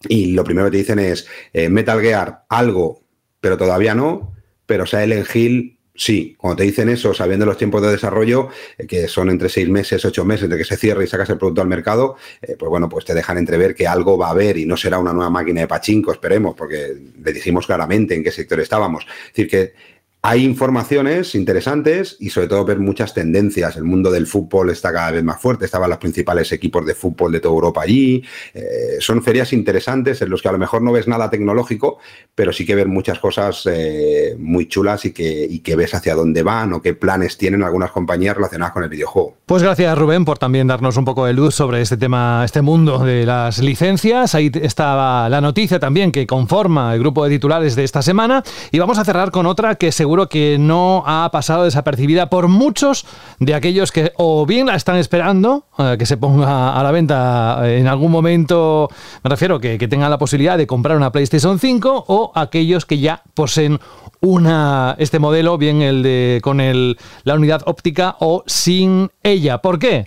[0.08, 3.02] Y lo primero que te dicen es eh, Metal Gear algo,
[3.40, 4.34] pero todavía no,
[4.66, 6.34] pero Silent Hill sí.
[6.38, 8.48] Cuando te dicen eso, sabiendo los tiempos de desarrollo,
[8.78, 11.38] eh, que son entre seis meses, ocho meses de que se cierre y sacas el
[11.38, 14.56] producto al mercado, eh, pues bueno, pues te dejan entrever que algo va a haber
[14.56, 18.30] y no será una nueva máquina de pachinko, esperemos, porque le dijimos claramente en qué
[18.30, 19.04] sector estábamos.
[19.04, 19.95] Es decir, que
[20.28, 23.76] hay informaciones interesantes y sobre todo ver muchas tendencias.
[23.76, 27.30] El mundo del fútbol está cada vez más fuerte, estaban los principales equipos de fútbol
[27.30, 28.24] de toda Europa allí.
[28.52, 31.98] Eh, son ferias interesantes en los que a lo mejor no ves nada tecnológico,
[32.34, 36.16] pero sí que ver muchas cosas eh, muy chulas y que, y que ves hacia
[36.16, 39.36] dónde van o qué planes tienen algunas compañías relacionadas con el videojuego.
[39.46, 42.98] Pues gracias Rubén por también darnos un poco de luz sobre este tema, este mundo
[42.98, 44.34] de las licencias.
[44.34, 48.42] Ahí estaba la noticia también que conforma el grupo de titulares de esta semana
[48.72, 53.04] y vamos a cerrar con otra que seguro que no ha pasado desapercibida por muchos
[53.38, 57.60] de aquellos que o bien la están esperando, eh, que se ponga a la venta
[57.64, 58.88] en algún momento,
[59.22, 62.98] me refiero que, que tengan la posibilidad de comprar una PlayStation 5, o aquellos que
[62.98, 63.78] ya poseen
[64.20, 69.58] una, este modelo, bien el de con el, la unidad óptica o sin ella.
[69.58, 70.06] ¿Por qué?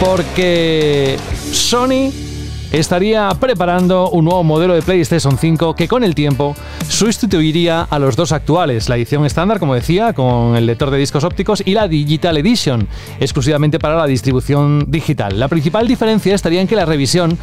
[0.00, 1.18] Porque
[1.52, 2.35] Sony
[2.72, 6.54] estaría preparando un nuevo modelo de PlayStation 5 que con el tiempo
[6.88, 11.24] sustituiría a los dos actuales, la edición estándar, como decía, con el lector de discos
[11.24, 12.88] ópticos y la Digital Edition,
[13.20, 15.38] exclusivamente para la distribución digital.
[15.38, 17.38] La principal diferencia estaría en que la revisión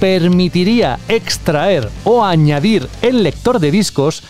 [0.00, 4.22] permitiría extraer o añadir el lector de discos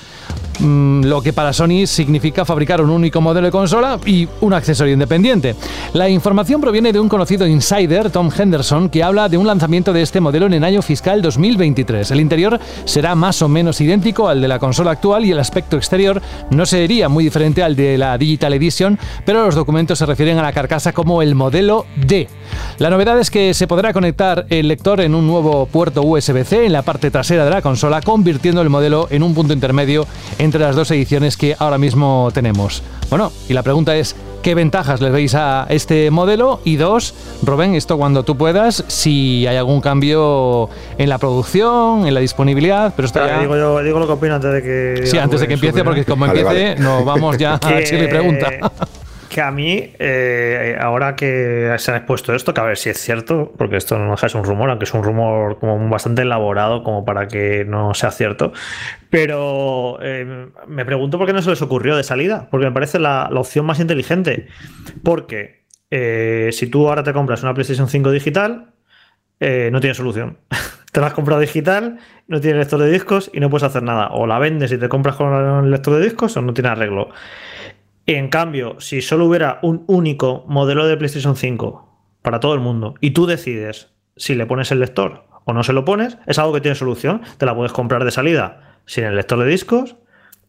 [0.61, 4.93] Mm, lo que para Sony significa fabricar un único modelo de consola y un accesorio
[4.93, 5.55] independiente.
[5.93, 10.03] La información proviene de un conocido insider, Tom Henderson, que habla de un lanzamiento de
[10.03, 12.11] este modelo en el año fiscal 2023.
[12.11, 15.77] El interior será más o menos idéntico al de la consola actual y el aspecto
[15.77, 16.21] exterior
[16.51, 20.43] no sería muy diferente al de la Digital Edition, pero los documentos se refieren a
[20.43, 22.29] la carcasa como el modelo D.
[22.79, 26.73] La novedad es que se podrá conectar el lector en un nuevo puerto USB-C en
[26.73, 30.07] la parte trasera de la consola, convirtiendo el modelo en un punto intermedio
[30.39, 32.83] entre las dos ediciones que ahora mismo tenemos.
[33.11, 36.61] Bueno, y la pregunta es, ¿qué ventajas le veis a este modelo?
[36.65, 42.15] Y dos, Rubén, esto cuando tú puedas, si hay algún cambio en la producción, en
[42.15, 45.07] la disponibilidad, pero esto digo, yo, digo lo que opino antes de que...
[45.07, 48.51] Sí, antes de que empiece, porque como empiece, nos vamos ya a Chile Pregunta
[49.39, 52.99] que a mí, eh, ahora que se ha expuesto esto, que a ver si es
[52.99, 57.05] cierto, porque esto no es un rumor, aunque es un rumor como bastante elaborado como
[57.05, 58.53] para que no sea cierto,
[59.11, 62.99] pero eh, me pregunto por qué no se les ocurrió de salida, porque me parece
[62.99, 64.49] la, opción más inteligente,
[65.05, 68.73] porque eh, si tú ahora te compras una PlayStation 5 digital,
[69.39, 70.39] no tiene solución.
[70.93, 74.09] te la has comprado digital, no tiene lector de discos y no puedes hacer nada.
[74.09, 77.11] O la vendes y te compras con el lector de discos o no tiene arreglo.
[78.09, 82.95] En cambio, si solo hubiera un único modelo de PlayStation 5 para todo el mundo
[83.03, 86.55] y tú decides si le pones el lector o no se lo pones, es algo
[86.55, 87.21] que tiene solución.
[87.37, 89.97] Te la puedes comprar de salida sin el lector de discos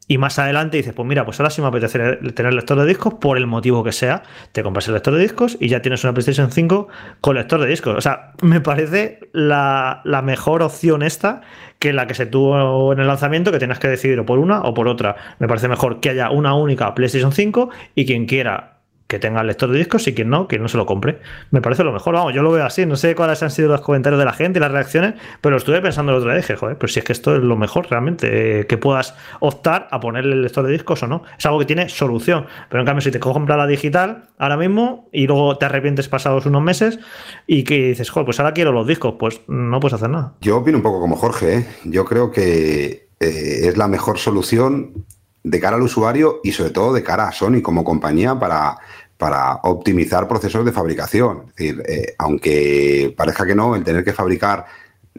[0.09, 3.13] y más adelante dices, pues mira, pues ahora sí me apetece tener lector de discos
[3.13, 4.23] por el motivo que sea.
[4.51, 6.87] Te compras el lector de discos y ya tienes una PlayStation 5
[7.21, 7.95] con lector de discos.
[7.95, 11.41] O sea, me parece la, la mejor opción esta
[11.77, 14.61] que la que se tuvo en el lanzamiento, que tienes que decidir o por una
[14.61, 15.15] o por otra.
[15.37, 18.78] Me parece mejor que haya una única PlayStation 5 y quien quiera
[19.09, 21.19] que tenga el lector de discos y quien no, que no se lo compre.
[21.49, 22.85] Me parece lo mejor, vamos, yo lo veo así.
[22.85, 25.81] No sé cuáles han sido los comentarios de la gente y las reacciones, pero estuve
[25.81, 28.59] pensando el otro día dije, joder, pero si es que esto es lo mejor realmente,
[28.59, 31.23] eh, que puedas optar a ponerle el lector de discos o no.
[31.39, 32.45] Es algo que tiene solución.
[32.69, 36.45] Pero en cambio, si te compras la digital ahora mismo y luego te arrepientes pasados
[36.45, 36.99] unos meses
[37.47, 40.35] y que dices, joder, pues ahora quiero los discos, pues no puedes hacer nada.
[40.41, 41.65] Yo opino un poco como Jorge, ¿eh?
[41.85, 45.03] yo creo que eh, es la mejor solución
[45.43, 48.77] de cara al usuario y sobre todo de cara a Sony como compañía para,
[49.19, 51.47] para optimizar procesos de fabricación.
[51.49, 54.65] Es decir, eh, aunque parezca que no, el tener que fabricar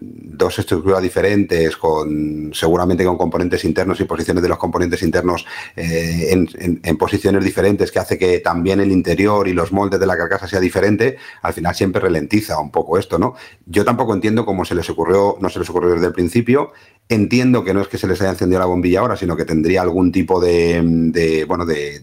[0.01, 5.45] dos estructuras diferentes, con seguramente con componentes internos y posiciones de los componentes internos
[5.77, 10.17] eh, en, posiciones diferentes, que hace que también el interior y los moldes de la
[10.17, 13.35] carcasa sea diferente, al final siempre ralentiza un poco esto, ¿no?
[13.67, 16.73] Yo tampoco entiendo cómo se les ocurrió, no se les ocurrió desde el principio.
[17.07, 19.83] Entiendo que no es que se les haya encendido la bombilla ahora, sino que tendría
[19.83, 22.03] algún tipo de bueno, de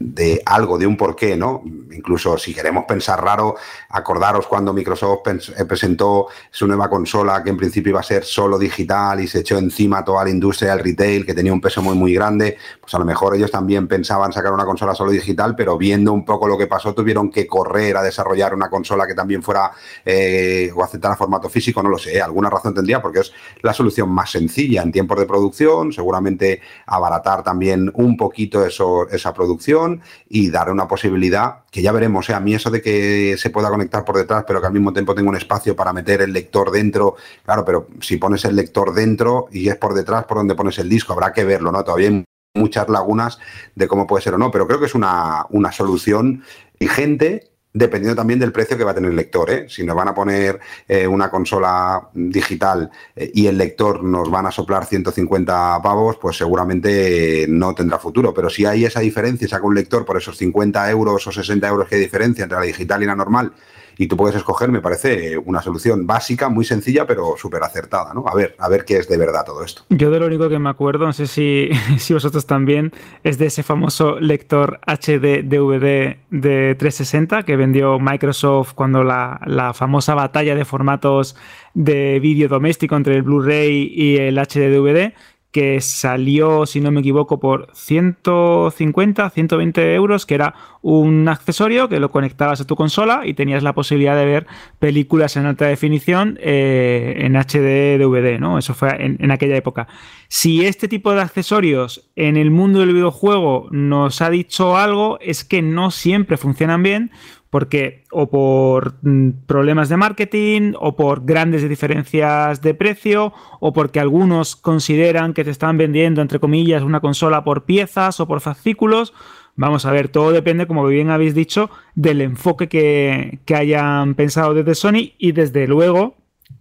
[0.00, 1.62] de algo, de un porqué, ¿no?
[1.92, 3.56] Incluso si queremos pensar raro,
[3.88, 8.58] acordaros cuando Microsoft eh, presentó su nueva consola que en principio iba a ser solo
[8.58, 11.96] digital y se echó encima toda la industria del retail que tenía un peso muy
[11.96, 15.76] muy grande, pues a lo mejor ellos también pensaban sacar una consola solo digital, pero
[15.76, 19.42] viendo un poco lo que pasó tuvieron que correr a desarrollar una consola que también
[19.42, 19.72] fuera
[20.04, 24.08] eh, o aceptara formato físico, no lo sé, alguna razón tendría porque es la solución
[24.10, 29.87] más sencilla en tiempos de producción, seguramente abaratar también un poquito esa producción
[30.28, 32.28] y dar una posibilidad que ya veremos.
[32.28, 32.34] ¿eh?
[32.34, 35.14] A mí eso de que se pueda conectar por detrás, pero que al mismo tiempo
[35.14, 39.48] tenga un espacio para meter el lector dentro, claro, pero si pones el lector dentro
[39.50, 41.84] y es por detrás por donde pones el disco, habrá que verlo, ¿no?
[41.84, 42.24] Todavía hay
[42.54, 43.38] muchas lagunas
[43.74, 46.42] de cómo puede ser o no, pero creo que es una, una solución
[46.78, 49.50] vigente dependiendo también del precio que va a tener el lector.
[49.50, 49.66] ¿eh?
[49.68, 54.46] Si nos van a poner eh, una consola digital eh, y el lector nos van
[54.46, 58.34] a soplar 150 pavos, pues seguramente no tendrá futuro.
[58.34, 61.88] Pero si hay esa diferencia, saca un lector por esos 50 euros o 60 euros
[61.88, 63.52] que hay diferencia entre la digital y la normal,
[63.98, 68.24] y tú puedes escoger, me parece una solución básica, muy sencilla, pero súper acertada, ¿no?
[68.28, 69.82] A ver, a ver qué es de verdad todo esto.
[69.90, 71.68] Yo de lo único que me acuerdo, no sé si,
[71.98, 72.92] si vosotros también,
[73.24, 79.74] es de ese famoso lector HD DVD de 360 que vendió Microsoft cuando la, la
[79.74, 81.36] famosa batalla de formatos
[81.74, 85.12] de vídeo doméstico entre el Blu-ray y el HD DVD
[85.50, 92.00] que salió, si no me equivoco, por 150, 120 euros, que era un accesorio que
[92.00, 94.46] lo conectabas a tu consola y tenías la posibilidad de ver
[94.78, 98.58] películas en alta definición eh, en HD DVD, ¿no?
[98.58, 99.88] Eso fue en, en, aquella época.
[100.28, 105.44] Si este tipo de accesorios en el mundo del videojuego nos ha dicho algo, es
[105.44, 107.10] que no siempre funcionan bien,
[107.50, 114.00] porque o por mm, problemas de marketing, o por grandes diferencias de precio, o porque
[114.00, 119.14] algunos consideran que te están vendiendo, entre comillas, una consola por piezas o por fascículos.
[119.56, 124.54] Vamos a ver, todo depende, como bien habéis dicho, del enfoque que, que hayan pensado
[124.54, 126.17] desde Sony y desde luego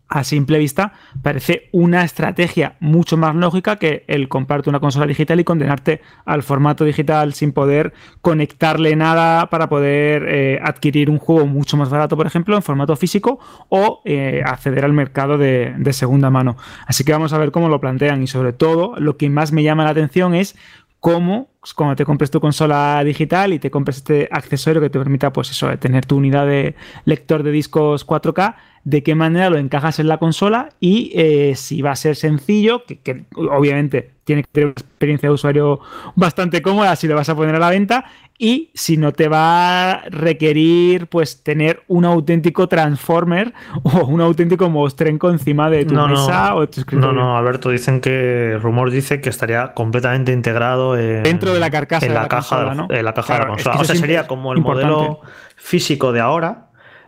[0.09, 5.39] a simple vista parece una estrategia mucho más lógica que el comprarte una consola digital
[5.39, 11.45] y condenarte al formato digital sin poder conectarle nada para poder eh, adquirir un juego
[11.45, 13.39] mucho más barato, por ejemplo, en formato físico
[13.69, 16.57] o eh, acceder al mercado de, segunda mano.
[16.85, 19.63] Así que vamos a ver cómo lo plantean y sobre todo lo que más me
[19.63, 20.55] llama la atención es
[20.99, 24.99] cómo pues, cuando te compres tu consola digital y te compres este accesorio que te
[24.99, 26.75] permita pues eso, tener tu unidad de
[27.05, 28.55] lector de discos 4K,
[28.87, 32.85] de qué manera lo encajas en la consola y eh, si va a ser sencillo,
[32.85, 35.81] que, obviamente tiene que tener una experiencia de usuario
[36.15, 38.05] bastante cómoda si lo vas a poner a la venta
[38.37, 43.53] y si no te va a requerir pues tener un auténtico transformer
[43.83, 47.11] o un auténtico mostrenco encima de tu mesa o tu escritorio.
[47.11, 52.05] No, no, Alberto, dicen que rumor dice que estaría completamente integrado dentro de la carcasa
[52.05, 53.79] en la, caja, de la caja de la consola.
[53.81, 55.19] o sea, sería como el modelo
[55.57, 56.66] físico de ahora,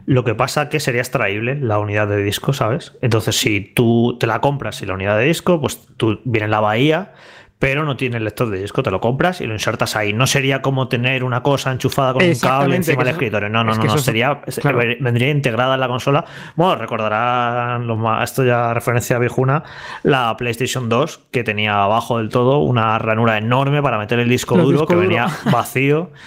[0.10, 2.94] lo que pasa que sería extraíble la unidad de disco, ¿sabes?
[3.00, 6.52] Entonces, si tú te la compras y la unidad de disco, pues tú viene en
[6.52, 7.14] la bahía,
[7.60, 10.12] pero no tiene el lector de disco, te lo compras y lo insertas ahí.
[10.12, 13.50] No sería como tener una cosa enchufada con un cable encima del escritorio.
[13.50, 13.98] No, no, no, no.
[14.00, 14.42] Sería,
[15.00, 16.26] vendría integrada en la consola.
[16.56, 19.62] Bueno, recordarán los más, esto ya referencia viejuna,
[20.02, 24.58] la PlayStation 2, que tenía abajo del todo una ranura enorme para meter el disco
[24.58, 26.10] duro, que venía vacío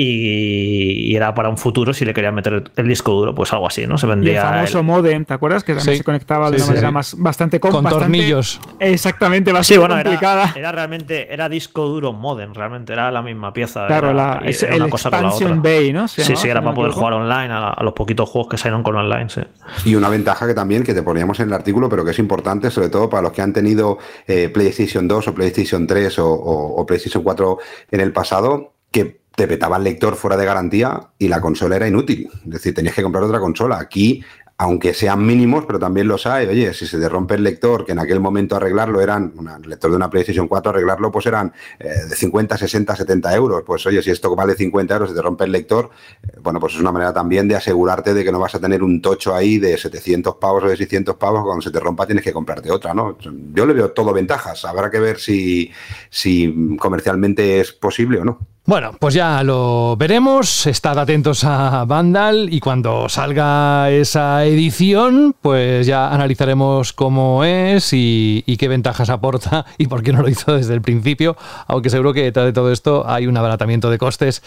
[0.00, 3.84] y, era para un futuro si le querían meter el, disco duro, pues algo así,
[3.84, 3.98] ¿no?
[3.98, 4.42] Se vendía.
[4.42, 5.64] el famoso modem, ¿te acuerdas?
[5.64, 8.60] Que también se conectaba de una manera más, bastante Con tornillos.
[8.78, 10.54] Exactamente, bastante bueno, complicada.
[10.54, 13.88] Era, realmente, era disco duro modem, realmente, era la misma pieza.
[13.88, 16.06] Claro, la, el Expansion Bay, ¿no?
[16.06, 19.28] sí, sí, era para poder jugar online a, los poquitos juegos que salieron con online,
[19.28, 19.40] sí.
[19.84, 22.70] Y una ventaja que también, que te poníamos en el artículo, pero que es importante,
[22.70, 23.98] sobre todo para los que han tenido
[24.28, 27.58] eh, PlayStation 2 o PlayStation 3 o, o PlayStation 4
[27.90, 31.86] en el pasado, que te petaba el lector fuera de garantía y la consola era
[31.86, 32.28] inútil.
[32.44, 33.78] Es decir, tenías que comprar otra consola.
[33.78, 34.24] Aquí
[34.60, 36.48] aunque sean mínimos, pero también los hay.
[36.48, 39.88] Oye, si se te rompe el lector, que en aquel momento arreglarlo eran, un lector
[39.88, 43.62] de una PlayStation 4, arreglarlo pues eran eh, de 50, 60, 70 euros.
[43.64, 45.90] Pues oye, si esto vale 50 euros, se te rompe el lector,
[46.24, 48.82] eh, bueno, pues es una manera también de asegurarte de que no vas a tener
[48.82, 52.24] un tocho ahí de 700 pavos o de 600 pavos, cuando se te rompa tienes
[52.24, 53.16] que comprarte otra, ¿no?
[53.54, 54.64] Yo le veo todo ventajas.
[54.64, 55.70] Habrá que ver si,
[56.10, 58.40] si comercialmente es posible o no.
[58.68, 60.66] Bueno, pues ya lo veremos.
[60.66, 68.44] Estad atentos a Vandal y cuando salga esa edición, pues ya analizaremos cómo es y,
[68.58, 71.34] qué ventajas aporta y por qué no lo hizo desde el principio.
[71.66, 74.42] Aunque seguro que detrás de todo esto hay un abaratamiento de costes.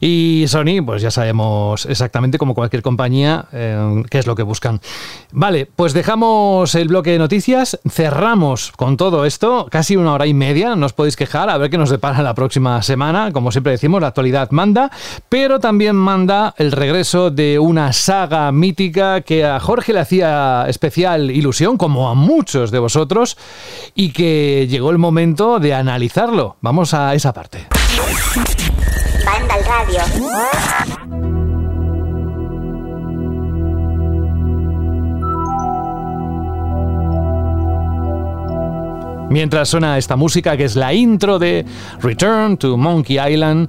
[0.00, 4.80] Y Sony, pues ya sabemos exactamente como cualquier compañía eh, qué es lo que buscan.
[5.32, 7.80] Vale, pues dejamos el bloque de noticias.
[7.90, 10.76] Cerramos con todo esto, casi una hora y media.
[10.76, 13.32] No os podéis quejar, a ver qué nos depara la próxima semana.
[13.32, 14.90] Como siempre decimos, la actualidad manda,
[15.30, 21.30] pero también manda el regreso de una saga mítica que a Jorge le hacía especial
[21.30, 23.38] ilusión, como a muchos de vosotros,
[23.94, 26.56] y que llegó el momento de analizarlo.
[26.60, 27.66] Vamos a esa parte.
[39.30, 41.64] Mientras suena esta música que es la intro de
[42.00, 43.68] Return to Monkey Island,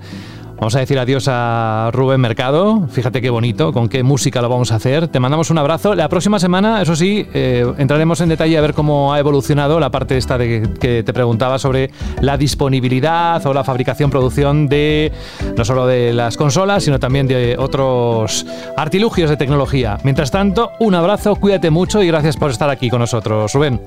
[0.59, 2.87] Vamos a decir adiós a Rubén Mercado.
[2.89, 5.07] Fíjate qué bonito, con qué música lo vamos a hacer.
[5.07, 5.93] Te mandamos un abrazo.
[5.93, 9.91] La próxima semana, eso sí, eh, entraremos en detalle a ver cómo ha evolucionado la
[9.91, 15.11] parte esta de que te preguntaba sobre la disponibilidad o la fabricación, producción de
[15.55, 18.43] no solo de las consolas, sino también de otros
[18.75, 19.99] artilugios de tecnología.
[20.03, 23.79] Mientras tanto, un abrazo, cuídate mucho y gracias por estar aquí con nosotros, Rubén.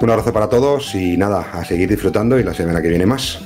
[0.00, 3.38] Un abrazo para todos y nada, a seguir disfrutando y la semana que viene más.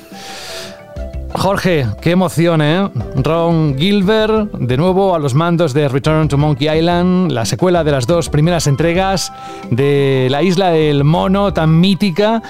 [1.36, 2.88] Jorge, qué emoción, ¿eh?
[3.16, 7.90] Ron Gilbert, de nuevo a los mandos de Return to Monkey Island, la secuela de
[7.90, 9.32] las dos primeras entregas
[9.70, 12.40] de la isla del mono tan mítica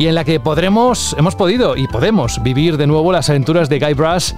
[0.00, 3.78] y en la que podremos, hemos podido y podemos vivir de nuevo las aventuras de
[3.78, 4.34] Guy Brass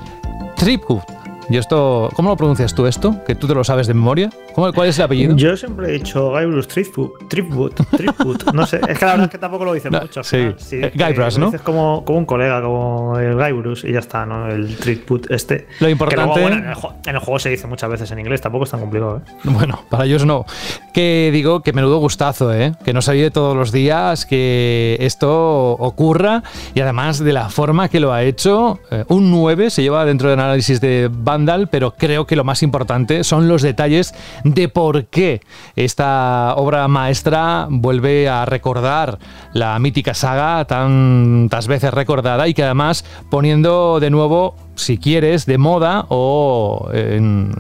[0.57, 1.03] Tripwood.
[1.49, 3.25] ¿Y esto, cómo lo pronuncias tú esto?
[3.27, 4.29] ¿Que tú te lo sabes de memoria?
[4.57, 5.37] ¿Cuál es el apellido?
[5.37, 8.81] Yo siempre he dicho Guybrush Threepwood, Threepwood, no sé.
[8.89, 10.23] Es que la verdad es que tampoco lo dicen mucho.
[10.25, 11.53] Sí, sí eh, Guybrush, ¿no?
[11.53, 14.49] Es como, como un colega, como el Guybrush y ya está, ¿no?
[14.49, 15.69] El Threepwood este.
[15.81, 16.43] Lo importante...
[16.43, 19.31] en, el juego, se dice muchas veces en inglés, tampoco es tan complicado, ¿eh?
[19.45, 20.47] Bueno, para ellos no.
[20.95, 22.73] Que digo que menudo gustazo, ¿eh?
[22.85, 26.43] Que no se todos los días que esto ocurra
[26.75, 28.79] y además de la forma que lo ha hecho.
[28.91, 32.63] Eh, un 9 se lleva dentro del análisis de Vandal, pero creo que lo más
[32.63, 34.15] importante son los detalles
[34.55, 35.41] de por qué
[35.75, 39.19] esta obra maestra vuelve a recordar
[39.53, 45.59] la mítica saga tantas veces recordada y que además poniendo de nuevo si quieres, de
[45.59, 46.89] moda o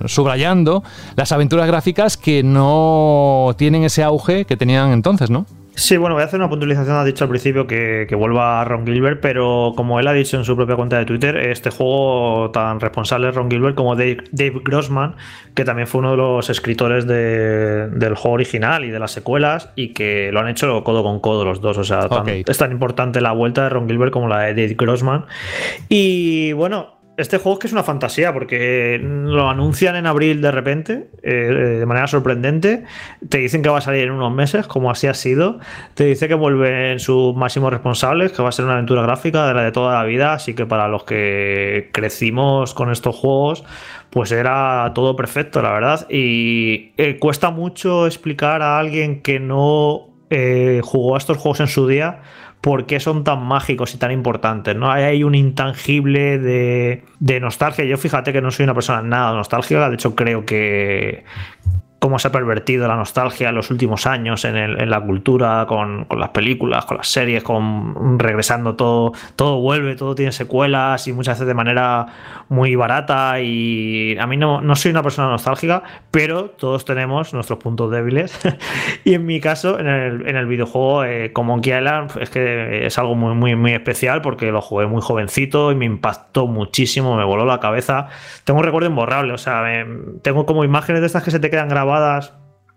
[0.06, 0.84] subrayando
[1.16, 5.46] las aventuras gráficas que no tienen ese auge que tenían entonces, ¿no?
[5.78, 6.96] Sí, bueno, voy a hacer una puntualización.
[6.96, 10.44] Ha dicho al principio que, vuelva a Ron Gilbert, pero como él ha dicho en
[10.44, 14.24] su propia cuenta de Twitter, este juego tan responsable es Ron Gilbert como Dave,
[14.64, 15.16] Grossman,
[15.54, 19.92] que también fue uno de los escritores del juego original y de las secuelas, y
[19.92, 21.76] que lo han hecho codo con codo los dos.
[21.76, 25.26] O sea, es tan importante la vuelta de Ron Gilbert como la de Dave Grossman.
[25.90, 30.50] Y bueno, este juego es que es una fantasía porque lo anuncian en abril de
[30.50, 32.84] repente, eh, de manera sorprendente.
[33.28, 35.58] Te dicen que va a salir en unos meses, como así ha sido.
[35.94, 39.54] Te dice que vuelven sus máximos responsables, que va a ser una aventura gráfica de
[39.54, 40.34] la de toda la vida.
[40.34, 43.64] Así que para los que crecimos con estos juegos,
[44.10, 46.06] pues era todo perfecto, la verdad.
[46.10, 51.68] Y eh, cuesta mucho explicar a alguien que no eh, jugó a estos juegos en
[51.68, 52.20] su día
[52.66, 54.90] por qué son tan mágicos y tan importantes, ¿no?
[54.90, 57.84] Hay un intangible de, de nostalgia.
[57.84, 61.22] Yo fíjate que no soy una persona nada nostálgica, de hecho creo que,
[62.06, 66.28] cómo se ha pervertido la nostalgia en los últimos años en, la cultura, con, las
[66.28, 71.48] películas, con las series, con regresando todo, todo vuelve, todo tiene secuelas y muchas veces
[71.48, 72.06] de manera
[72.48, 73.40] muy barata.
[73.40, 78.38] Y a mí no, no soy una persona nostálgica, pero todos tenemos nuestros puntos débiles.
[79.04, 83.16] y en mi caso, en el, videojuego, eh, como Monkey Island, es que es algo
[83.16, 87.44] muy, muy, muy especial porque lo jugué muy jovencito y me impactó muchísimo, me voló
[87.46, 88.06] la cabeza.
[88.44, 89.64] Tengo un recuerdo imborrable, o sea,
[90.22, 91.95] tengo como imágenes de estas que se te quedan grabadas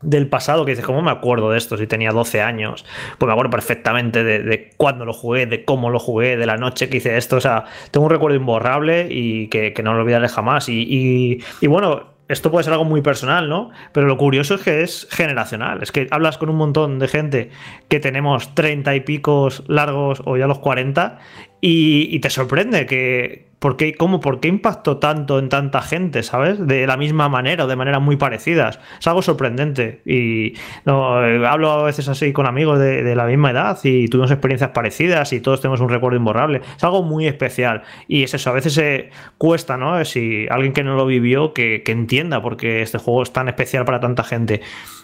[0.02, 2.86] del pasado que dices, ¿cómo me acuerdo de esto si tenía 12 años?
[3.18, 6.58] Pues me acuerdo perfectamente de, de cuándo lo jugué, de cómo lo jugué, de la
[6.58, 7.38] noche que hice esto.
[7.38, 10.70] O sea, tengo un recuerdo imborrable y que, no lo olvidaré jamás.
[10.70, 13.72] Y, y, bueno, esto puede ser algo muy personal, ¿no?
[13.92, 15.84] Pero lo curioso es que es generacional.
[15.84, 17.50] Es que hablas con un montón de gente
[17.90, 21.20] que tenemos 30 y picos largos o ya los 40
[21.62, 26.66] y te sorprende que, ¿Por qué, cómo, ¿Por qué impactó tanto en tanta gente, ¿sabes?
[26.66, 28.80] De la misma manera o de maneras muy parecidas.
[29.00, 30.02] Es algo sorprendente.
[30.06, 30.54] Y
[30.86, 35.34] eh, hablo a veces así con amigos de, la misma edad y tuvimos experiencias parecidas
[35.34, 36.62] y todos tenemos un recuerdo imborrable.
[36.78, 37.84] Es algo muy especial.
[38.08, 40.06] Y es eso, a veces se cuesta, ¿no?
[40.06, 43.50] Si alguien que no lo vivió, que, que entienda por qué este juego es tan
[43.50, 44.62] especial para tanta gente.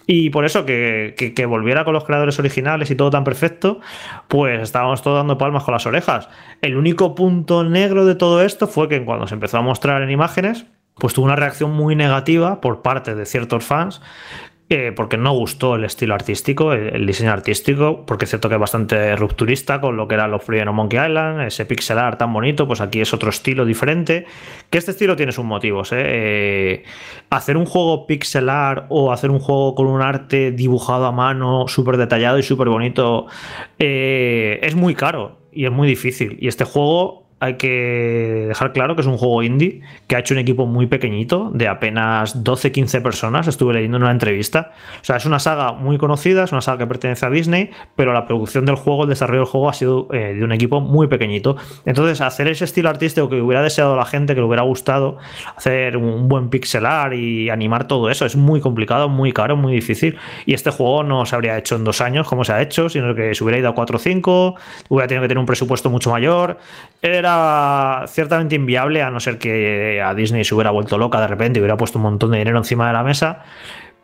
[0.08, 3.80] Y por eso que, volviera con los creadores originales y todo tan perfecto,
[4.28, 6.30] pues estábamos todos dando palmas con las orejas.
[6.62, 10.12] El único punto negro de todo esto fue que cuando se empezó a mostrar en
[10.12, 10.66] imágenes,
[10.96, 14.02] pues tuvo una reacción muy negativa por parte de ciertos fans
[14.96, 19.16] porque no gustó el estilo artístico, el, diseño artístico, porque es cierto que es bastante
[19.16, 22.82] rupturista con lo que eran los Free Monkey Island, ese pixel art tan bonito, pues
[22.82, 24.26] aquí es otro estilo diferente,
[24.72, 25.92] que este estilo tiene sus motivos.
[25.92, 25.98] ¿eh?
[26.04, 26.84] Eh,
[27.30, 31.68] hacer un juego pixel art o hacer un juego con un arte dibujado a mano,
[31.68, 33.28] súper detallado y súper bonito,
[33.78, 36.38] eh, es muy caro y es muy difícil.
[36.42, 40.34] Y este juego hay que dejar claro que es un juego indie que ha hecho
[40.34, 44.72] un equipo muy pequeñito, de apenas 12-15 personas, estuve leyendo en una entrevista.
[45.02, 48.14] O sea, es una saga muy conocida, es una saga que pertenece a Disney, pero
[48.14, 51.08] la producción del juego, el desarrollo del juego ha sido eh, de un equipo muy
[51.08, 51.58] pequeñito.
[51.86, 55.18] Entonces, hacer ese estilo artístico que hubiera deseado la gente, que le hubiera gustado,
[55.58, 60.18] hacer un buen pixelar y animar todo eso, es muy complicado, muy caro, muy difícil.
[60.46, 63.14] Y este juego no se habría hecho en dos años como se ha hecho, sino
[63.14, 64.56] que se hubiera ido a 4 o 5,
[64.88, 66.58] hubiera tenido que tener un presupuesto mucho mayor.
[67.02, 67.35] Era
[68.08, 71.62] ciertamente inviable, a no ser que a Disney se hubiera vuelto loca de repente y
[71.62, 73.44] hubiera puesto un montón de dinero encima de la mesa.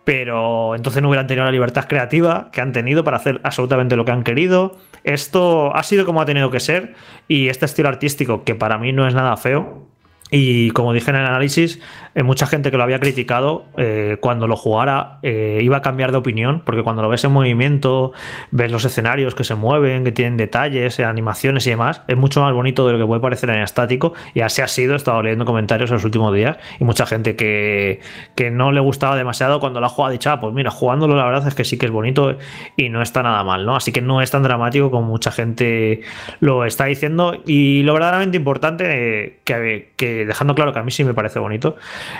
[0.03, 4.05] Pero entonces no hubieran tenido la libertad creativa que han tenido para hacer absolutamente lo
[4.05, 4.77] que han querido.
[5.03, 6.95] Esto ha sido como ha tenido que ser.
[7.27, 9.87] Y este estilo artístico, que para mí no es nada feo,
[10.31, 11.81] y como dije en el análisis,
[12.13, 16.11] eh, mucha gente que lo había criticado, eh, cuando lo jugara eh, iba a cambiar
[16.11, 18.11] de opinión, porque cuando lo ves en movimiento,
[18.51, 22.53] ves los escenarios que se mueven, que tienen detalles, animaciones y demás, es mucho más
[22.53, 24.13] bonito de lo que puede parecer en estático.
[24.33, 27.35] Y así ha sido, he estado leyendo comentarios en los últimos días y mucha gente
[27.35, 28.01] que,
[28.35, 31.25] que no le gustaba demasiado cuando la juega ha dicho, ah, pues mira, jugándolo la
[31.25, 32.37] verdad es que sí que es bonito
[32.75, 33.75] y no está nada mal, ¿no?
[33.75, 36.01] Así que no es tan dramático como mucha gente
[36.39, 37.41] lo está diciendo.
[37.45, 41.77] Y lo verdaderamente importante que, que dejando claro que a mí sí me parece bonito,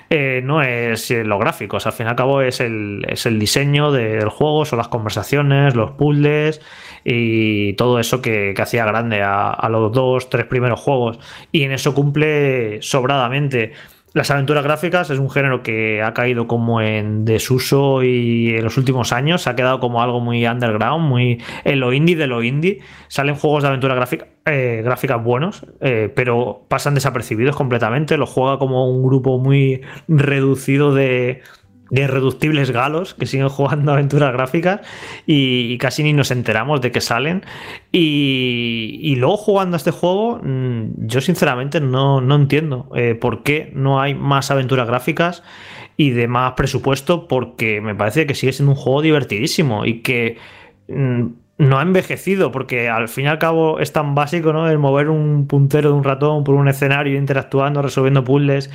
[0.10, 3.92] eh, no es los gráficos, al fin y al cabo es el, es el diseño
[3.92, 6.62] del juego, son las conversaciones, los puzzles
[7.04, 11.20] y todo eso que, hacía grande a, los dos, tres primeros juegos.
[11.52, 13.74] Y en eso cumple sobradamente.
[14.14, 18.78] Las aventuras gráficas es un género que ha caído como en desuso y en los
[18.78, 22.44] últimos años se ha quedado como algo muy underground, muy en lo indie de lo
[22.44, 22.82] indie.
[23.08, 28.18] Salen juegos de aventura gráfica, eh, gráficas buenos, eh, pero pasan desapercibidos completamente.
[28.18, 31.42] Los juega como un grupo muy reducido de,
[31.92, 34.82] de irreductibles galos que siguen jugando aventuras gráficas
[35.28, 37.46] y, casi ni nos enteramos de que salen.
[37.92, 44.02] Y, luego jugando a este juego, mm, yo sinceramente no, entiendo eh, por qué no
[44.02, 45.44] hay más aventuras gráficas
[45.98, 50.38] y de más presupuesto, porque me parece que sigue siendo un juego divertidísimo y que
[50.88, 51.26] mm,
[51.62, 54.68] no ha envejecido, porque al fin y al cabo es tan básico, ¿no?
[54.68, 58.72] El mover un puntero de un ratón por un escenario, interactuando, resolviendo puzzles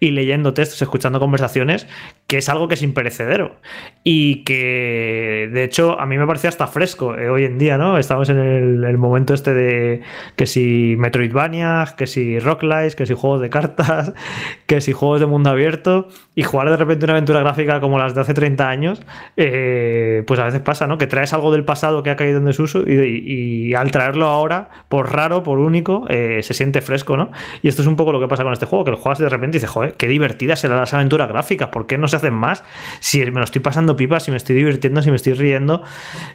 [0.00, 1.86] y leyendo textos, escuchando conversaciones,
[2.26, 3.56] que es algo que es imperecedero.
[4.04, 7.98] Y que, de hecho, a mí me parece hasta fresco eh, hoy en día, ¿no?
[7.98, 10.00] Estamos en el, momento este de
[10.36, 12.64] que si Metroidvania, que si Rock
[12.96, 14.14] que si juegos de cartas,
[14.66, 18.14] que si juegos de mundo abierto, y jugar de repente una aventura gráfica como las
[18.14, 19.02] de hace 30 años,
[19.36, 20.96] eh, pues a veces pasa, ¿no?
[20.96, 24.68] Que traes algo del pasado que ha caído en desuso y, y, al traerlo ahora,
[24.88, 27.30] por raro, por único, eh, se siente fresco, ¿no?
[27.62, 29.28] Y esto es un poco lo que pasa con este juego, que lo juegas de
[29.28, 32.34] repente y dices, joder, qué divertidas serán las aventuras gráficas, ¿por qué no se hacen
[32.34, 32.64] más?
[33.00, 35.82] Si me lo estoy pasando pipa, si me estoy divirtiendo, si me estoy riendo.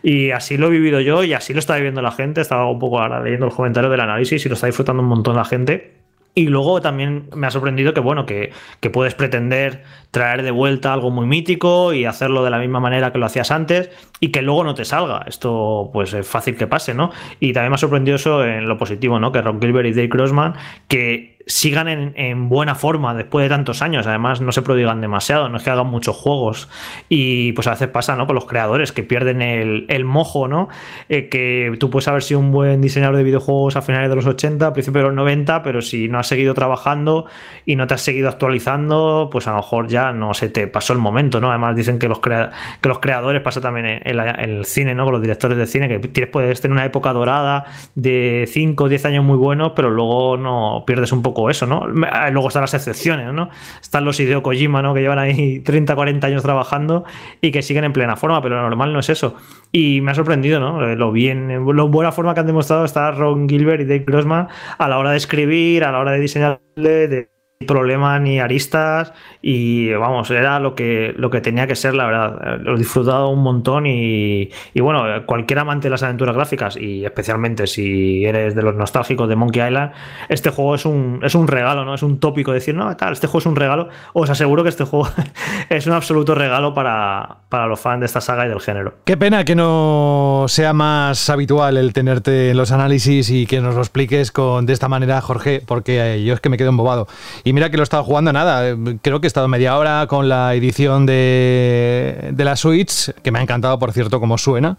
[0.03, 2.41] Y así lo he vivido yo y así lo está viviendo la gente.
[2.41, 5.35] Estaba un poco ahora leyendo el comentario del análisis y lo está disfrutando un montón
[5.35, 6.05] la gente.
[6.37, 8.51] Y luego también me ha sorprendido que, bueno, que,
[8.81, 9.83] que, puedes pretender
[10.15, 13.51] traer de vuelta algo muy mítico y hacerlo de la misma manera que lo hacías
[13.51, 13.89] antes
[14.21, 15.25] y que luego no te salga.
[15.27, 17.11] Esto, pues es fácil que pase, ¿no?
[17.41, 19.33] Y también me ha sorprendido eso en lo positivo, ¿no?
[19.33, 20.53] Que Ron Gilbert y Dave Crossman,
[20.87, 24.07] que sigan en, buena forma después de tantos años.
[24.07, 26.69] Además, no se prodigan demasiado, no es que hagan muchos juegos.
[27.09, 28.25] Y pues a veces pasa, ¿no?
[28.25, 30.69] Con los creadores que pierden el, mojo, ¿no?
[31.09, 34.25] Eh, que tú puedes haber sido un buen diseñador de videojuegos a finales de los
[34.25, 37.25] 80, a principios de los 90, pero si no has seguido trabajando
[37.65, 40.93] y no te has seguido actualizando, pues a lo mejor ya no se te pasó
[40.93, 41.49] el momento, ¿no?
[41.49, 45.05] Además, dicen que los, que los creadores, pasa también en, el cine, ¿no?
[45.05, 47.65] Con los directores de cine, que tienes, puedes tener una época dorada
[47.95, 51.85] de 5 o 10 años muy buenos, pero luego no pierdes un poco eso, ¿no?
[52.11, 53.49] Ah, luego están las excepciones, ¿no?
[53.81, 54.93] Están los Hideo Kojima, ¿no?
[54.93, 57.05] Que llevan ahí 30, 40 años trabajando
[57.41, 59.35] y que siguen en plena forma, pero lo normal no es eso.
[59.71, 60.87] Y me ha sorprendido, ¿no?
[60.87, 64.47] Eh, lo bien, lo buena forma que han demostrado está Ron Gilbert y Dave Grossman
[64.77, 69.93] a la hora de escribir, a la hora de diseñar, de problema ni aristas y
[69.93, 72.59] vamos, era lo que, lo que tenía que ser, la verdad.
[72.59, 77.67] Lo he disfrutado un montón y, bueno, cualquier amante de las aventuras gráficas y especialmente
[77.67, 79.93] si eres de los nostálgicos de Monkey Island,
[80.27, 81.95] este juego es un, es un regalo, ¿no?
[81.95, 83.89] Es un tópico decir, no, tal, este juego es un regalo.
[84.13, 85.07] Os aseguro que este juego
[85.69, 88.95] es un absoluto regalo para, para los fans de esta saga y del género.
[89.05, 93.75] Qué pena que no sea más habitual el tenerte en los análisis y que nos
[93.75, 97.07] lo expliques con, de esta manera, Jorge, porque yo es que me quedo embobado.
[97.47, 98.75] Y mira que lo he estado jugando nada.
[99.03, 103.37] Creo que he estado media hora con la edición de, de la Switch, que me
[103.37, 104.77] ha encantado, por cierto, cómo suena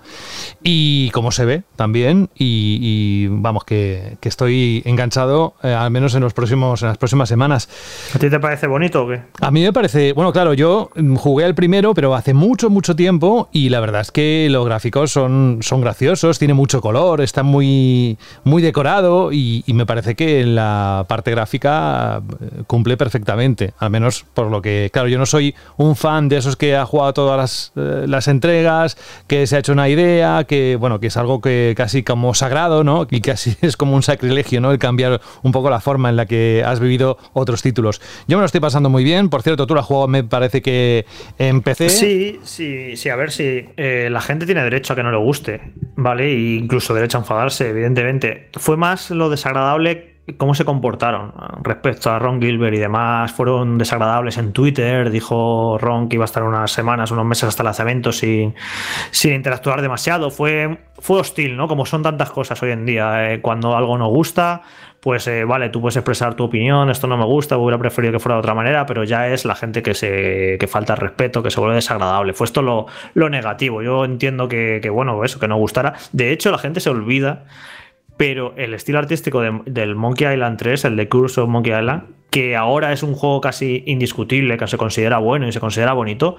[0.64, 2.28] y cómo se ve también.
[2.34, 7.68] Y, vamos, que, estoy enganchado, eh, al menos en, los próximos, en las próximas semanas.
[8.12, 9.22] ¿A ti te parece bonito o qué?
[9.40, 13.48] A mí me parece, bueno, claro, yo jugué al primero, pero hace mucho, mucho tiempo
[13.52, 18.18] y la verdad es que los gráficos son, son graciosos, tiene mucho color, está muy,
[18.42, 22.22] muy decorado y, y me parece que en la parte gráfica
[22.66, 26.56] cumple perfectamente, al menos por lo que, claro, yo no soy un fan de esos
[26.56, 28.96] que ha jugado todas las, eh, las entregas,
[29.26, 32.84] que se ha hecho una idea, que bueno, que es algo que casi como sagrado,
[32.84, 33.06] ¿no?
[33.10, 34.72] Y casi es como un sacrilegio, ¿no?
[34.72, 38.00] El cambiar un poco la forma en la que has vivido otros títulos.
[38.26, 40.62] Yo me lo estoy pasando muy bien, por cierto, tú la has jugado, me parece
[40.62, 41.06] que
[41.38, 41.88] empecé.
[41.88, 45.18] Sí, sí, sí, a ver si eh, la gente tiene derecho a que no le
[45.18, 46.32] guste, ¿vale?
[46.32, 48.50] E incluso derecho a enfadarse, evidentemente.
[48.54, 51.32] Fue más lo desagradable cómo se comportaron
[51.62, 53.32] respecto a Ron Gilbert y demás.
[53.32, 55.10] Fueron desagradables en Twitter.
[55.10, 58.54] Dijo Ron que iba a estar unas semanas, unos meses hasta el lanzamiento sin,
[59.10, 60.30] sin interactuar demasiado.
[60.30, 61.68] Fue, fue hostil, ¿no?
[61.68, 63.32] Como son tantas cosas hoy en día.
[63.32, 64.62] Eh, cuando algo no gusta,
[65.00, 68.18] pues eh, vale, tú puedes expresar tu opinión, esto no me gusta, hubiera preferido que
[68.18, 71.50] fuera de otra manera, pero ya es la gente que se que falta respeto, que
[71.52, 72.32] se vuelve desagradable.
[72.32, 73.82] Fue esto lo, lo negativo.
[73.82, 75.94] Yo entiendo que, que, bueno, eso, que no gustara.
[76.10, 77.44] De hecho, la gente se olvida
[78.16, 82.56] pero el estilo artístico del Monkey Island 3, el de Curse of Monkey Island, que
[82.56, 86.36] ahora es un juego casi indiscutible, que se considera bueno y se considera bonito,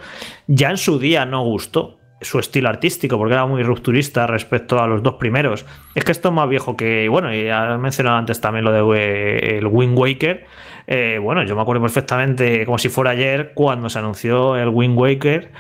[0.47, 1.99] ya en su día no gustó.
[2.19, 5.67] su estilo artístico, porque era muy rupturista respecto a los dos primeros.
[5.93, 8.99] Es que esto es más viejo que, bueno, y ya mencionado antes también lo de
[8.99, 10.45] eh, el Wind Waker.
[10.87, 14.97] Eh, bueno, yo me acuerdo perfectamente, como si fuera ayer, cuando se anunció el Wind
[14.97, 15.51] Waker,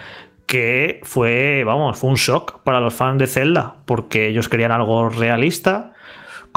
[0.47, 5.09] que fue, vamos, fue un shock para los fans de Zelda, porque ellos querían algo
[5.09, 5.93] realista,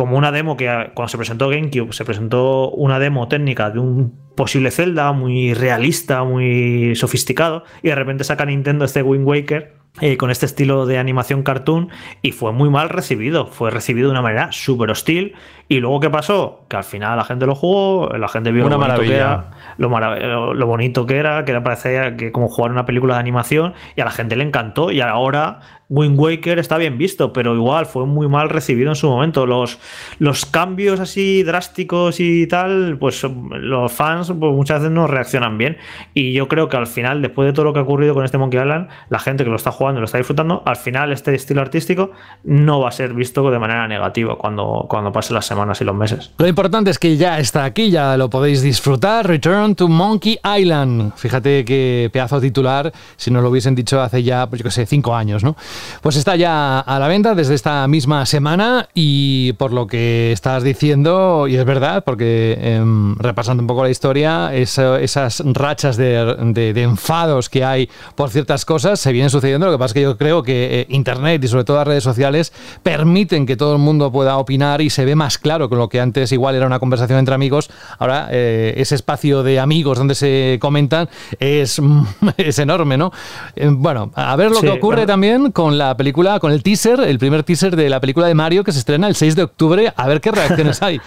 [0.00, 0.64] como una demo que
[0.94, 6.24] cuando se presentó GameCube, se presentó una demo técnica de un posible Zelda muy realista,
[6.24, 10.98] muy sofisticado, y de repente saca Nintendo este Wind Waker eh, con este estilo de
[10.98, 11.90] animación cartoon
[12.22, 13.46] y fue muy mal recibido.
[13.46, 15.34] Fue recibido de una manera súper hostil.
[15.68, 16.64] Y luego, ¿qué pasó?
[16.68, 19.50] Que al final la gente lo jugó, la gente vio una lo, bonito que era,
[19.78, 23.74] lo, lo bonito que era, que era parecía que como jugar una película de animación
[23.94, 24.90] y a la gente le encantó.
[24.90, 25.60] Y ahora
[25.90, 29.44] Wind Waker está bien visto, pero igual fue muy mal recibido en su momento.
[29.44, 29.78] Los,
[30.18, 35.78] los cambios así drásticos y tal, pues los fans pues, muchas veces no reaccionan bien.
[36.14, 38.38] Y yo creo que al final, después de todo lo que ha ocurrido con este
[38.38, 41.34] Monkey Island, la gente que lo está jugando y lo está disfrutando, al final este
[41.34, 42.10] estilo artístico
[42.44, 45.96] no va a ser visto de manera negativa cuando, cuando pasen las semanas y los
[45.96, 46.32] meses.
[46.38, 49.26] Lo importante es que ya está aquí, ya lo podéis disfrutar.
[49.26, 51.12] Return to Monkey Island.
[51.16, 54.86] Fíjate qué pedazo titular, si nos lo hubiesen dicho hace ya, pues yo qué sé,
[54.86, 55.56] cinco años, ¿no?
[56.02, 60.62] Pues está ya a la venta desde esta misma semana y por lo que estás
[60.62, 62.84] diciendo, y es verdad, porque eh,
[63.16, 69.12] repasando un poco la historia, esas rachas de, enfados que hay por ciertas cosas se
[69.12, 69.69] vienen sucediendo.
[69.70, 72.04] Lo que pasa es que yo creo que eh, Internet y sobre todo las redes
[72.04, 72.52] sociales
[72.82, 76.00] permiten que todo el mundo pueda opinar y se ve más claro con lo que
[76.00, 77.70] antes igual era una conversación entre amigos.
[77.98, 81.80] Ahora eh, ese espacio de amigos donde se comentan es,
[82.36, 83.12] es enorme, ¿no?
[83.56, 85.06] Eh, bueno, a ver lo sí, que ocurre bueno.
[85.06, 88.64] también con la película, con el teaser, el primer teaser de la película de Mario
[88.64, 91.00] que se estrena el 6 de octubre, a ver qué reacciones hay.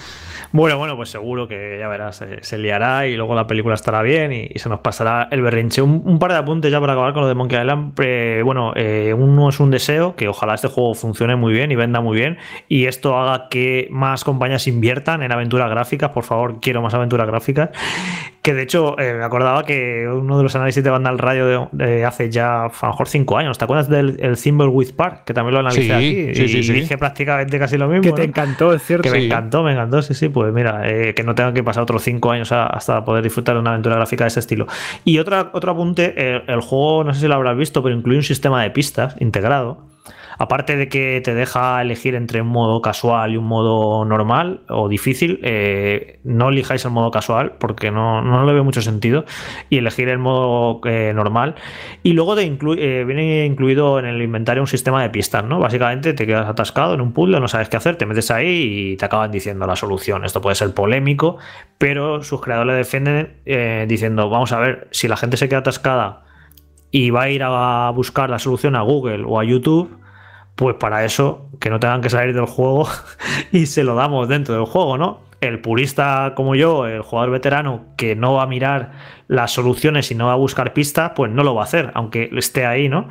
[0.54, 4.04] Bueno, bueno, pues seguro que ya verás, se, se liará y luego la película estará
[4.04, 5.82] bien y, y se nos pasará el berrinche.
[5.82, 7.94] Un, un, par de apuntes ya para acabar con lo de Monkey Island.
[8.00, 11.76] Eh, bueno, eh, uno es un deseo, que ojalá este juego funcione muy bien y
[11.76, 16.12] venda muy bien y esto haga que más compañías inviertan en aventuras gráficas.
[16.12, 17.72] Por favor, quiero más aventuras gráficas.
[18.44, 21.70] Que de hecho, eh, me acordaba que uno de los análisis de banda al radio
[21.72, 23.58] de, de hace ya a lo mejor cinco años.
[23.58, 25.24] ¿Te acuerdas del el Thimbleweed Park?
[25.24, 26.36] Que también lo analicé sí, aquí.
[26.36, 26.74] Sí, sí, y sí.
[26.74, 28.04] dije prácticamente casi lo mismo.
[28.04, 28.24] Que te ¿no?
[28.26, 29.04] encantó, es cierto.
[29.04, 30.28] Que me encantó, me encantó, sí, sí.
[30.28, 33.62] Pues mira, eh, que no tenga que pasar otros cinco años hasta poder disfrutar de
[33.62, 34.68] una aventura gráfica de ese estilo.
[35.06, 38.18] Y otra, otro apunte, el, el juego, no sé si lo habrás visto, pero incluye
[38.18, 39.93] un sistema de pistas integrado
[40.38, 44.90] aparte de que te deja elegir entre un modo casual y un modo normal o
[44.90, 49.26] difícil, eh, no elijáis el modo casual porque no, no, le veo mucho sentido
[49.70, 51.56] y elegir el modo eh, normal.
[52.04, 55.60] Y luego eh, viene incluido en el inventario un sistema de pistas, ¿no?
[55.60, 58.98] Básicamente te quedas atascado en un puzzle, no sabes qué hacer, te metes ahí y
[58.98, 60.26] te acaban diciendo la solución.
[60.26, 61.38] Esto puede ser polémico,
[61.78, 63.38] pero sus creadores defienden
[63.88, 66.24] diciendo, vamos a ver, si la gente se queda atascada
[66.94, 69.98] y va a ir a buscar la solución a Google o a YouTube,
[70.56, 72.88] pues para eso, que no tengan que salir del juego
[73.52, 75.22] y se lo damos dentro del juego, ¿no?
[75.42, 78.92] El purista como yo, el jugador veterano que no va a mirar
[79.28, 82.30] las soluciones y no va a buscar pistas, pues no lo va a hacer, aunque
[82.38, 83.10] esté ahí, ¿no?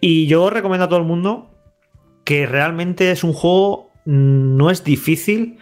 [0.00, 1.50] Y yo recomiendo a todo el mundo
[2.22, 5.58] que realmente es un juego, no es difícil,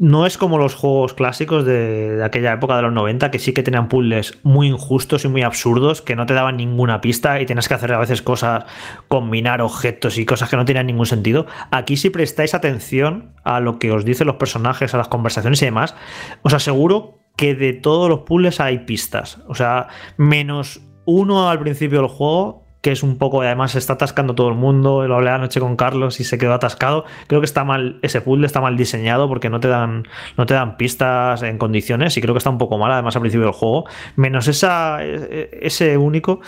[0.00, 3.62] no es como los juegos clásicos de, aquella época de los 90, que sí que
[3.62, 7.68] tenían puzzles muy injustos y muy absurdos, que no te daban ninguna pista y tienes
[7.68, 8.64] que hacer a veces cosas,
[9.08, 11.44] combinar objetos y cosas que no tenían ningún sentido.
[11.70, 15.66] Aquí si prestáis atención a lo que os dicen los personajes, a las conversaciones y
[15.66, 15.94] demás,
[16.40, 19.38] os aseguro que de todos los puzzles hay pistas.
[19.48, 23.94] O sea, menos uno al principio del juego, que es un poco, además se está
[23.94, 27.04] atascando todo el mundo, lo hablé anoche con Carlos y se quedó atascado.
[27.26, 30.54] Creo que está mal, ese puzzle está mal diseñado porque no te dan, no te
[30.54, 33.54] dan pistas en condiciones y creo que está un poco mal, además al principio del
[33.54, 33.84] juego.
[34.16, 36.40] Menos esa, ese único,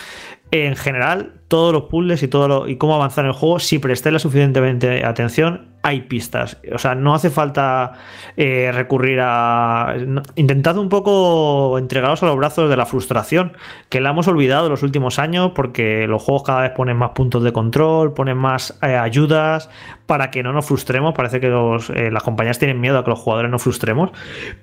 [0.52, 3.78] en general, todos los puzzles y todo lo, y cómo avanzar en el juego, si
[3.78, 6.58] prestéis la suficientemente atención, hay pistas.
[6.72, 7.92] O sea, no hace falta
[8.36, 9.96] eh, recurrir a.
[10.36, 13.56] Intentad un poco entregaros a los brazos de la frustración,
[13.88, 17.42] que la hemos olvidado los últimos años, porque los juegos cada vez ponen más puntos
[17.42, 19.70] de control, ponen más eh, ayudas
[20.06, 21.14] para que no nos frustremos.
[21.14, 24.10] Parece que eh, las compañías tienen miedo a que los jugadores nos frustremos,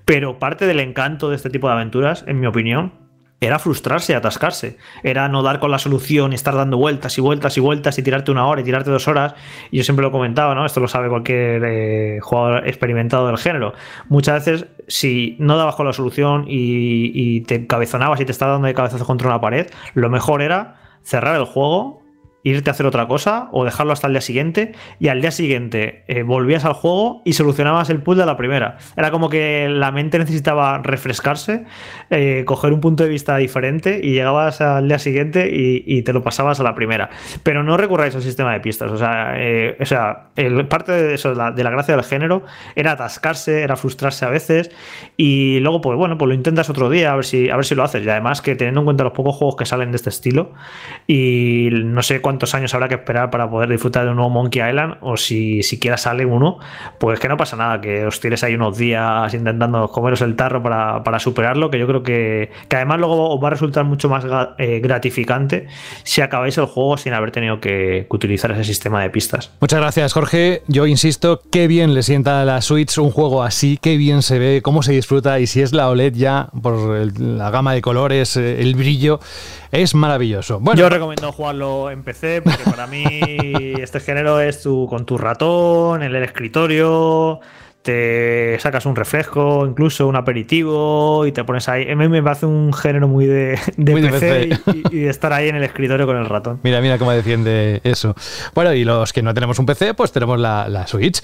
[0.06, 3.09] pero parte del encanto de este tipo de aventuras, en mi opinión,
[3.42, 4.78] era frustrarse atascarse.
[5.04, 8.32] Era no dar con la solución estar dando vueltas y vueltas y vueltas y tirarte
[8.32, 9.34] una hora y tirarte dos horas.
[9.72, 10.66] Y yo siempre lo comentaba, ¿no?
[10.66, 13.74] Esto lo sabe cualquier eh, jugador experimentado del género.
[14.10, 18.56] Muchas veces, si no dabas con la solución y, y te cabezonabas y te estabas
[18.56, 22.02] dando de cabezazo contra una pared, lo mejor era cerrar el juego
[22.44, 26.04] irte a hacer otra cosa o dejarlo hasta el día siguiente y al día siguiente
[26.08, 28.78] eh, volvías al juego y solucionabas el puzzle de la primera.
[28.96, 31.66] Era como que la mente necesitaba refrescarse,
[32.10, 36.24] eh, coger un punto de vista diferente y llegabas al día siguiente y, te lo
[36.24, 37.10] pasabas a la primera.
[37.44, 38.90] Pero no recurráis al sistema de pistas.
[38.90, 40.30] O sea, eh, o sea
[40.70, 42.44] parte de eso, la, de la, gracia del género,
[42.76, 44.72] era atascarse, era frustrarse a veces
[45.18, 47.76] y luego, pues bueno, pues lo intentas otro día a ver si, a ver si
[47.76, 48.06] lo haces.
[48.06, 50.54] Y además que teniendo en cuenta los pocos juegos que salen de este estilo
[51.06, 54.62] y no sé cuántos años habrá que esperar para poder disfrutar de un nuevo Monkey
[54.62, 56.60] Island o si siquiera sale uno,
[57.00, 60.62] pues que no pasa nada, que os tires ahí unos días intentando comeros el tarro
[60.62, 64.24] para, superarlo, que yo creo que, además luego os va a resultar mucho más
[64.60, 65.66] eh, gratificante
[66.04, 69.52] si acabáis el juego sin haber tenido que, utilizar ese sistema de pistas.
[69.60, 73.80] Muchas gracias Jorge, yo insisto, qué bien le sienta a la Switch un juego así,
[73.82, 76.76] qué bien se ve, cómo se disfruta y si es la OLED ya por
[77.20, 79.20] la gama de colores, eh, el brillo,
[79.72, 80.60] es maravilloso.
[80.60, 83.06] Bueno, yo recomiendo jugarlo en PC porque para mí
[83.80, 87.40] este género es tu, con tu ratón, en el escritorio,
[87.90, 91.90] te sacas un refresco, incluso un aperitivo y te pones ahí.
[91.90, 94.50] A mí me hace un género muy de, PC,
[94.92, 96.60] Y, de estar ahí en el escritorio con el ratón.
[96.62, 98.14] Mira, mira cómo defiende eso.
[98.54, 101.20] Bueno, y los que no tenemos un PC, pues tenemos la, la Switch.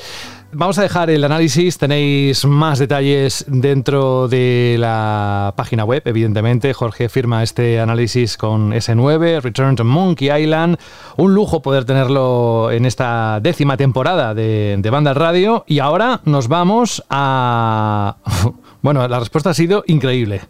[0.58, 6.74] Vamos a dejar el análisis, tenéis más detalles dentro de la página web, evidentemente.
[6.74, 10.78] Jorge firma este análisis con S9, Return to Monkey Island.
[11.18, 15.66] Un lujo poder tenerlo en esta décima temporada de, de Banda Radio.
[15.68, 18.16] Y ahora nos vamos a...
[18.82, 20.42] Bueno, la respuesta ha sido increíble.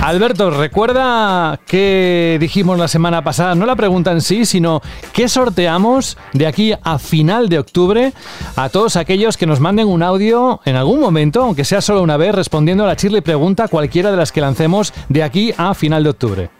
[0.00, 6.16] Alberto, recuerda que dijimos la semana pasada, no la pregunta en sí, sino qué sorteamos
[6.32, 8.12] de aquí a final de octubre
[8.54, 12.18] a todos aquellos que nos manden un audio en algún momento, aunque sea solo una
[12.18, 16.04] vez, respondiendo a la chirle pregunta cualquiera de las que lancemos de aquí a final
[16.04, 16.50] de octubre.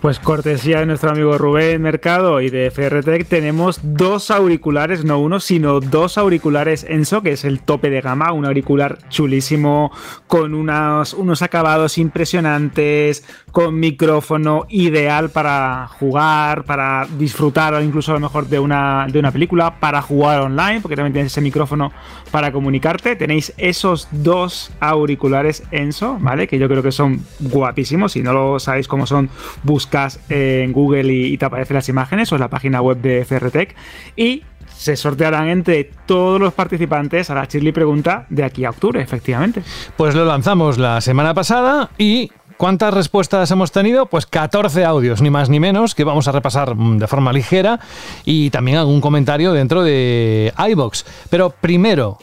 [0.00, 5.40] Pues cortesía de nuestro amigo Rubén Mercado y de FRTech tenemos dos auriculares, no uno,
[5.40, 9.90] sino dos auriculares Enso, que es el tope de gama, un auricular chulísimo
[10.28, 18.20] con unos, unos acabados impresionantes, con micrófono ideal para jugar, para disfrutar incluso a lo
[18.20, 21.92] mejor de una, de una película, para jugar online, porque también tienes ese micrófono
[22.30, 23.16] para comunicarte.
[23.16, 26.46] Tenéis esos dos auriculares Enso, ¿vale?
[26.46, 28.12] Que yo creo que son guapísimos.
[28.12, 29.30] Si no lo sabéis cómo son,
[29.62, 33.74] buscas en Google y, te aparecen las imágenes o en la página web de FRTech
[34.16, 34.42] y
[34.76, 39.62] se sortearán entre todos los participantes a la Chirly Pregunta de aquí a octubre, efectivamente.
[39.96, 44.06] Pues lo lanzamos la semana pasada y ¿Cuántas respuestas hemos tenido?
[44.06, 47.78] Pues 14 audios, ni más ni menos, que vamos a repasar de forma ligera
[48.24, 51.06] y también algún comentario dentro de iBox.
[51.30, 52.18] Pero primero,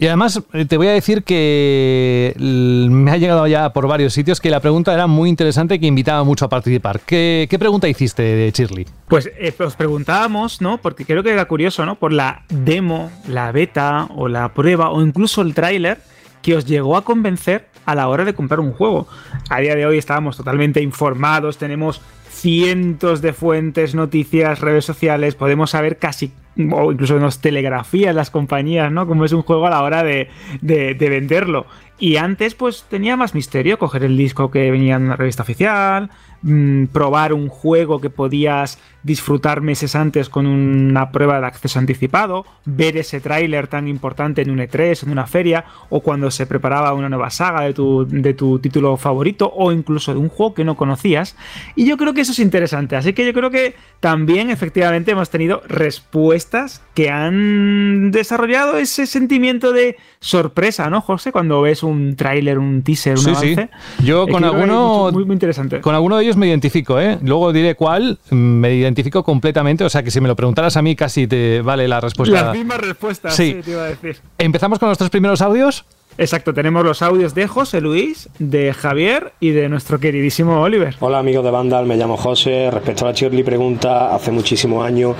[0.00, 4.40] y además eh, te voy a decir que me ha llegado ya por varios sitios
[4.40, 6.98] que la pregunta era muy interesante y que invitaba mucho a participar.
[7.06, 8.86] ¿Qué, pregunta hiciste de?
[9.06, 10.78] Pues eh, os preguntábamos, ¿no?
[10.78, 11.94] Porque creo que era curioso, ¿no?
[11.94, 15.98] Por la demo, la beta o la prueba o incluso el tráiler
[16.46, 19.08] que os llegó a convencer a la hora de comprar un juego.
[19.50, 25.70] A día de hoy estábamos totalmente informados, tenemos cientos de fuentes, noticias, redes sociales, podemos
[25.70, 26.30] saber casi
[26.70, 29.08] o incluso nos telegrafían las compañías, ¿no?
[29.08, 30.28] Como es un juego a la hora de,
[30.60, 31.66] de, venderlo.
[31.98, 36.10] Y antes, pues tenía más misterio coger el disco que venía en la revista oficial,
[36.42, 42.44] mm, probar un juego que podías disfrutar meses antes con una prueba de acceso anticipado,
[42.64, 46.92] ver ese tráiler tan importante en un E3, en una feria, o cuando se preparaba
[46.92, 50.64] una nueva saga de tu, de tu título favorito, o incluso de un juego que
[50.64, 51.36] no conocías.
[51.76, 52.96] Y yo creo que eso es interesante.
[52.96, 59.72] Así que yo creo que también efectivamente hemos tenido respuestas que han desarrollado ese sentimiento
[59.72, 61.30] de sorpresa, ¿no, José?
[61.30, 63.70] Cuando ves un tráiler, un teaser, un avance.
[64.02, 65.10] Yo con alguno...
[65.12, 65.80] Muy, muy interesante.
[65.80, 67.18] Con alguno de ellos me identifico, ¿eh?
[67.22, 68.18] Luego diré cuál.
[68.30, 71.88] Me identifico completamente, o sea que si me lo preguntaras a mí casi te vale
[71.88, 72.42] la respuesta.
[72.46, 74.18] Las mismas respuestas, sí, te iba a decir.
[74.38, 75.84] ¿Empezamos con nuestros primeros audios?
[76.18, 80.96] Exacto, tenemos los audios de José Luis, de Javier y de nuestro queridísimo Oliver.
[81.00, 82.70] Hola amigos de Vandal, me llamo José.
[82.70, 85.14] Respecto a la Shirley pregunta, hace muchísimos años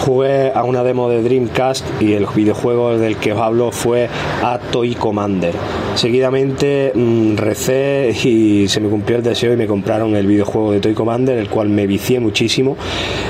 [0.00, 4.10] jugué a una demo de Dreamcast y el videojuego del que os hablo fue
[4.42, 5.54] a Toy Commander.
[5.94, 10.80] Seguidamente mm, recé y se me cumplió el deseo y me compraron el videojuego de
[10.80, 12.76] Toy Commander, el cual me vicié muchísimo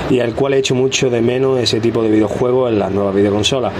[0.09, 3.15] y al cual he hecho mucho de menos ese tipo de videojuegos en las nuevas
[3.15, 3.71] videoconsolas.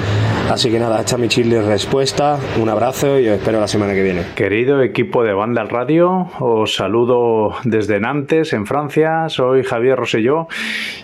[0.50, 2.40] Así que nada, esta es mi Shirley respuesta.
[2.62, 4.24] Un abrazo y espero la semana que viene.
[4.36, 9.30] Querido equipo de Banda al Radio, os saludo desde Nantes, en Francia.
[9.30, 10.48] Soy Javier Roselló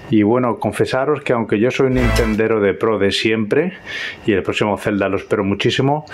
[0.09, 3.73] y bueno, confesaros que aunque yo soy un Nintendero de pro de siempre
[4.25, 6.05] y el próximo Zelda lo espero muchísimo,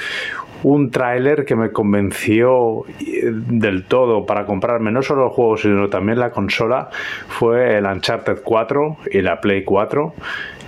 [0.64, 5.58] un tráiler que que me convenció eh, del todo para comprarme no solo el juego,
[5.58, 6.90] sino también la consola
[7.28, 10.14] fue el Uncharted 4 y la Play 4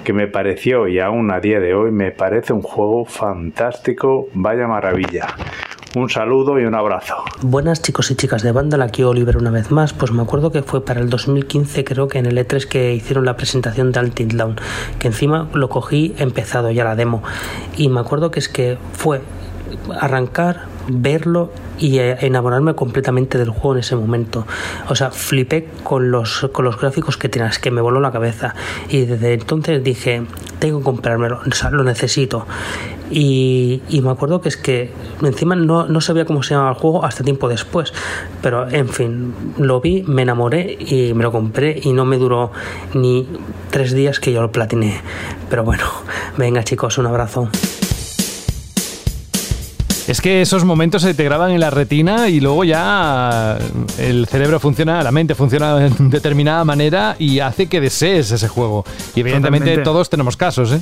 [0.07, 4.65] que me pareció y aún a día de hoy me parece un juego fantástico, vaya
[4.65, 5.35] maravilla.
[5.97, 7.15] Un saludo y un abrazo.
[7.41, 9.91] Buenas chicos y chicas de banda, aquí Oliver una vez más.
[9.91, 13.25] Pues me acuerdo que fue para el 2015, creo que en el E3 que hicieron
[13.25, 14.55] la presentación de Until Dawn,
[14.97, 17.21] que encima lo cogí empezado ya la demo.
[17.75, 19.19] Y me acuerdo que es que fue
[19.99, 24.45] arrancar, verlo y eh, enamorarme completamente del juego en ese momento.
[24.89, 28.55] O sea, flipé con los, con los gráficos que tienes, que me voló la cabeza.
[28.89, 30.23] Y desde entonces dije,
[30.59, 32.45] tengo que comprármelo, o sea, lo necesito.
[33.09, 34.91] Y, y, me acuerdo que es que
[35.21, 37.93] encima no, no, sabía cómo se llamaba el juego hasta tiempo después.
[38.41, 42.51] Pero en fin, lo vi, me enamoré y me lo compré y no me duró
[42.93, 43.25] ni
[43.69, 44.99] tres días que yo lo platiné.
[45.49, 45.85] Pero bueno,
[46.37, 47.49] venga chicos, un abrazo.
[50.07, 53.57] Es que esos momentos se te graban en la retina y luego ya
[53.99, 58.85] el cerebro funciona, la mente funciona de determinada manera y hace que desees ese juego.
[59.15, 59.83] Y evidentemente Totalmente.
[59.83, 60.81] todos tenemos casos, ¿eh?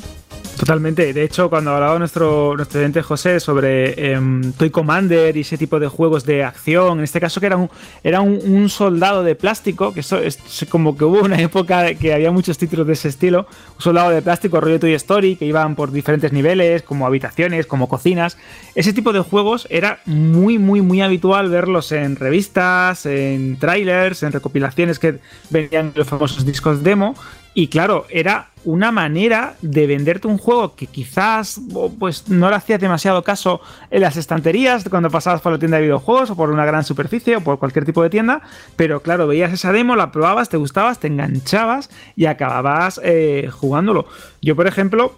[0.58, 1.12] Totalmente.
[1.12, 4.20] De hecho, cuando hablaba nuestro, nuestro estudiante José sobre eh,
[4.58, 7.70] Toy Commander y ese tipo de juegos de acción, en este caso que era un,
[8.04, 12.14] era un, un soldado de plástico, que eso es como que hubo una época que
[12.14, 15.76] había muchos títulos de ese estilo, un soldado de plástico, rollo Toy Story, que iban
[15.76, 18.38] por diferentes niveles, como habitaciones, como cocinas.
[18.76, 24.32] Ese tipo de juegos era muy, muy, muy habitual verlos en revistas, en trailers, en
[24.32, 25.20] recopilaciones que
[25.50, 27.14] venían los famosos discos demo.
[27.58, 31.62] Y claro, era una manera de venderte un juego que quizás
[31.98, 35.84] pues no le hacías demasiado caso en las estanterías cuando pasabas por la tienda de
[35.84, 38.42] videojuegos o por una gran superficie o por cualquier tipo de tienda,
[38.76, 44.06] pero claro, veías esa demo, la probabas, te gustabas, te enganchabas y acababas eh, jugándolo.
[44.42, 45.18] Yo, por ejemplo,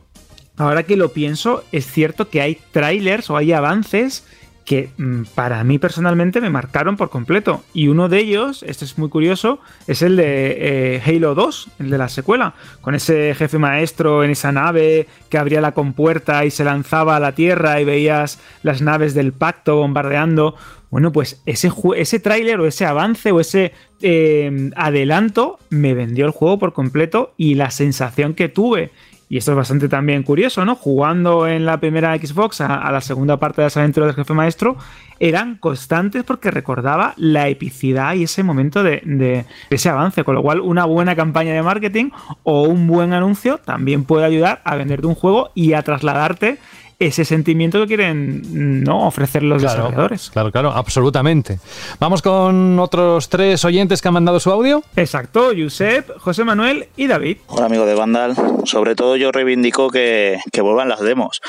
[0.57, 4.25] ahora que lo pienso, es cierto que hay trailers o hay avances
[4.67, 7.63] que mm, para mí personalmente me marcaron por completo.
[7.73, 10.57] Y uno de ellos, este es muy curioso, es el de
[10.95, 15.37] eh, Halo 2, el de la secuela, con ese jefe maestro en esa nave que
[15.37, 19.77] abría la compuerta y se lanzaba a la Tierra y veías las naves del pacto
[19.77, 20.55] bombardeando.
[20.91, 23.71] Bueno, pues ese, ese tráiler o ese avance o ese
[24.01, 28.91] eh, adelanto me vendió el juego por completo y la sensación que tuve
[29.29, 30.75] y esto es bastante también curioso, ¿no?
[30.75, 34.77] Jugando en la primera Xbox a, la segunda parte de las aventuras del jefe maestro,
[35.19, 40.23] eran constantes porque recordaba la epicidad y ese momento de, de, ese avance.
[40.23, 42.11] Con lo cual, una buena campaña de marketing
[42.43, 46.57] o un buen anuncio también puede ayudar a venderte un juego y a trasladarte
[46.99, 50.29] ese sentimiento que quieren no ofrecer los claro, desarrolladores.
[50.31, 51.59] Claro, claro, absolutamente.
[51.99, 54.83] Vamos con otros tres oyentes que han mandado su audio.
[54.95, 57.37] Exacto, Josep, José Manuel y David.
[57.47, 61.41] Hola amigo de Vandal, sobre todo yo reivindico que, que vuelvan las demos.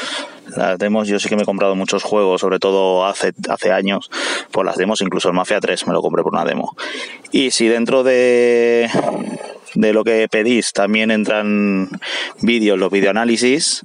[0.55, 4.11] Las demos, yo sí que me he comprado muchos juegos, sobre todo hace, hace años,
[4.51, 6.77] por las demos, incluso el Mafia 3 me lo compré por una demo.
[7.33, 8.91] Y si dentro de,
[9.75, 11.89] de lo que pedís también entran
[12.41, 13.85] vídeos, los videoanálisis,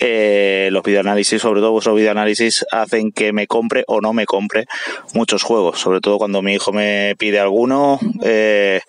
[0.00, 4.66] eh, los videoanálisis, sobre todo vuestros videoanálisis, hacen que me compre o no me compre
[5.14, 5.78] muchos juegos.
[5.78, 8.80] Sobre todo cuando mi hijo me pide alguno, eh,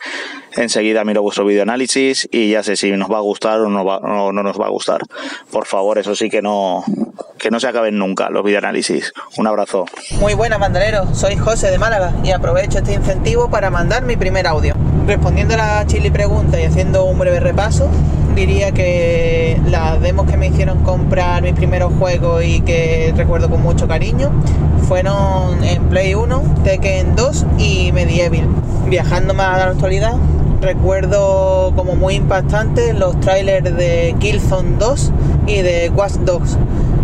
[0.55, 4.43] enseguida miro vuestro videoanálisis y ya sé si nos va a gustar o no, no
[4.43, 5.01] nos va a gustar.
[5.51, 6.83] Por favor, eso sí que no,
[7.37, 9.13] que no se acaben nunca los videoanálisis.
[9.37, 9.85] Un abrazo.
[10.19, 11.17] Muy buenas, bandaleros.
[11.17, 14.75] Soy José de Málaga y aprovecho este incentivo para mandar mi primer audio.
[15.07, 17.89] Respondiendo a la chili pregunta y haciendo un breve repaso,
[18.35, 23.61] diría que las demos que me hicieron comprar mis primeros juegos y que recuerdo con
[23.61, 24.31] mucho cariño
[24.87, 28.47] fueron en Play 1, Tekken 2 y Medieval.
[28.87, 30.13] Viajando más a la actualidad,
[30.61, 35.11] recuerdo como muy impactantes los trailers de Killzone 2
[35.47, 36.57] y de Watch Dogs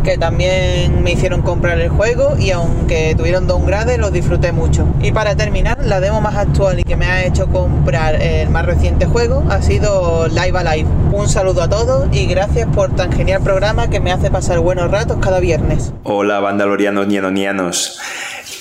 [0.07, 4.88] que también me hicieron comprar el juego y aunque tuvieron downgrade los disfruté mucho.
[5.01, 8.65] Y para terminar, la demo más actual y que me ha hecho comprar el más
[8.65, 10.88] reciente juego ha sido Live Alive.
[11.11, 14.89] Un saludo a todos y gracias por tan genial programa que me hace pasar buenos
[14.89, 15.91] ratos cada viernes.
[16.03, 17.99] Hola bandalorianos nianonianos.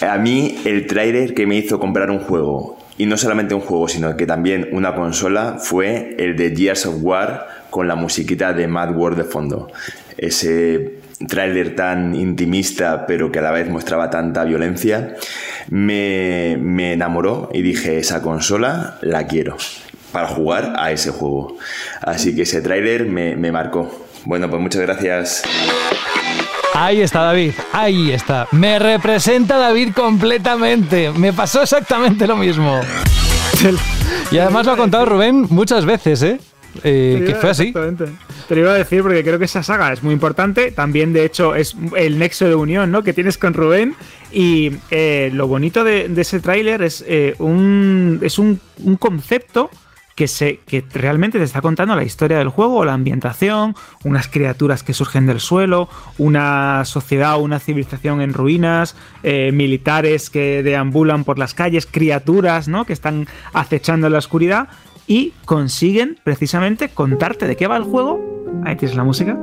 [0.00, 3.88] A mí el trailer que me hizo comprar un juego y no solamente un juego,
[3.88, 8.66] sino que también una consola, fue el de Gears of War con la musiquita de
[8.68, 9.70] Mad World de fondo.
[10.16, 15.14] Ese tráiler tan intimista, pero que a la vez mostraba tanta violencia,
[15.68, 19.56] me, me enamoró y dije, esa consola la quiero
[20.12, 21.58] para jugar a ese juego.
[22.00, 24.06] Así que ese tráiler me, me marcó.
[24.24, 25.42] Bueno, pues muchas gracias.
[26.78, 28.48] Ahí está David, ahí está.
[28.52, 31.10] Me representa David completamente.
[31.10, 32.78] Me pasó exactamente lo mismo.
[34.30, 36.38] Y además lo ha contado Rubén muchas veces, ¿eh?
[36.84, 37.72] eh que fue así.
[37.72, 40.70] Te lo iba a decir porque creo que esa saga es muy importante.
[40.70, 43.02] También, de hecho, es el nexo de unión ¿no?
[43.02, 43.94] que tienes con Rubén.
[44.30, 49.70] Y eh, lo bonito de, ese tráiler es, eh, un, es un, un concepto
[50.16, 54.82] que, se, que realmente te está contando la historia del juego, la ambientación, unas criaturas
[54.82, 55.88] que surgen del suelo,
[56.18, 62.86] una sociedad, una civilización en ruinas, eh, militares que deambulan por las calles, criaturas ¿no?
[62.86, 64.68] que están acechando en la oscuridad
[65.06, 68.18] y consiguen precisamente contarte de qué va el juego.
[68.64, 69.38] Ahí tienes la música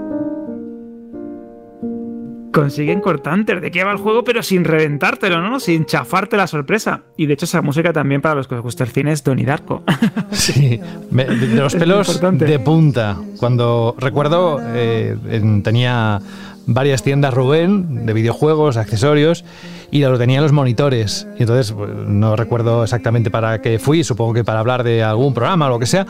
[2.53, 5.59] consiguen cortantes de qué va el juego, pero sin reventártelo, ¿no?
[5.59, 7.01] Sin chafarte la sorpresa.
[7.17, 9.45] Y de hecho, esa música también para los que os gusta el cine es Donnie
[9.45, 9.83] Darko.
[10.31, 10.79] sí,
[11.11, 13.17] de los pelos de punta.
[13.39, 15.17] Cuando recuerdo, eh,
[15.63, 16.21] tenía
[16.65, 19.43] varias tiendas Rubén de videojuegos, accesorios,
[19.91, 21.27] y lo tenía en los monitores.
[21.37, 25.33] Y entonces pues, no recuerdo exactamente para qué fui, supongo que para hablar de algún
[25.33, 26.05] programa o lo que sea.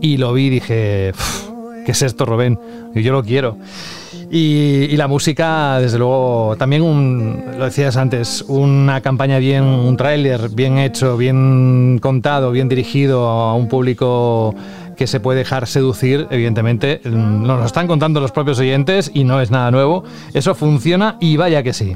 [0.00, 1.12] Y lo vi y dije,
[1.84, 2.58] ¿qué es esto, Rubén?
[2.94, 3.56] Y yo lo quiero.
[4.30, 10.48] Y, la música, desde luego, también un, lo decías antes, una campaña bien, un tráiler
[10.48, 14.54] bien hecho, bien contado, bien dirigido a un público
[14.96, 17.00] que se puede dejar seducir, evidentemente.
[17.04, 20.04] Nos lo están contando los propios oyentes y no es nada nuevo.
[20.32, 21.92] Eso funciona y vaya que sí.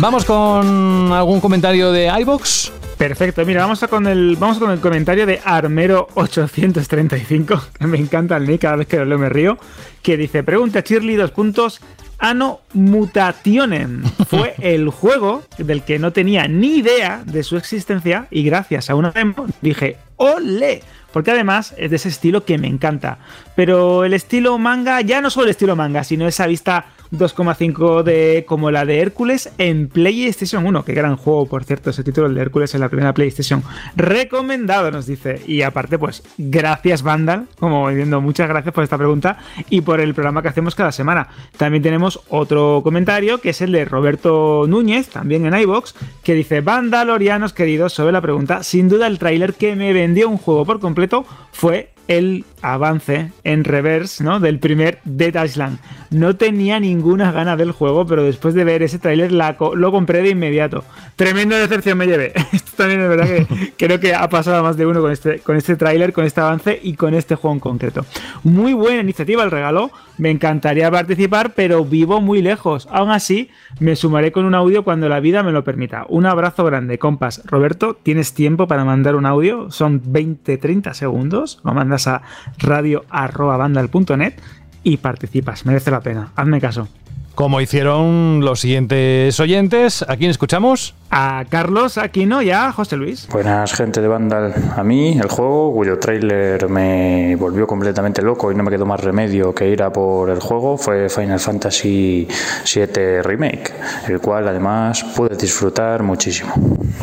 [0.00, 2.75] Vamos con algún comentario de iBox.
[2.98, 8.38] Perfecto, mira, vamos a con el, vamos con el comentario de Armero835, que me encanta
[8.38, 9.58] el nick, cada vez que lo leo me río,
[10.02, 11.82] que dice, pregunta Shirley, dos puntos,
[12.18, 18.44] Ano Mutationen fue el juego del que no tenía ni idea de su existencia y
[18.44, 20.82] gracias a una demo dije, ¡ole!
[21.12, 23.18] Porque además es de ese estilo que me encanta.
[23.54, 28.70] Pero el estilo manga, ya no solo el estilo manga, sino esa vista 2,5D como
[28.70, 30.84] la de Hércules en PlayStation 1.
[30.84, 33.62] Qué gran juego, por cierto, ese título, de Hércules en la primera PlayStation.
[33.96, 35.42] Recomendado, nos dice.
[35.46, 39.38] Y aparte, pues, gracias Vandal, como viendo, muchas gracias por esta pregunta
[39.70, 41.28] y por el programa que hacemos cada semana.
[41.56, 46.60] También tenemos otro comentario que es el de Roberto Núñez, también en iBox, que dice:
[46.60, 50.80] Vandalorianos queridos, sobre la pregunta, sin duda el tráiler que me vendió un juego por
[50.80, 54.40] completo fue el avance en reverse ¿no?
[54.40, 55.78] del primer Dead Island.
[56.10, 60.30] No tenía ninguna gana del juego, pero después de ver ese tráiler lo compré de
[60.30, 60.84] inmediato.
[61.16, 62.32] Tremenda decepción me llevé.
[62.52, 65.56] Esto también es verdad que creo que ha pasado más de uno con este, con
[65.56, 68.04] este tráiler, con este avance y con este juego en concreto.
[68.42, 69.90] Muy buena iniciativa el regalo.
[70.18, 72.88] Me encantaría participar, pero vivo muy lejos.
[72.90, 73.50] Aún así,
[73.80, 76.06] me sumaré con un audio cuando la vida me lo permita.
[76.08, 77.42] Un abrazo grande, compas.
[77.44, 79.70] Roberto, ¿tienes tiempo para mandar un audio?
[79.70, 81.60] Son 20-30 segundos.
[81.64, 82.22] Lo mandas a
[82.58, 84.34] radio.bandal.net
[84.82, 85.66] y participas.
[85.66, 86.32] Merece la pena.
[86.36, 86.88] Hazme caso.
[87.36, 90.94] Como hicieron los siguientes oyentes, ¿a quién escuchamos?
[91.10, 93.28] A Carlos Aquino y a José Luis.
[93.30, 94.54] Buenas, gente de Vandal.
[94.74, 99.00] A mí, el juego, cuyo trailer me volvió completamente loco y no me quedó más
[99.00, 102.26] remedio que ir a por el juego, fue Final Fantasy
[102.74, 103.70] VII Remake,
[104.08, 106.54] el cual además pude disfrutar muchísimo.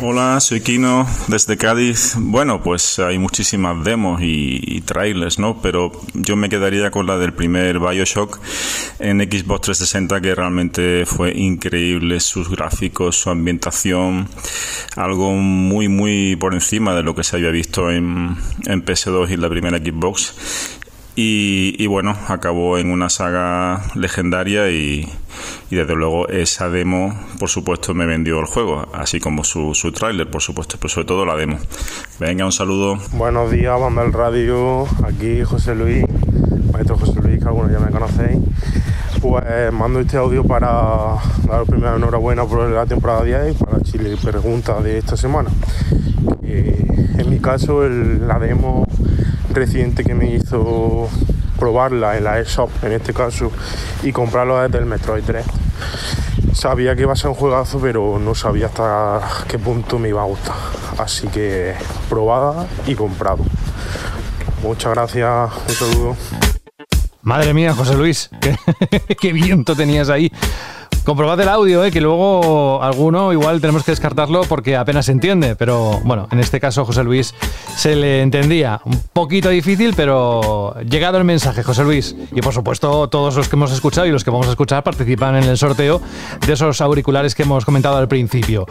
[0.02, 2.14] Hola, soy Kino desde Cádiz.
[2.18, 5.62] Bueno, pues hay muchísimas demos y, trailers, ¿no?
[5.62, 8.38] Pero yo me quedaría con la del primer Bioshock
[8.98, 12.18] en Xbox 360, que realmente fue increíble.
[12.18, 14.26] Sus gráficos, su ambientación,
[14.96, 18.34] algo muy, muy por encima de lo que se había visto en,
[18.64, 20.34] en PS2 y la primera Xbox.
[21.16, 25.08] Y, bueno, acabó en una saga legendaria y,
[25.70, 30.28] desde luego esa demo, por supuesto, me vendió el juego, así como su, su tráiler,
[30.28, 31.58] por supuesto, pero sobre todo la demo.
[32.18, 32.98] Venga, un saludo.
[33.12, 36.04] Buenos días, banda del radio, aquí José Luis,
[36.72, 38.38] maestro José Luis, que algunos ya me conocéis.
[39.20, 41.14] Pues mando este audio para
[41.46, 45.48] dar primera enhorabuena por la temporada 10 y para Chile pregunta de esta semana.
[46.42, 48.86] en mi caso, la demo
[49.54, 51.08] reciente que me hizo
[51.58, 53.50] probarla en la eShop en este caso
[54.02, 55.44] y comprarlo desde el Metroid 3.
[56.52, 60.22] Sabía que iba a ser un juegazo, pero no sabía hasta qué punto me iba
[60.22, 60.54] a gustar.
[60.98, 61.74] Así que
[62.08, 63.44] probada y comprado.
[64.62, 66.16] Muchas gracias, un saludo.
[67.22, 68.30] Madre mía, José Luis,
[69.20, 70.30] qué, viento tenías ahí.
[71.04, 71.90] Comprobad el audio, ¿eh?
[71.90, 76.60] que luego alguno igual tenemos que descartarlo porque apenas se entiende, pero bueno, en este
[76.60, 77.34] caso José Luis
[77.76, 78.80] se le entendía.
[78.86, 82.16] Un poquito difícil, pero llegado el mensaje, José Luis.
[82.32, 85.36] Y por supuesto, todos los que hemos escuchado y los que vamos a escuchar participan
[85.36, 86.00] en el sorteo
[86.46, 88.66] de esos auriculares que hemos comentado al principio.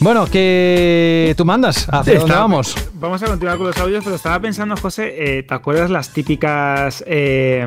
[0.00, 1.88] Bueno, que tú mandas.
[1.90, 2.76] ¿Hacia dónde vamos?
[2.94, 7.02] Vamos a continuar con los audios, pero estaba pensando, José, eh, ¿te acuerdas las típicas
[7.06, 7.66] eh,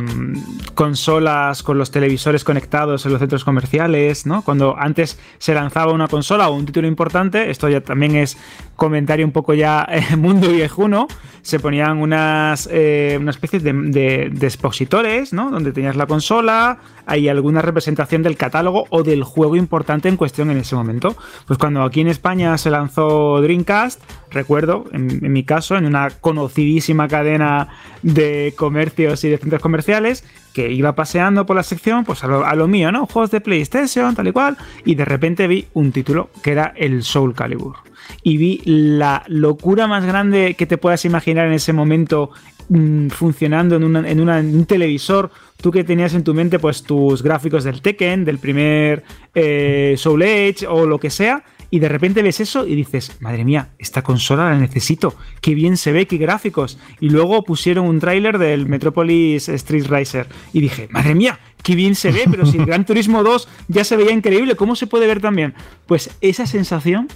[0.73, 4.25] consolas con los televisores conectados en los centros comerciales?
[4.25, 4.43] ¿no?
[4.43, 8.37] Cuando antes se lanzaba una consola o un título importante, esto ya también es
[8.81, 11.07] comentario un poco ya eh, mundo viejuno,
[11.43, 15.51] se ponían unas eh, una especie de, de, expositores, ¿no?
[15.51, 20.49] Donde tenías la consola, hay alguna representación del catálogo o del juego importante en cuestión
[20.49, 21.15] en ese momento.
[21.45, 23.99] Pues cuando aquí en España se lanzó Dreamcast,
[24.29, 27.69] recuerdo, en, mi caso, en una conocidísima cadena
[28.03, 30.23] de comercios y de centros comerciales,
[30.53, 33.07] que iba paseando por la sección, pues a lo, mío, ¿no?
[33.07, 37.01] Juegos de PlayStation, tal y cual, y de repente vi un título que era el
[37.01, 37.77] Soul Calibur
[38.21, 42.29] y vi la locura más grande que te puedas imaginar en ese momento
[42.69, 47.81] mm, funcionando en, un televisor, tú que tenías en tu mente pues tus gráficos del
[47.81, 49.03] Tekken, del primer
[49.33, 53.45] eh, Soul Edge o lo que sea, y de repente ves eso y dices, madre
[53.45, 56.77] mía, esta consola la necesito, qué bien se ve, qué gráficos.
[56.99, 61.95] Y luego pusieron un tráiler del Metropolis Street Racer y dije, madre mía, qué bien
[61.95, 65.07] se ve, pero si el Gran Turismo 2 ya se veía increíble, ¿cómo se puede
[65.07, 65.53] ver también?
[65.87, 67.07] Pues esa sensación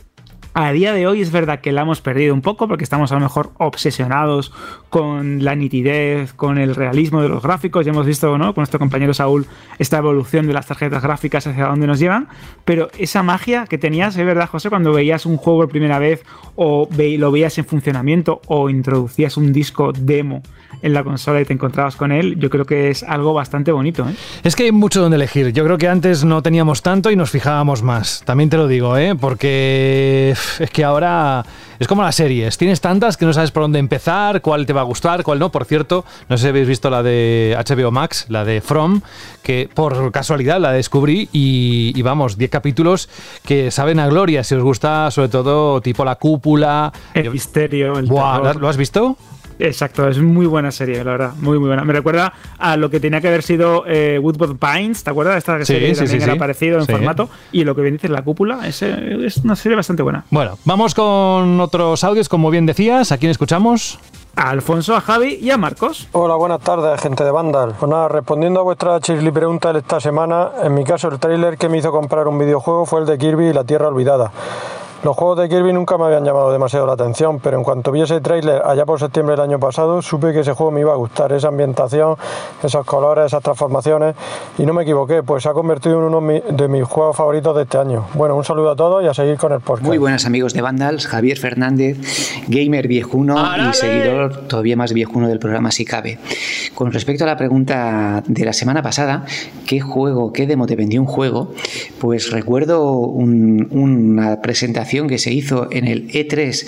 [0.58, 3.16] a día de hoy es verdad que la hemos perdido un poco porque estamos a
[3.16, 4.54] lo mejor obsesionados
[4.90, 7.86] con la nitidez, con el realismo de los gráficos.
[7.86, 8.54] Ya hemos visto ¿no?
[8.54, 9.46] con nuestro compañero Saúl
[9.80, 12.30] esta evolución de las tarjetas gráficas hacia dónde nos llevan.
[12.64, 16.24] Pero esa magia que tenías, es verdad, José, cuando veías un juego por primera vez
[16.56, 20.42] o lo veías en funcionamiento o introducías un disco demo
[20.82, 24.08] en la consola y te encontrabas con él, yo creo que es algo bastante bonito.
[24.08, 24.14] ¿eh?
[24.44, 25.52] Es que hay mucho donde elegir.
[25.52, 28.24] Yo creo que antes no teníamos tanto y nos fijábamos más.
[28.26, 29.16] También te lo digo, ¿eh?
[29.16, 31.44] porque es que ahora
[31.80, 32.58] es como las series.
[32.58, 35.52] Tienes tantas que no sabes por dónde empezar, cuál te va a gustar, cuál no.
[35.52, 39.02] Por cierto, no sé si habéis visto la de HBO Max, la de From,
[39.44, 43.10] que por casualidad la descubrí y, vamos, 10 capítulos
[43.44, 44.44] que saben a gloria.
[44.44, 46.94] Si os gusta, sobre todo, tipo La Cúpula.
[47.14, 49.18] El misterio, el ¿Lo has visto?
[49.60, 51.84] Exacto, es muy buena serie, la verdad, muy muy buena.
[51.84, 55.38] Me recuerda a lo que tenía que haber sido eh, Woodward Pines, ¿te acuerdas?
[55.38, 57.30] Esta serie sí, también era parecido en formato.
[57.52, 60.26] Y lo que bien dice La Cúpula, es, es una serie bastante buena.
[60.30, 63.12] Bueno, vamos con otros audios, como bien decías.
[63.12, 64.00] ¿A quién escuchamos?
[64.36, 66.08] a Alfonso, a Javi y a Marcos.
[66.12, 67.74] Hola, buenas tardes, gente de Vandal.
[67.80, 71.58] Pues nada, respondiendo a vuestra chisli pregunta de esta semana, en mi caso el tráiler
[71.58, 74.32] que me hizo comprar un videojuego fue el de Kirby y la Tierra Olvidada.
[75.06, 78.02] Los juegos de Kirby nunca me habían llamado demasiado la atención, pero en cuanto vi
[78.02, 80.96] ese tráiler allá por septiembre del año pasado, supe que ese juego me iba a
[80.96, 82.16] gustar, esa ambientación,
[82.64, 84.16] esos colores, esas transformaciones,
[84.58, 87.62] y no me equivoqué, pues se ha convertido en uno de mis juegos favoritos de
[87.62, 88.08] este año.
[88.16, 89.86] Bueno, un saludo a todos y a seguir con el podcast.
[89.86, 92.00] Muy buenas amigos de Vandals, Javier Fernández,
[92.48, 96.18] gamer viejuno y seguidor todavía más viejuno del programa si cabe.
[96.74, 99.24] Con respecto a la pregunta de la semana pasada,
[99.68, 101.54] ¿qué juego, qué demo te vendió un juego?
[102.00, 106.66] Pues recuerdo una presentación que se hizo en el E3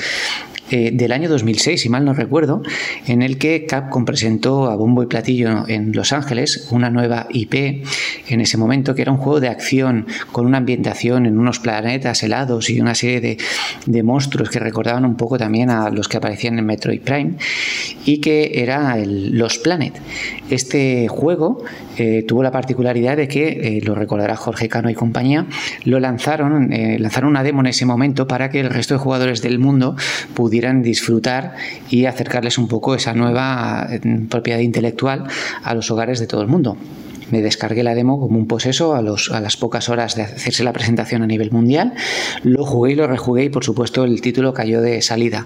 [0.70, 2.62] eh, del año 2006, si mal no recuerdo,
[3.06, 7.86] en el que Capcom presentó a bombo y platillo en Los Ángeles una nueva IP
[8.28, 12.22] en ese momento, que era un juego de acción con una ambientación en unos planetas
[12.22, 13.38] helados y una serie
[13.86, 17.34] de, monstruos que recordaban un poco también a los que aparecían en Metroid Prime,
[18.06, 19.94] y que era Los Planet.
[20.50, 21.64] Este juego
[21.98, 25.46] eh, tuvo la particularidad de que, eh, lo recordará Jorge Cano y compañía,
[25.86, 26.70] lo lanzaron,
[27.00, 29.96] lanzaron una demo en ese momento para que el resto de jugadores del mundo
[30.34, 31.56] pudieran disfrutar
[31.90, 35.26] y acercarles un poco esa nueva eh, propiedad intelectual
[35.64, 36.78] a los hogares de todo el mundo
[37.32, 40.64] me descargué la demo como un poseso a, los, a las pocas horas de hacerse
[40.64, 41.94] la presentación a nivel mundial.
[42.44, 45.46] Lo jugué y lo rejugué y por supuesto el título cayó de salida.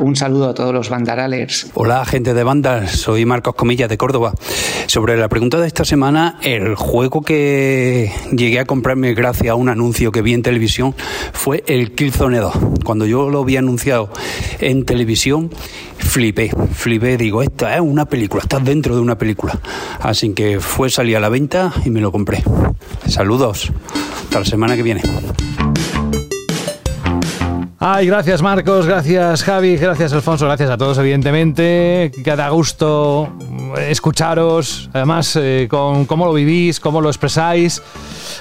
[0.00, 1.70] Un saludo a todos los bandaralers.
[1.74, 4.34] Hola gente de bandas, soy Marcos Comillas de Córdoba.
[4.86, 9.68] Sobre la pregunta de esta semana, el juego que llegué a comprarme gracias a un
[9.68, 10.94] anuncio que vi en televisión
[11.32, 12.54] fue el Killzone 2.
[12.84, 14.10] Cuando yo lo vi anunciado
[14.60, 15.50] en televisión,
[15.98, 19.58] flipé, flipé, digo, esta es una película, estás dentro de una película.
[20.00, 22.42] Así que fue salir a la venta y me lo compré.
[23.06, 23.72] Saludos,
[24.24, 25.02] hasta la semana que viene.
[27.80, 32.10] Ay, gracias Marcos, gracias Javi, gracias Alfonso, gracias a todos evidentemente.
[32.24, 33.32] Cada gusto
[33.76, 37.82] escucharos, además eh, con cómo lo vivís, cómo lo expresáis.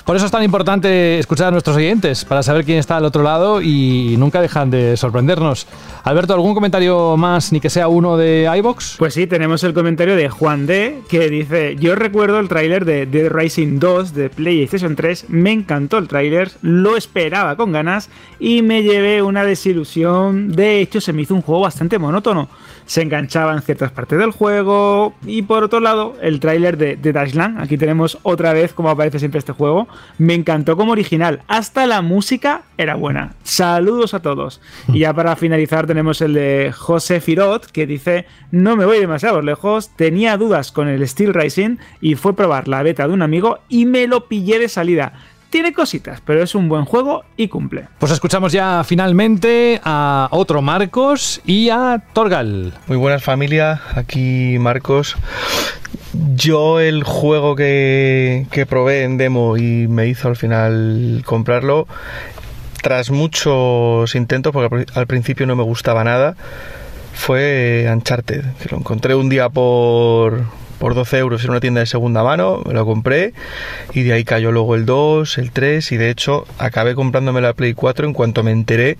[0.05, 3.23] Por eso es tan importante escuchar a nuestros oyentes, para saber quién está al otro
[3.23, 5.67] lado y nunca dejan de sorprendernos.
[6.03, 8.95] Alberto, ¿algún comentario más, ni que sea uno de iBox?
[8.97, 13.05] Pues sí, tenemos el comentario de Juan D, que dice: Yo recuerdo el tráiler de
[13.05, 18.09] Dead Rising 2 de PlayStation 3, me encantó el tráiler, lo esperaba con ganas
[18.39, 20.51] y me llevé una desilusión.
[20.51, 22.49] De hecho, se me hizo un juego bastante monótono
[22.87, 25.13] se enganchaba en ciertas partes del juego.
[25.25, 27.61] Y por otro lado, el tráiler de, de Dashland.
[27.61, 29.87] Aquí tenemos otra vez como aparece siempre este juego.
[30.17, 31.41] Me encantó como original.
[31.47, 33.33] Hasta la música era buena.
[33.43, 34.61] Saludos a todos.
[34.87, 39.41] Y ya para finalizar tenemos el de José Firot, que dice, no me voy demasiado
[39.41, 43.59] lejos, tenía dudas con el Steel Rising y fue probar la beta de un amigo
[43.69, 45.13] y me lo pillé de salida.
[45.49, 47.87] Tiene cositas, pero es un buen juego y cumple.
[47.99, 52.73] Pues escuchamos ya finalmente a otro Marcos y a Torgal.
[52.87, 55.15] Muy buenas familia, aquí Marcos.
[56.35, 61.87] Yo el juego que, que probé en demo y me hizo al final comprarlo,
[62.81, 66.35] tras muchos intentos, porque al principio no me gustaba nada,
[67.13, 70.45] fue Uncharted, que lo encontré un día por,
[70.79, 73.33] por 12 euros en una tienda de segunda mano, me lo compré
[73.93, 77.53] y de ahí cayó luego el 2, el 3 y de hecho acabé comprándome la
[77.53, 78.97] Play 4 en cuanto me enteré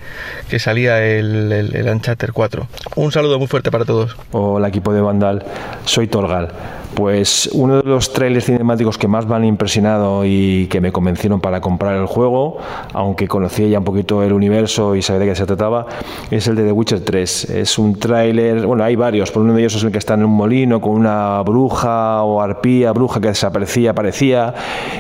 [0.50, 2.68] que salía el, el, el Uncharted 4.
[2.96, 4.16] Un saludo muy fuerte para todos.
[4.32, 5.46] Hola equipo de Vandal,
[5.86, 6.50] soy Torgal.
[6.98, 11.40] Pues uno de los trailers cinemáticos que más me han impresionado y que me convencieron
[11.40, 12.58] para comprar el juego,
[12.92, 15.86] aunque conocía ya un poquito el universo y sabía de qué se trataba,
[16.32, 17.52] es el de The Witcher 3.
[17.52, 20.26] Es un tráiler, bueno, hay varios, por uno de ellos es el que está en
[20.26, 24.56] un molino con una bruja o arpía, bruja que desaparecía, aparecía,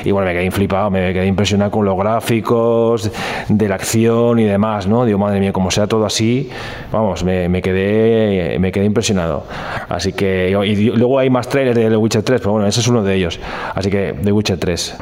[0.06, 3.10] y bueno, me quedé flipado, me quedé impresionado con los gráficos,
[3.49, 5.03] de la acción y demás, ¿no?
[5.03, 6.48] Digo, madre mía, como sea todo así,
[6.91, 9.45] vamos, me, me quedé, me quedé impresionado.
[9.90, 12.88] Así que, y luego hay más trailers de The Witcher 3, pero bueno, ese es
[12.88, 13.39] uno de ellos.
[13.76, 14.97] Así que The Witcher 3.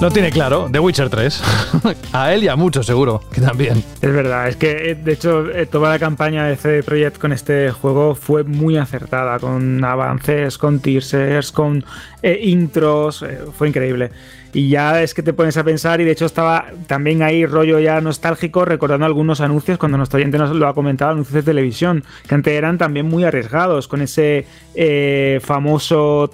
[0.00, 1.42] Lo tiene claro, The Witcher 3.
[2.14, 3.84] a él y a muchos, seguro, que también.
[4.00, 8.14] Es verdad, es que de hecho toda la campaña de CD Projekt con este juego
[8.14, 11.84] fue muy acertada, con avances, con teasers, con
[12.22, 14.10] eh, intros, eh, fue increíble.
[14.52, 17.78] Y ya es que te pones a pensar, y de hecho estaba también ahí rollo
[17.78, 22.04] ya nostálgico recordando algunos anuncios, cuando nuestro oyente nos lo ha comentado, anuncios de televisión,
[22.26, 26.32] que antes eran también muy arriesgados, con ese eh, famoso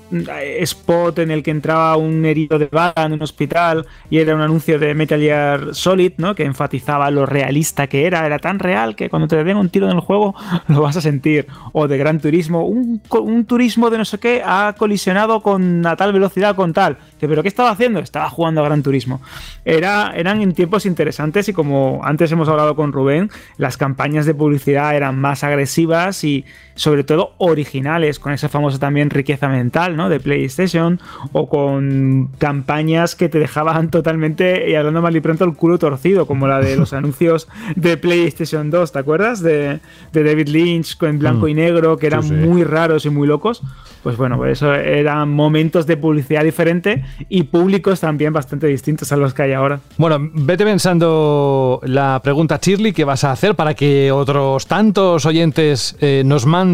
[0.61, 4.41] spot en el que entraba un herido de bala en un hospital y era un
[4.41, 6.35] anuncio de Metal Gear Solid, ¿no?
[6.35, 9.91] que enfatizaba lo realista que era, era tan real que cuando te den un tiro
[9.91, 10.35] en el juego
[10.69, 11.47] lo vas a sentir.
[11.73, 15.97] O de Gran Turismo, un, un turismo de no sé qué ha colisionado con a
[15.97, 16.99] tal velocidad con tal.
[17.19, 18.01] ¿Pero qué estaba haciendo?
[18.01, 19.21] Estaba jugando a Gran Turismo.
[19.65, 24.35] Era, eran en tiempos interesantes y como antes hemos hablado con Rubén, las campañas de
[24.35, 26.45] publicidad eran más agresivas y
[26.77, 30.09] sobre todo originales, con esa famosa también riqueza mental ¿no?
[30.09, 31.01] de PlayStation
[31.33, 36.27] o con campañas que te dejaban totalmente, y hablando mal y pronto, el culo torcido,
[36.27, 39.43] como la de los anuncios de PlayStation 2, ¿te acuerdas?
[39.43, 39.81] De,
[40.13, 41.49] de David Lynch en blanco mm.
[41.49, 42.35] y negro, que eran sí, sí.
[42.35, 43.63] muy raros y muy locos.
[44.03, 49.17] Pues bueno, pues eso eran momentos de publicidad diferente y públicos también bastante distintos a
[49.17, 49.81] los que hay ahora.
[49.97, 55.97] Bueno, vete pensando la pregunta, Shirley, que vas a hacer para que otros tantos oyentes
[56.01, 56.66] eh, nos manden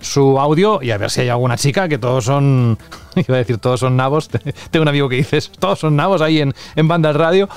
[0.00, 2.78] su audio y a ver si hay alguna chica, que todos son,
[3.28, 4.28] iba a decir, todos son nabos.
[4.70, 7.48] Tengo un amigo que dices, todos son nabos ahí en, en Banda Radio.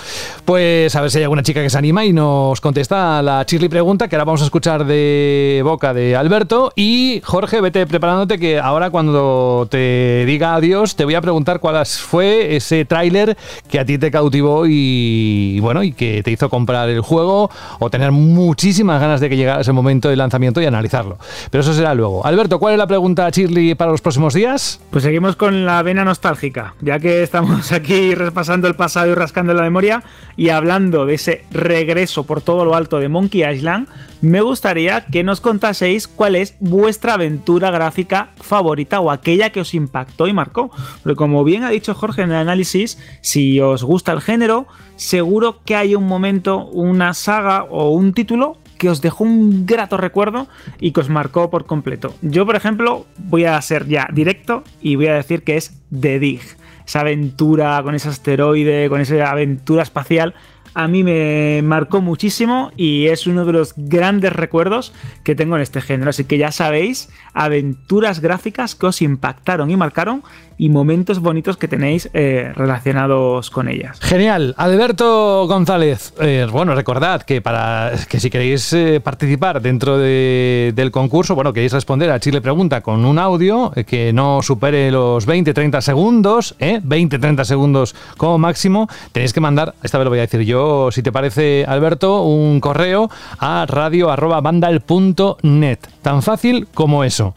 [0.45, 3.69] Pues a ver si hay alguna chica que se anima y nos contesta la Shirley
[3.69, 6.73] pregunta, que ahora vamos a escuchar de boca de Alberto.
[6.75, 11.77] Y Jorge, vete preparándote que ahora cuando te diga adiós, te voy a preguntar cuál
[11.85, 13.37] fue ese tráiler
[13.69, 17.89] que a ti te cautivó y bueno, y que te hizo comprar el juego o
[17.89, 21.17] tener muchísimas ganas de que llegara ese momento de lanzamiento y analizarlo.
[21.51, 22.25] Pero eso será luego.
[22.25, 24.79] Alberto, ¿cuál es la pregunta, Shirley, para los próximos días?
[24.89, 29.53] Pues seguimos con la vena nostálgica, ya que estamos aquí repasando el pasado y rascando
[29.53, 30.03] la memoria
[30.35, 33.87] y hablando de ese regreso por todo lo alto de Monkey Island
[34.21, 39.75] me gustaría que nos contaseis cuál es vuestra aventura gráfica favorita o aquella que os
[39.75, 40.71] impactó y marcó.
[41.03, 45.61] Porque como bien ha dicho Jorge en el análisis, si os gusta el género, seguro
[45.63, 50.47] que hay un momento, una saga o un título que os dejó un grato recuerdo
[50.79, 52.13] y que os marcó por completo.
[52.21, 56.19] Yo, por ejemplo, voy a ser ya directo y voy a decir que es The
[56.19, 56.41] Dig.
[56.85, 60.33] Esa aventura con ese asteroide, con esa aventura espacial
[60.77, 64.93] a mí me marcó muchísimo y es uno de los grandes recuerdos
[65.23, 66.11] que tengo en este género.
[66.11, 70.21] Así que ya sabéis, aventuras gráficas que os impactaron y marcaron
[70.57, 73.99] y momentos bonitos que tenéis eh, relacionados con ellas.
[74.01, 74.53] Genial.
[74.57, 80.91] Alberto González, eh, bueno, recordad que para que si queréis eh, participar dentro de, del
[80.91, 85.81] concurso, bueno, queréis responder a Chile Pregunta con un audio que no supere los 20-30
[85.81, 90.91] segundos, 20-30 segundos como máximo, tenéis que mandar, esta vez lo voy a decir yo,
[90.91, 93.09] si te parece, Alberto, un correo
[93.39, 95.79] a radio.bandal.net.
[96.01, 97.33] Tan fácil como eso.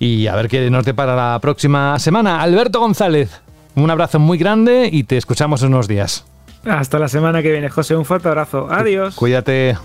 [0.00, 2.40] Y a ver qué nos depara la próxima semana.
[2.40, 3.42] Alberto González,
[3.74, 6.24] un abrazo muy grande y te escuchamos en unos días.
[6.64, 7.96] Hasta la semana que viene, José.
[7.96, 8.66] Un fuerte abrazo.
[8.70, 9.14] Adiós.
[9.14, 9.76] Cuídate.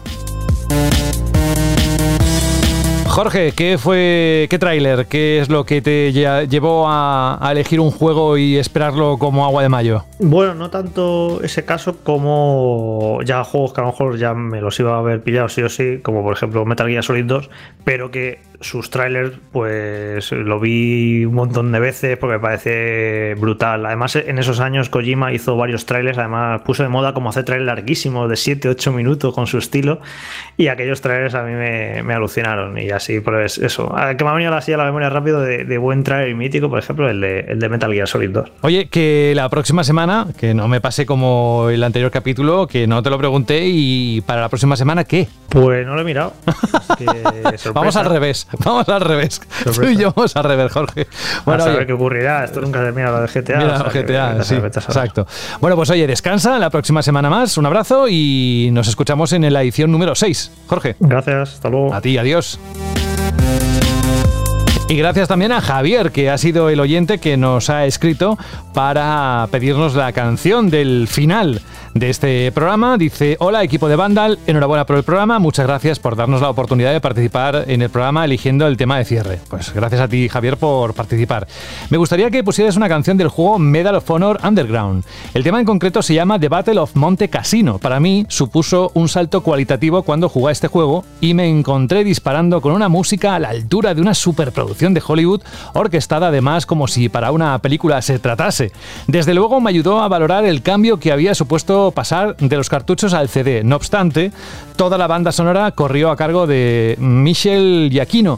[3.16, 8.38] Jorge, ¿qué fue, qué tráiler, qué es lo que te llevó a, elegir un juego
[8.38, 10.04] y esperarlo como agua de mayo?
[10.20, 14.78] Bueno, no tanto ese caso como ya juegos que a lo mejor ya me los
[14.82, 17.50] iba a haber pillado sí o sí, como por ejemplo Metal Gear Solid 2,
[17.86, 23.86] pero que sus trailers, pues lo vi un montón de veces porque me parece brutal.
[23.86, 27.68] Además, en esos años Kojima hizo varios trailers, además puso de moda como hacer trailers
[27.68, 30.00] larguísimos de 7-8 minutos con su estilo
[30.58, 33.94] y aquellos trailers a mí me, alucinaron y así, pues eso.
[34.18, 37.10] Que me ha venido así a la memoria rápido de, buen trailer mítico, por ejemplo,
[37.10, 38.52] el de, el de Metal Gear Solid 2.
[38.62, 43.04] Oye, que la próxima semana, que no me pase como el anterior capítulo, que no
[43.04, 45.28] te lo pregunté y para la próxima semana, ¿qué?
[45.50, 46.34] Pues no lo he mirado.
[47.74, 48.48] Vamos al revés.
[48.64, 49.42] Vamos al revés.
[49.64, 51.08] Tú y yo vamos al revés, Jorge.
[51.46, 52.44] Bueno, a saber qué ocurrirá.
[52.44, 53.58] Esto nunca termina lo de GTA.
[53.58, 55.28] Mira, GTA, sí, exacto.
[55.60, 57.58] Bueno, pues oye, descansa la próxima semana más.
[57.58, 60.52] Un abrazo y nos escuchamos en la edición número 6.
[60.68, 60.96] Jorge.
[61.00, 61.94] Gracias, hasta luego.
[61.94, 62.60] A ti, adiós.
[64.88, 68.38] Y gracias también a Javier, que ha sido el oyente que nos ha escrito
[68.74, 71.62] para pedirnos la canción del final
[71.96, 72.98] de este programa.
[72.98, 76.92] Dice, hola equipo de Vandal, enhorabuena por el programa, muchas gracias por darnos la oportunidad
[76.92, 79.40] de participar en el programa eligiendo el tema de cierre.
[79.50, 81.48] Pues gracias a ti Javier por participar.
[81.90, 85.06] Me gustaría que pusieras una canción del juego Medal of Honor Underground.
[85.34, 87.80] El tema en concreto se llama The Battle of Monte Casino.
[87.80, 92.60] Para mí supuso un salto cualitativo cuando jugué a este juego y me encontré disparando
[92.60, 95.44] con una música a la altura de una superproducción de Hollywood,
[95.74, 98.74] orquestada además como si para una película se tratase.
[99.08, 103.14] Desde luego me ayudó a valorar el cambio que había supuesto pasar de los cartuchos
[103.14, 103.64] al CD.
[103.64, 104.32] No obstante,
[104.76, 108.38] toda la banda sonora corrió a cargo de Michel Giacchino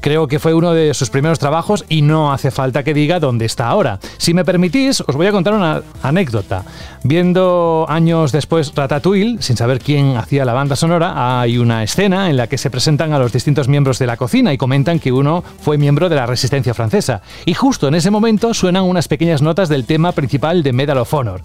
[0.00, 3.44] Creo que fue uno de sus primeros trabajos y no hace falta que diga dónde
[3.44, 3.98] está ahora.
[4.16, 6.64] Si me permitís, os voy a contar una anécdota.
[7.04, 12.36] Viendo años después Ratatouille, sin saber quién hacía la banda sonora, hay una escena en
[12.36, 15.44] la que se presentan a los distintos miembros de la cocina y comentan que uno
[15.60, 17.22] fue miembro de la resistencia francesa.
[17.46, 21.14] Y justo en ese momento suenan unas pequeñas notas del tema principal de Medal of
[21.14, 21.42] Honor.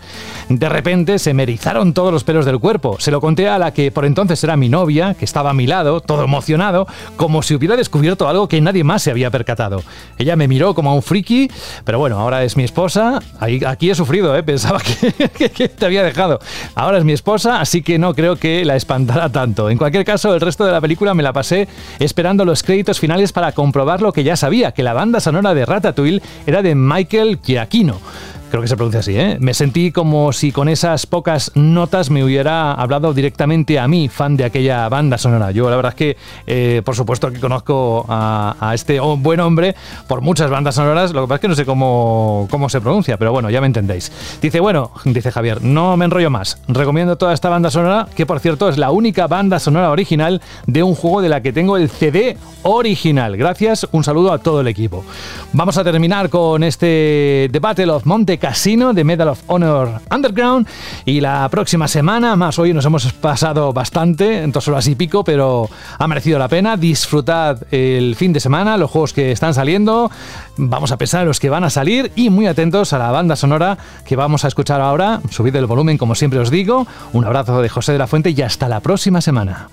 [0.49, 2.97] De repente se me erizaron todos los pelos del cuerpo.
[2.99, 5.67] Se lo conté a la que por entonces era mi novia, que estaba a mi
[5.67, 9.84] lado, todo emocionado, como si hubiera descubierto algo que nadie más se había percatado.
[10.17, 11.49] Ella me miró como a un friki,
[11.85, 13.19] pero bueno, ahora es mi esposa.
[13.67, 14.43] aquí he sufrido, ¿eh?
[14.43, 16.39] pensaba que, que, te había dejado.
[16.75, 19.69] Ahora es mi esposa, así que no creo que la espantara tanto.
[19.69, 21.67] En cualquier caso, el resto de la película me la pasé
[21.99, 25.65] esperando los créditos finales para comprobar lo que ya sabía, que la banda sonora de
[25.65, 27.99] Ratatouille era de Michael Giacchino
[28.53, 29.38] creo que se pronuncia así, ¿eh?
[29.39, 34.38] Me sentí como si con esas pocas notas me hubiera hablado directamente a mí, fan
[34.38, 35.49] de aquella banda sonora.
[35.49, 39.73] Yo la verdad es que, eh, por supuesto que conozco a, este buen hombre
[40.07, 43.17] por muchas bandas sonoras, lo que pasa es que no sé cómo, cómo se pronuncia,
[43.17, 44.11] pero bueno, ya me entendéis.
[44.39, 46.59] Dice, bueno, dice Javier, no me enrollo más.
[46.67, 50.84] Recomiendo toda esta banda sonora, que por cierto es la única banda sonora original de
[50.84, 53.35] un juego de la que tengo el CD original.
[53.35, 55.03] Gracias, un saludo a todo el equipo.
[55.53, 60.67] Vamos a terminar con este The Battle of Monte Casino de Medal of Honor Underground.
[61.05, 65.23] Y la próxima semana, más hoy nos hemos pasado bastante, en dos horas y pico,
[65.23, 66.75] pero ha merecido la pena.
[66.75, 70.11] Disfrutad el fin de semana, los juegos que están saliendo.
[70.57, 73.37] Vamos a pensar en los que van a salir y muy atentos a la banda
[73.37, 75.21] sonora que vamos a escuchar ahora.
[75.29, 76.85] Subid el volumen, como siempre os digo.
[77.13, 79.69] Un abrazo de José de la Fuente y hasta la próxima semana.